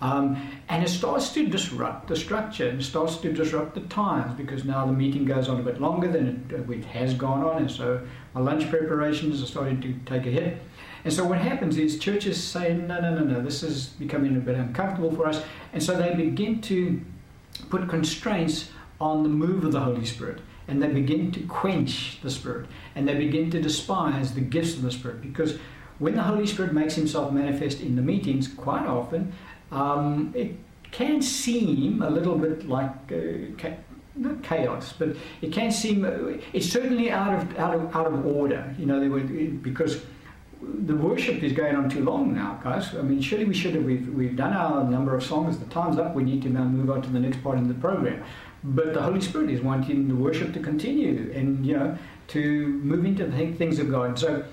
Um, 0.00 0.52
and 0.68 0.84
it 0.84 0.88
starts 0.88 1.32
to 1.34 1.46
disrupt 1.46 2.08
the 2.08 2.16
structure 2.16 2.68
and 2.68 2.84
starts 2.84 3.16
to 3.18 3.32
disrupt 3.32 3.74
the 3.74 3.80
times 3.82 4.36
because 4.36 4.64
now 4.64 4.84
the 4.84 4.92
meeting 4.92 5.24
goes 5.24 5.48
on 5.48 5.58
a 5.58 5.62
bit 5.62 5.80
longer 5.80 6.06
than 6.08 6.46
it, 6.50 6.54
uh, 6.54 6.70
it 6.70 6.84
has 6.84 7.14
gone 7.14 7.42
on, 7.42 7.62
and 7.62 7.70
so 7.70 8.06
my 8.34 8.40
lunch 8.40 8.68
preparations 8.68 9.42
are 9.42 9.46
starting 9.46 9.80
to 9.80 9.94
take 10.04 10.26
a 10.26 10.30
hit. 10.30 10.58
And 11.04 11.12
so 11.12 11.24
what 11.24 11.38
happens 11.38 11.78
is 11.78 11.98
churches 11.98 12.42
say, 12.42 12.74
no, 12.74 13.00
no, 13.00 13.14
no, 13.14 13.24
no, 13.24 13.40
this 13.40 13.62
is 13.62 13.86
becoming 13.86 14.36
a 14.36 14.40
bit 14.40 14.56
uncomfortable 14.56 15.14
for 15.14 15.26
us, 15.26 15.42
and 15.72 15.82
so 15.82 15.96
they 15.96 16.14
begin 16.14 16.60
to 16.62 17.00
put 17.70 17.88
constraints 17.88 18.70
on 19.00 19.22
the 19.22 19.28
move 19.28 19.64
of 19.64 19.72
the 19.72 19.80
Holy 19.80 20.04
Spirit. 20.04 20.40
and 20.68 20.82
they 20.82 20.88
begin 20.88 21.30
to 21.30 21.40
quench 21.46 22.18
the 22.22 22.30
Spirit 22.30 22.66
and 22.96 23.06
they 23.06 23.14
begin 23.14 23.50
to 23.50 23.62
despise 23.62 24.34
the 24.34 24.40
gifts 24.40 24.74
of 24.74 24.82
the 24.82 24.90
Spirit 24.90 25.22
because 25.22 25.58
when 25.98 26.14
the 26.14 26.22
Holy 26.22 26.46
Spirit 26.46 26.72
makes 26.72 26.94
himself 26.94 27.32
manifest 27.32 27.80
in 27.80 27.96
the 27.96 28.02
meetings, 28.02 28.48
quite 28.48 28.86
often 28.86 29.32
um, 29.70 30.32
it 30.34 30.56
can 30.90 31.20
seem 31.20 32.02
a 32.02 32.10
little 32.10 32.38
bit 32.38 32.68
like 32.68 33.12
uh, 33.12 33.70
not 34.14 34.42
chaos, 34.42 34.94
but 34.98 35.10
it 35.42 35.52
can 35.52 35.70
seem 35.70 36.04
uh, 36.04 36.38
it's 36.52 36.70
certainly 36.70 37.10
out 37.10 37.34
of 37.34 37.58
out 37.58 37.74
of 37.74 37.94
out 37.94 38.06
of 38.06 38.26
order. 38.26 38.74
You 38.78 38.86
know, 38.86 38.98
were 39.08 39.20
because 39.20 40.02
the 40.62 40.96
worship 40.96 41.42
is 41.42 41.52
going 41.52 41.76
on 41.76 41.88
too 41.88 42.02
long 42.02 42.34
now, 42.34 42.58
guys. 42.62 42.94
I 42.94 43.02
mean, 43.02 43.20
surely 43.20 43.44
we 43.44 43.54
should 43.54 43.74
have 43.74 43.84
we've 43.84 44.08
we've 44.08 44.36
done 44.36 44.52
our 44.52 44.84
number 44.84 45.14
of 45.14 45.22
songs. 45.22 45.58
The 45.58 45.66
time's 45.66 45.98
up. 45.98 46.14
We 46.14 46.22
need 46.22 46.42
to 46.42 46.48
now 46.48 46.64
move 46.64 46.90
on 46.90 47.02
to 47.02 47.10
the 47.10 47.20
next 47.20 47.42
part 47.42 47.58
in 47.58 47.68
the 47.68 47.74
program. 47.74 48.24
But 48.64 48.94
the 48.94 49.02
Holy 49.02 49.20
Spirit 49.20 49.50
is 49.50 49.60
wanting 49.60 50.08
the 50.08 50.16
worship 50.16 50.52
to 50.54 50.60
continue 50.60 51.30
and 51.34 51.64
you 51.64 51.76
know 51.76 51.98
to 52.28 52.68
move 52.68 53.04
into 53.04 53.26
the 53.26 53.52
things 53.52 53.78
of 53.78 53.90
God. 53.90 54.18
So 54.18 54.44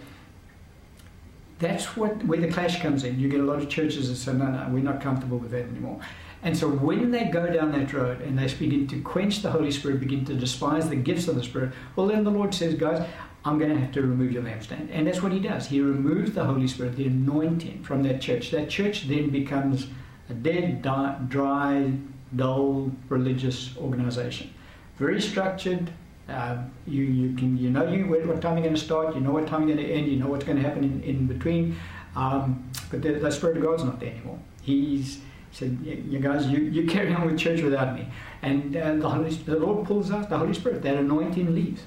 that's 1.60 1.96
what 1.96 2.24
where 2.26 2.40
the 2.40 2.52
clash 2.52 2.82
comes 2.82 3.04
in. 3.04 3.20
You 3.20 3.30
get 3.30 3.40
a 3.40 3.44
lot 3.44 3.60
of 3.60 3.70
churches 3.70 4.10
that 4.10 4.16
say, 4.16 4.34
no, 4.34 4.46
no, 4.46 4.68
we're 4.70 4.84
not 4.84 5.02
comfortable 5.02 5.38
with 5.38 5.52
that 5.52 5.66
anymore. 5.66 6.00
And 6.44 6.58
so 6.58 6.68
when 6.68 7.12
they 7.12 7.26
go 7.26 7.48
down 7.48 7.72
that 7.72 7.94
road 7.94 8.22
and 8.22 8.38
they 8.38 8.54
begin 8.54 8.86
to 8.88 9.02
quench 9.02 9.42
the 9.42 9.52
Holy 9.52 9.72
Spirit, 9.72 10.02
begin 10.02 10.26
to 10.26 10.36
despise 10.36 10.90
the 10.90 10.96
gifts 10.98 11.30
of 11.30 11.36
the 11.36 11.44
Spirit, 11.44 11.72
well, 11.96 12.08
then 12.08 12.26
the 12.26 12.32
Lord 12.32 12.54
says, 12.54 12.76
guys, 12.76 13.08
I'm 13.46 13.58
going 13.58 13.72
to 13.72 13.80
have 13.80 13.94
to 13.94 14.02
remove 14.02 14.34
your 14.34 14.44
lampstand. 14.44 14.90
And 14.92 15.08
that's 15.08 15.22
what 15.22 15.32
he 15.32 15.40
does. 15.40 15.68
He 15.68 15.80
removes 15.80 16.34
the 16.34 16.44
Holy 16.44 16.68
Spirit, 16.68 16.98
the 16.98 17.08
anointing 17.08 17.84
from 17.84 18.04
that 18.04 18.22
church. 18.22 18.52
That 18.52 18.70
church 18.70 19.08
then 19.08 19.30
becomes 19.30 19.88
a 20.30 20.34
dead, 20.34 20.82
dry, 20.82 21.94
dull 22.36 22.92
religious 23.08 23.78
organization. 23.78 24.54
Very 24.98 25.22
structured. 25.22 25.92
Uh, 26.30 26.58
you, 26.88 27.04
you 27.04 27.36
can 27.36 27.58
you 27.58 27.70
know 27.70 27.86
you 27.86 28.06
what 28.06 28.42
time 28.42 28.56
you're 28.56 28.64
going 28.64 28.76
to 28.76 28.80
start. 28.80 29.14
You 29.14 29.22
know 29.22 29.32
what 29.32 29.46
time 29.48 29.68
you're 29.68 29.76
going 29.76 29.88
to 29.88 29.94
end. 29.94 30.08
You 30.08 30.18
know 30.18 30.28
what's 30.28 30.46
going 30.46 30.58
to 30.58 30.64
happen 30.64 30.84
in, 30.84 31.04
in 31.04 31.28
between. 31.28 31.76
Um, 32.16 32.70
but 32.90 33.02
the, 33.02 33.14
the 33.14 33.32
Spirit 33.32 33.58
of 33.58 33.64
God's 33.64 33.84
not 33.84 34.00
there 34.00 34.12
anymore. 34.12 34.40
He's 34.62 35.20
said, 35.52 35.78
"You 35.84 36.20
guys, 36.20 36.48
you, 36.48 36.60
you 36.60 36.88
carry 36.90 37.14
on 37.14 37.26
with 37.26 37.38
church 37.38 37.62
without 37.62 37.96
me." 37.96 38.08
And 38.42 38.76
uh, 38.76 38.96
the 38.96 39.10
Holy, 39.10 39.32
the 39.32 39.58
Lord 39.58 39.86
pulls 39.86 40.12
out 40.12 40.30
the 40.30 40.38
Holy 40.38 40.54
Spirit. 40.54 40.82
That 40.84 40.96
anointing 40.96 41.54
leaves. 41.54 41.84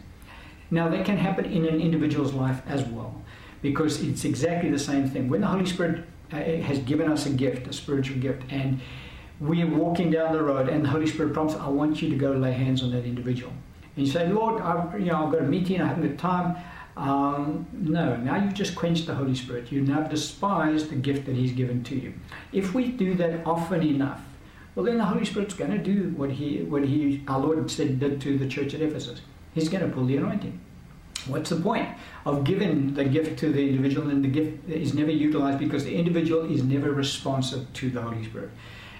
Now 0.70 0.88
that 0.88 1.04
can 1.06 1.16
happen 1.16 1.44
in 1.44 1.64
an 1.64 1.80
individual's 1.80 2.32
life 2.32 2.60
as 2.66 2.82
well, 2.84 3.22
because 3.62 4.02
it's 4.02 4.24
exactly 4.24 4.70
the 4.70 4.78
same 4.78 5.08
thing. 5.08 5.28
When 5.28 5.40
the 5.40 5.46
Holy 5.46 5.66
Spirit 5.66 6.04
uh, 6.32 6.36
has 6.36 6.78
given 6.80 7.10
us 7.10 7.24
a 7.26 7.30
gift, 7.30 7.68
a 7.68 7.72
spiritual 7.72 8.18
gift, 8.18 8.42
and 8.50 8.80
we 9.40 9.62
are 9.62 9.66
walking 9.66 10.10
down 10.10 10.32
the 10.32 10.42
road, 10.42 10.68
and 10.68 10.84
the 10.84 10.88
Holy 10.88 11.06
Spirit 11.06 11.32
prompts, 11.32 11.54
"I 11.54 11.68
want 11.68 12.02
you 12.02 12.10
to 12.10 12.16
go 12.16 12.32
lay 12.32 12.52
hands 12.52 12.82
on 12.82 12.90
that 12.90 13.04
individual." 13.04 13.52
And 13.96 14.06
you 14.06 14.12
say, 14.12 14.28
"Lord, 14.28 14.60
I've, 14.62 14.98
you 15.00 15.06
know, 15.06 15.26
I've 15.26 15.32
got 15.32 15.42
a 15.42 15.46
meeting. 15.46 15.80
I 15.80 15.88
haven't 15.88 16.08
got 16.08 16.18
time." 16.18 16.56
Um, 16.96 17.66
no, 17.72 18.16
now 18.16 18.36
you've 18.42 18.54
just 18.54 18.74
quenched 18.74 19.06
the 19.06 19.14
Holy 19.14 19.34
Spirit. 19.34 19.70
You 19.70 19.82
now 19.82 20.00
despise 20.02 20.88
the 20.88 20.94
gift 20.96 21.26
that 21.26 21.36
He's 21.36 21.52
given 21.52 21.84
to 21.84 21.94
you. 21.94 22.14
If 22.52 22.74
we 22.74 22.88
do 22.88 23.14
that 23.14 23.46
often 23.46 23.82
enough, 23.82 24.22
well, 24.74 24.86
then 24.86 24.98
the 24.98 25.04
Holy 25.04 25.24
Spirit's 25.24 25.54
going 25.54 25.72
to 25.72 25.78
do 25.78 26.10
what 26.16 26.30
He, 26.32 26.62
what 26.62 26.84
He, 26.84 27.22
our 27.28 27.38
Lord 27.38 27.70
said, 27.70 28.00
did 28.00 28.20
to 28.22 28.38
the 28.38 28.48
church 28.48 28.72
at 28.72 28.80
Ephesus. 28.80 29.20
He's 29.54 29.68
going 29.68 29.86
to 29.86 29.94
pull 29.94 30.06
the 30.06 30.16
anointing. 30.16 30.60
What's 31.26 31.50
the 31.50 31.56
point 31.56 31.88
of 32.24 32.44
giving 32.44 32.94
the 32.94 33.04
gift 33.04 33.38
to 33.40 33.52
the 33.52 33.68
individual 33.68 34.10
and 34.10 34.24
the 34.24 34.28
gift 34.28 34.68
is 34.68 34.94
never 34.94 35.10
utilized 35.10 35.58
because 35.58 35.84
the 35.84 35.96
individual 35.96 36.50
is 36.50 36.62
never 36.62 36.92
responsive 36.92 37.72
to 37.74 37.90
the 37.90 38.00
Holy 38.00 38.24
Spirit? 38.24 38.50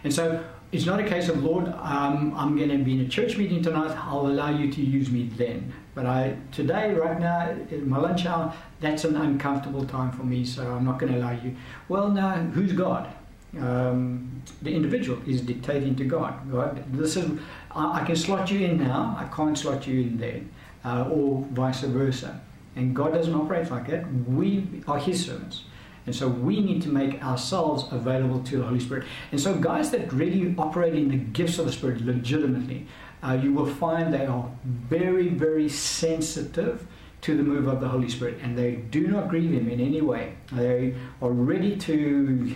And 0.03 0.13
so 0.13 0.45
it's 0.73 0.85
not 0.85 0.99
a 0.99 1.05
case 1.05 1.29
of, 1.29 1.43
Lord, 1.43 1.69
um, 1.69 2.35
I'm 2.37 2.57
going 2.57 2.71
to 2.71 2.79
be 2.79 2.95
in 2.95 3.01
a 3.01 3.09
church 3.09 3.37
meeting 3.37 3.63
tonight, 3.63 3.97
I'll 3.97 4.27
allow 4.27 4.51
you 4.51 4.71
to 4.73 4.81
use 4.81 5.11
me 5.11 5.31
then. 5.37 5.73
But 5.95 6.07
I 6.07 6.37
today, 6.53 6.93
right 6.93 7.19
now, 7.19 7.57
in 7.71 7.89
my 7.89 7.99
lunch 7.99 8.27
hour, 8.27 8.53
that's 8.81 9.05
an 9.05 9.17
uncomfortable 9.17 9.87
time 9.87 10.13
for 10.13 10.25
me, 10.25 10.45
so 10.45 10.75
I'm 10.75 10.85
not 10.85 10.99
going 10.99 11.13
to 11.13 11.19
allow 11.19 11.33
you. 11.33 11.57
Well, 11.89 12.11
now, 12.11 12.35
who's 12.35 12.73
God? 12.73 13.11
Um, 13.59 14.43
the 14.61 14.75
individual 14.75 15.19
is 15.27 15.41
dictating 15.41 15.97
to 15.97 16.05
God. 16.05 16.51
God, 16.51 16.85
this 16.93 17.17
is 17.17 17.39
I, 17.71 18.01
I, 18.01 18.05
can 18.05 18.17
slot 18.17 18.51
you 18.51 18.67
in 18.67 18.77
now. 18.77 19.17
I 19.19 19.35
can't 19.35 19.57
slot 19.57 19.87
you 19.87 20.03
in 20.03 20.19
there, 20.19 20.43
uh, 20.85 21.09
or 21.09 21.47
vice 21.53 21.81
versa. 21.81 22.43
And 22.75 22.95
God 22.95 23.15
doesn't 23.15 23.35
operate 23.35 23.71
like 23.71 23.89
that. 23.89 24.13
We 24.29 24.83
are 24.87 24.99
His 24.99 25.25
servants. 25.25 25.65
And 26.07 26.15
so 26.15 26.29
we 26.29 26.61
need 26.61 26.83
to 26.83 26.89
make 26.89 27.23
ourselves 27.23 27.85
available 27.91 28.41
to 28.45 28.59
the 28.59 28.65
Holy 28.65 28.81
Spirit. 28.81 29.05
And 29.33 29.41
so, 29.41 29.57
guys 29.57 29.91
that 29.91 30.13
really 30.13 30.55
operate 30.57 30.95
in 30.95 31.09
the 31.09 31.17
gifts 31.17 31.59
of 31.59 31.67
the 31.67 31.73
Spirit 31.73 32.01
legitimately, 32.01 32.87
uh, 33.23 33.39
you 33.43 33.53
will 33.53 33.67
find 33.67 34.15
they 34.15 34.27
are 34.27 34.49
very, 34.65 35.29
very 35.29 35.69
sensitive 35.69 36.87
to 37.23 37.37
the 37.37 37.43
move 37.43 37.67
of 37.67 37.81
the 37.81 37.89
Holy 37.89 38.09
Spirit 38.09 38.39
and 38.41 38.57
they 38.57 38.77
do 38.77 39.09
not 39.09 39.29
grieve 39.29 39.51
Him 39.51 39.69
in 39.69 39.81
any 39.81 40.01
way. 40.01 40.35
They 40.53 40.95
are 41.21 41.31
ready 41.31 41.77
to, 41.77 42.55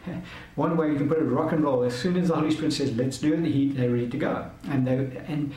one 0.56 0.76
way 0.76 0.90
you 0.90 0.96
can 0.96 1.08
put 1.08 1.18
it, 1.18 1.22
rock 1.22 1.52
and 1.52 1.64
roll. 1.64 1.84
As 1.84 1.98
soon 1.98 2.18
as 2.18 2.28
the 2.28 2.34
Holy 2.34 2.50
Spirit 2.50 2.74
says, 2.74 2.94
let's 2.96 3.16
do 3.16 3.32
it, 3.32 3.76
they're 3.76 3.88
ready 3.88 4.10
to 4.10 4.18
go. 4.18 4.50
And 4.68 4.86
they, 4.86 5.22
and 5.26 5.54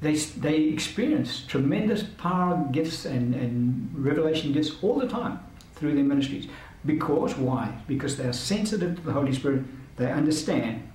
they, 0.00 0.16
they 0.16 0.56
experience 0.56 1.44
tremendous 1.46 2.02
power 2.02 2.66
gifts 2.72 3.04
and, 3.04 3.34
and 3.34 3.90
revelation 3.94 4.52
gifts 4.52 4.72
all 4.82 4.98
the 4.98 5.06
time 5.06 5.38
through 5.76 5.94
their 5.94 6.04
ministries. 6.04 6.48
Because 6.84 7.36
why? 7.36 7.78
Because 7.86 8.16
they 8.16 8.24
are 8.24 8.32
sensitive 8.32 8.96
to 8.96 9.02
the 9.02 9.12
Holy 9.12 9.32
Spirit. 9.32 9.64
They 9.96 10.10
understand 10.10 10.88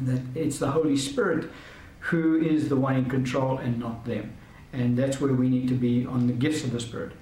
that 0.00 0.20
it's 0.34 0.58
the 0.58 0.70
Holy 0.70 0.96
Spirit 0.96 1.50
who 2.00 2.36
is 2.36 2.68
the 2.68 2.76
one 2.76 2.96
in 2.96 3.06
control 3.06 3.58
and 3.58 3.78
not 3.78 4.04
them. 4.04 4.32
And 4.72 4.96
that's 4.96 5.20
where 5.20 5.32
we 5.32 5.48
need 5.48 5.68
to 5.68 5.74
be 5.74 6.06
on 6.06 6.26
the 6.26 6.32
gifts 6.32 6.62
of 6.62 6.70
the 6.70 6.80
Spirit. 6.80 7.12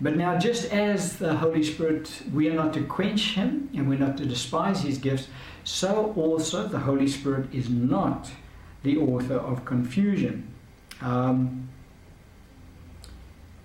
But 0.00 0.16
now, 0.16 0.38
just 0.38 0.72
as 0.72 1.18
the 1.18 1.36
Holy 1.36 1.62
Spirit, 1.62 2.22
we 2.32 2.48
are 2.48 2.54
not 2.54 2.72
to 2.74 2.82
quench 2.84 3.34
him 3.34 3.68
and 3.74 3.88
we're 3.88 3.98
not 3.98 4.16
to 4.18 4.24
despise 4.24 4.82
his 4.82 4.96
gifts, 4.96 5.28
so 5.64 6.14
also 6.16 6.66
the 6.66 6.78
Holy 6.78 7.06
Spirit 7.06 7.52
is 7.52 7.68
not 7.68 8.30
the 8.82 8.96
author 8.96 9.36
of 9.36 9.66
confusion. 9.66 10.54
Um, 11.02 11.68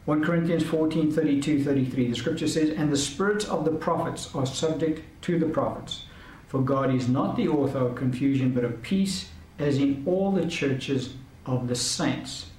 1 0.06 0.24
Corinthians 0.24 0.64
14 0.64 1.12
32 1.12 1.64
33, 1.64 2.10
the 2.10 2.16
scripture 2.16 2.48
says, 2.48 2.70
And 2.70 2.92
the 2.92 2.98
spirits 2.98 3.46
of 3.46 3.66
the 3.66 3.72
prophets 3.72 4.34
are 4.36 4.46
subject 4.46 5.02
to 5.24 5.40
the 5.40 5.48
prophets. 5.48 6.06
For 6.48 6.62
God 6.62 6.94
is 6.94 7.10
not 7.10 7.36
the 7.36 7.48
author 7.48 7.80
of 7.80 7.96
confusion, 7.96 8.54
but 8.54 8.64
of 8.64 8.84
peace, 8.84 9.32
as 9.58 9.80
in 9.80 10.04
all 10.06 10.32
the 10.32 10.46
churches 10.46 11.16
of 11.48 11.68
the 11.68 11.76
saints. 11.76 12.52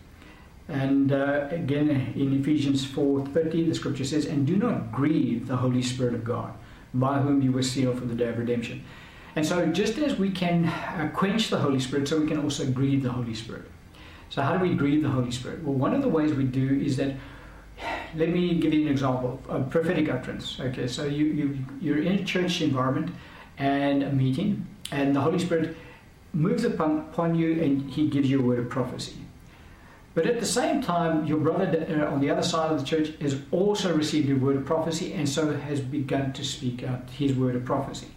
And 0.68 1.12
uh, 1.12 1.46
again, 1.52 2.12
in 2.16 2.40
Ephesians 2.40 2.84
4:30, 2.84 3.68
the 3.68 3.74
scripture 3.74 4.04
says, 4.04 4.26
"And 4.26 4.44
do 4.44 4.56
not 4.56 4.90
grieve 4.90 5.46
the 5.46 5.56
Holy 5.56 5.82
Spirit 5.82 6.14
of 6.14 6.24
God, 6.24 6.52
by 6.92 7.20
whom 7.20 7.42
you 7.42 7.52
were 7.52 7.62
sealed 7.62 8.00
for 8.00 8.06
the 8.06 8.16
day 8.16 8.28
of 8.28 8.38
redemption." 8.38 8.82
And 9.36 9.46
so, 9.46 9.66
just 9.66 9.98
as 9.98 10.18
we 10.18 10.30
can 10.30 10.64
uh, 10.64 11.10
quench 11.14 11.50
the 11.50 11.58
Holy 11.58 11.78
Spirit, 11.78 12.08
so 12.08 12.18
we 12.18 12.26
can 12.26 12.40
also 12.40 12.66
grieve 12.66 13.04
the 13.04 13.12
Holy 13.12 13.34
Spirit. 13.34 13.70
So, 14.30 14.42
how 14.42 14.56
do 14.56 14.68
we 14.68 14.74
grieve 14.74 15.04
the 15.04 15.10
Holy 15.10 15.30
Spirit? 15.30 15.62
Well, 15.62 15.74
one 15.74 15.94
of 15.94 16.02
the 16.02 16.08
ways 16.08 16.34
we 16.34 16.44
do 16.44 16.80
is 16.84 16.96
that 16.96 17.14
let 18.14 18.28
me 18.28 18.54
give 18.54 18.72
you 18.72 18.82
an 18.82 18.92
example 18.92 19.40
of 19.48 19.70
prophetic 19.70 20.08
utterance. 20.08 20.58
Okay, 20.60 20.86
so 20.86 21.04
you, 21.04 21.26
you, 21.26 21.58
you're 21.80 22.02
in 22.02 22.20
a 22.20 22.24
church 22.24 22.60
environment 22.60 23.14
and 23.58 24.02
a 24.02 24.12
meeting, 24.12 24.66
and 24.92 25.16
the 25.16 25.20
Holy 25.20 25.38
Spirit 25.38 25.76
moves 26.32 26.64
upon, 26.64 26.98
upon 26.98 27.34
you 27.34 27.62
and 27.62 27.90
he 27.90 28.08
gives 28.08 28.28
you 28.28 28.40
a 28.40 28.42
word 28.42 28.58
of 28.58 28.68
prophecy. 28.68 29.16
But 30.14 30.26
at 30.26 30.40
the 30.40 30.46
same 30.46 30.82
time, 30.82 31.26
your 31.26 31.38
brother 31.38 31.86
uh, 31.88 32.12
on 32.12 32.20
the 32.20 32.30
other 32.30 32.42
side 32.42 32.72
of 32.72 32.78
the 32.78 32.86
church 32.86 33.12
has 33.20 33.38
also 33.50 33.94
received 33.94 34.30
a 34.30 34.34
word 34.34 34.56
of 34.56 34.64
prophecy 34.64 35.12
and 35.12 35.28
so 35.28 35.54
has 35.54 35.80
begun 35.80 36.32
to 36.34 36.44
speak 36.44 36.82
out 36.82 37.10
his 37.10 37.34
word 37.34 37.54
of 37.54 37.64
prophecy. 37.64 38.08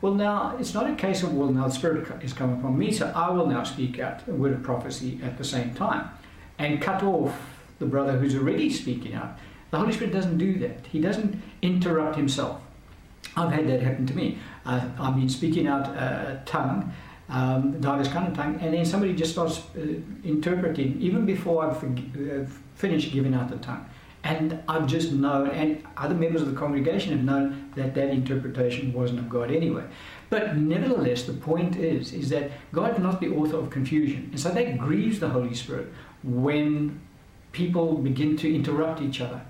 Well, 0.00 0.14
now, 0.14 0.56
it's 0.58 0.74
not 0.74 0.90
a 0.90 0.94
case 0.94 1.22
of, 1.22 1.32
well, 1.32 1.50
now 1.50 1.68
the 1.68 1.74
Spirit 1.74 2.06
is 2.22 2.32
coming 2.32 2.58
upon 2.58 2.76
me, 2.76 2.92
so 2.92 3.12
I 3.14 3.30
will 3.30 3.46
now 3.46 3.62
speak 3.62 3.98
out 3.98 4.26
a 4.28 4.32
word 4.32 4.52
of 4.52 4.62
prophecy 4.62 5.20
at 5.22 5.38
the 5.38 5.44
same 5.44 5.74
time 5.74 6.10
and 6.58 6.82
cut 6.82 7.02
off 7.02 7.53
the 7.78 7.86
brother 7.86 8.18
who's 8.18 8.34
already 8.34 8.70
speaking 8.70 9.14
out. 9.14 9.38
The 9.70 9.78
Holy 9.78 9.92
Spirit 9.92 10.12
doesn't 10.12 10.38
do 10.38 10.58
that. 10.60 10.86
He 10.90 11.00
doesn't 11.00 11.42
interrupt 11.62 12.16
himself. 12.16 12.60
I've 13.36 13.52
had 13.52 13.68
that 13.68 13.82
happen 13.82 14.06
to 14.06 14.14
me. 14.14 14.38
Uh, 14.64 14.88
I've 14.98 15.16
been 15.16 15.28
speaking 15.28 15.66
out 15.66 15.88
a 15.88 16.42
tongue, 16.46 16.92
um, 17.28 17.80
diverse 17.80 18.08
kind 18.08 18.28
of 18.28 18.34
tongue, 18.34 18.58
and 18.60 18.72
then 18.72 18.84
somebody 18.84 19.14
just 19.14 19.32
starts 19.32 19.62
uh, 19.76 19.80
interpreting 20.22 21.00
even 21.00 21.26
before 21.26 21.64
I've 21.64 21.82
uh, 21.82 22.48
finished 22.74 23.12
giving 23.12 23.34
out 23.34 23.48
the 23.48 23.56
tongue. 23.56 23.84
And 24.22 24.62
I've 24.68 24.86
just 24.86 25.12
known, 25.12 25.50
and 25.50 25.82
other 25.98 26.14
members 26.14 26.40
of 26.40 26.50
the 26.50 26.58
congregation 26.58 27.12
have 27.12 27.24
known 27.24 27.70
that 27.76 27.94
that 27.94 28.08
interpretation 28.08 28.92
wasn't 28.92 29.18
of 29.18 29.28
God 29.28 29.50
anyway. 29.50 29.84
But 30.30 30.56
nevertheless, 30.56 31.24
the 31.24 31.34
point 31.34 31.76
is, 31.76 32.14
is 32.14 32.30
that 32.30 32.50
God 32.72 32.94
is 32.94 33.00
not 33.00 33.20
the 33.20 33.28
author 33.34 33.58
of 33.58 33.68
confusion, 33.68 34.28
and 34.30 34.40
so 34.40 34.48
that 34.50 34.78
grieves 34.78 35.20
the 35.20 35.28
Holy 35.28 35.54
Spirit 35.54 35.92
when 36.22 37.00
people 37.54 37.96
begin 37.96 38.36
to 38.36 38.54
interrupt 38.54 39.00
each 39.00 39.22
other 39.22 39.40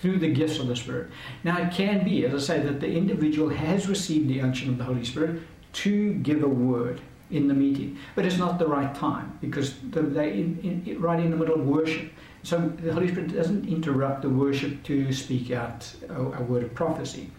through 0.00 0.18
the 0.18 0.32
gifts 0.32 0.58
of 0.58 0.66
the 0.66 0.74
Spirit. 0.74 1.10
Now, 1.44 1.58
it 1.58 1.72
can 1.72 2.02
be, 2.04 2.24
as 2.26 2.34
I 2.34 2.38
say, 2.38 2.60
that 2.60 2.80
the 2.80 2.90
individual 2.90 3.50
has 3.50 3.86
received 3.86 4.28
the 4.28 4.40
unction 4.40 4.70
of 4.70 4.78
the 4.78 4.84
Holy 4.84 5.04
Spirit 5.04 5.42
to 5.84 6.14
give 6.14 6.42
a 6.42 6.48
word. 6.48 7.00
in 7.30 7.46
the 7.46 7.54
meeting, 7.54 7.96
but 8.16 8.26
it's 8.26 8.38
not 8.38 8.58
the 8.58 8.66
right 8.66 8.92
time 8.94 9.38
because 9.40 9.74
they're 9.84 10.24
in, 10.24 10.82
in, 10.86 11.00
right 11.00 11.20
in 11.20 11.30
the 11.30 11.36
middle 11.36 11.54
of 11.54 11.64
worship. 11.66 12.10
So 12.42 12.58
the 12.82 12.92
Holy 12.92 13.08
Spirit 13.08 13.32
doesn't 13.32 13.68
interrupt 13.68 14.22
the 14.22 14.28
worship 14.28 14.82
to 14.84 15.12
speak 15.12 15.50
out 15.50 15.88
a, 16.08 16.20
a 16.20 16.42
word 16.42 16.64
of 16.64 16.74
prophecy. 16.74 17.30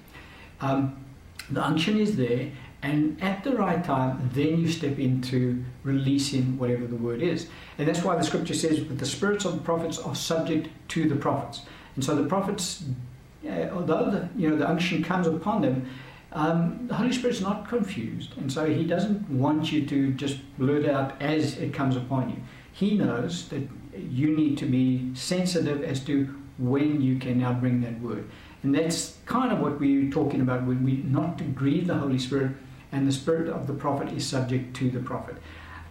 Um, 0.62 0.96
the 1.50 1.62
unction 1.62 2.00
is 2.00 2.16
there, 2.16 2.52
and 2.84 3.22
at 3.22 3.44
the 3.44 3.56
right 3.56 3.84
time, 3.84 4.30
then 4.34 4.60
you 4.60 4.68
step 4.68 4.98
into 4.98 5.64
releasing 5.84 6.58
whatever 6.58 6.88
the 6.88 6.96
word 6.96 7.22
is. 7.22 7.48
And 7.78 7.88
that's 7.88 8.04
why 8.04 8.16
the 8.16 8.24
scripture 8.24 8.56
says 8.56 8.78
that 8.78 8.98
the 8.98 9.06
spirits 9.06 9.46
of 9.46 9.54
the 9.54 9.62
prophets 9.62 10.00
are 10.00 10.16
subject 10.16 10.70
to 10.90 11.08
the 11.08 11.16
prophets. 11.16 11.62
And 11.96 12.04
so 12.04 12.16
the 12.16 12.28
prophets, 12.28 12.84
uh, 13.48 13.70
although 13.74 14.10
the, 14.10 14.30
you 14.36 14.50
know, 14.50 14.56
the 14.56 14.68
unction 14.68 15.04
comes 15.04 15.28
upon 15.28 15.62
them, 15.62 15.88
um, 16.34 16.88
the 16.88 16.96
Holy 16.96 17.12
Spirit's 17.12 17.42
not 17.42 17.68
confused. 17.68 18.36
And 18.38 18.52
so 18.52 18.66
he 18.66 18.84
doesn't 18.84 19.30
want 19.30 19.72
you 19.72 19.86
to 19.86 20.14
just 20.14 20.40
blurt 20.58 20.88
out 20.88 21.22
as 21.22 21.58
it 21.58 21.74
comes 21.74 21.96
upon 21.96 22.30
you. 22.30 22.38
He 22.72 22.98
knows 22.98 23.48
that 23.50 23.62
you 23.96 24.36
need 24.36 24.58
to 24.60 24.66
be 24.66 25.14
sensitive 25.14 25.84
as 25.84 26.00
to 26.06 26.34
when 26.58 27.02
you 27.02 27.20
can 27.20 27.40
now 27.40 27.54
bring 27.54 27.82
that 27.82 28.00
word. 28.02 28.28
And 28.64 28.74
that's 28.74 29.18
kind 29.26 29.52
of 29.52 29.60
what 29.60 29.80
we're 29.80 30.12
talking 30.12 30.42
about 30.42 30.66
when 30.66 30.84
we 30.84 30.98
not 30.98 31.38
to 31.40 31.44
grieve 31.44 31.88
the 31.88 31.96
Holy 31.96 32.20
Spirit, 32.20 32.52
and 32.92 33.08
the 33.08 33.12
spirit 33.12 33.48
of 33.50 33.68
the 33.68 33.74
prophet 33.74 34.12
is 34.12 34.28
subject 34.28 34.76
to 34.78 34.90
the 34.90 35.00
prophet. 35.00 35.36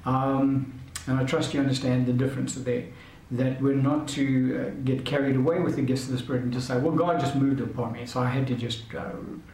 Um, 0.04 0.80
and 1.06 1.18
I 1.18 1.24
trust 1.24 1.54
you 1.54 1.60
understand 1.60 2.06
the 2.06 2.12
difference 2.12 2.54
there. 2.54 2.84
That 3.32 3.62
we're 3.62 3.74
not 3.74 4.08
to 4.08 4.72
uh, 4.74 4.80
get 4.84 5.04
carried 5.04 5.36
away 5.36 5.60
with 5.60 5.76
the 5.76 5.82
gifts 5.82 6.06
of 6.06 6.10
the 6.10 6.18
Spirit 6.18 6.42
and 6.42 6.52
just 6.52 6.66
say, 6.66 6.76
well, 6.78 6.90
God 6.90 7.20
just 7.20 7.36
moved 7.36 7.60
upon 7.60 7.92
me, 7.92 8.04
so 8.04 8.18
I 8.18 8.28
had 8.28 8.48
to 8.48 8.56
just 8.56 8.92
uh, 8.92 9.10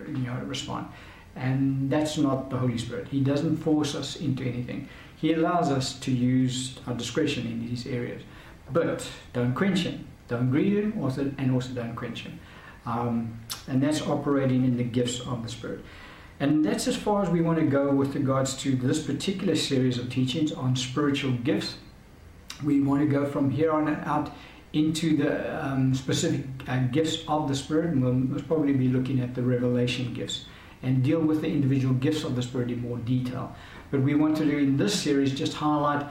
you 0.08 0.16
know, 0.16 0.40
respond. 0.46 0.88
And 1.34 1.90
that's 1.90 2.16
not 2.16 2.48
the 2.48 2.56
Holy 2.56 2.78
Spirit. 2.78 3.08
He 3.08 3.20
doesn't 3.20 3.58
force 3.58 3.94
us 3.94 4.16
into 4.16 4.44
anything. 4.44 4.88
He 5.16 5.34
allows 5.34 5.70
us 5.70 5.98
to 6.00 6.10
use 6.10 6.78
our 6.86 6.94
discretion 6.94 7.46
in 7.46 7.60
these 7.68 7.86
areas. 7.86 8.22
But 8.72 9.06
don't 9.34 9.54
quench 9.54 9.80
Him. 9.80 10.06
Don't 10.28 10.50
grieve 10.50 10.82
Him, 10.82 11.02
also, 11.02 11.30
and 11.36 11.52
also 11.52 11.74
don't 11.74 11.94
quench 11.94 12.22
Him. 12.22 12.40
Um, 12.86 13.38
and 13.68 13.82
that's 13.82 14.00
operating 14.00 14.64
in 14.64 14.78
the 14.78 14.84
gifts 14.84 15.20
of 15.20 15.42
the 15.42 15.50
Spirit. 15.50 15.80
And 16.38 16.64
that's 16.64 16.86
as 16.86 16.96
far 16.96 17.22
as 17.22 17.30
we 17.30 17.40
want 17.40 17.58
to 17.58 17.64
go 17.64 17.90
with 17.90 18.14
regards 18.14 18.56
to 18.58 18.76
this 18.76 19.02
particular 19.02 19.56
series 19.56 19.98
of 19.98 20.10
teachings 20.10 20.52
on 20.52 20.76
spiritual 20.76 21.32
gifts. 21.32 21.76
We 22.62 22.80
want 22.80 23.00
to 23.02 23.06
go 23.06 23.24
from 23.24 23.50
here 23.50 23.72
on 23.72 23.88
out 23.88 24.32
into 24.72 25.16
the 25.16 25.64
um, 25.64 25.94
specific 25.94 26.44
uh, 26.68 26.80
gifts 26.88 27.24
of 27.28 27.48
the 27.48 27.54
Spirit, 27.54 27.90
and 27.90 28.02
we'll 28.02 28.12
most 28.12 28.46
probably 28.46 28.74
be 28.74 28.88
looking 28.88 29.20
at 29.20 29.34
the 29.34 29.42
revelation 29.42 30.12
gifts 30.12 30.44
and 30.82 31.02
deal 31.02 31.20
with 31.20 31.40
the 31.40 31.48
individual 31.48 31.94
gifts 31.94 32.24
of 32.24 32.36
the 32.36 32.42
Spirit 32.42 32.70
in 32.70 32.80
more 32.80 32.98
detail. 32.98 33.54
But 33.90 34.02
we 34.02 34.14
want 34.14 34.36
to 34.38 34.44
do 34.44 34.58
in 34.58 34.76
this 34.76 35.00
series 35.00 35.34
just 35.34 35.54
highlight 35.54 36.06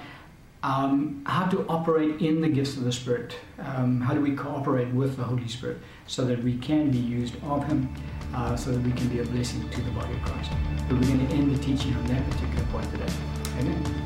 um, 0.65 1.21
how 1.27 1.45
to 1.45 1.65
operate 1.67 2.21
in 2.21 2.41
the 2.41 2.49
gifts 2.49 2.75
of 2.75 2.83
the 2.83 2.91
Spirit. 2.91 3.37
Um, 3.59 4.01
how 4.01 4.15
do 4.15 4.21
we 4.21 4.35
cooperate 4.35 4.91
with 4.93 5.15
the 5.15 5.23
Holy 5.23 5.47
Spirit 5.47 5.77
so 6.07 6.25
that 6.25 6.43
we 6.43 6.57
can 6.57 6.89
be 6.89 6.97
used 6.97 7.35
of 7.43 7.65
Him, 7.67 7.93
uh, 8.33 8.55
so 8.55 8.71
that 8.71 8.81
we 8.81 8.91
can 8.91 9.07
be 9.07 9.19
a 9.19 9.25
blessing 9.25 9.69
to 9.69 9.81
the 9.81 9.91
body 9.91 10.13
of 10.13 10.21
Christ. 10.23 10.51
But 10.89 10.97
we're 10.97 11.07
going 11.07 11.27
to 11.27 11.35
end 11.35 11.55
the 11.55 11.63
teaching 11.63 11.93
on 11.93 12.05
that 12.07 12.29
particular 12.31 12.65
point 12.71 12.89
today. 12.91 13.13
Amen. 13.59 14.04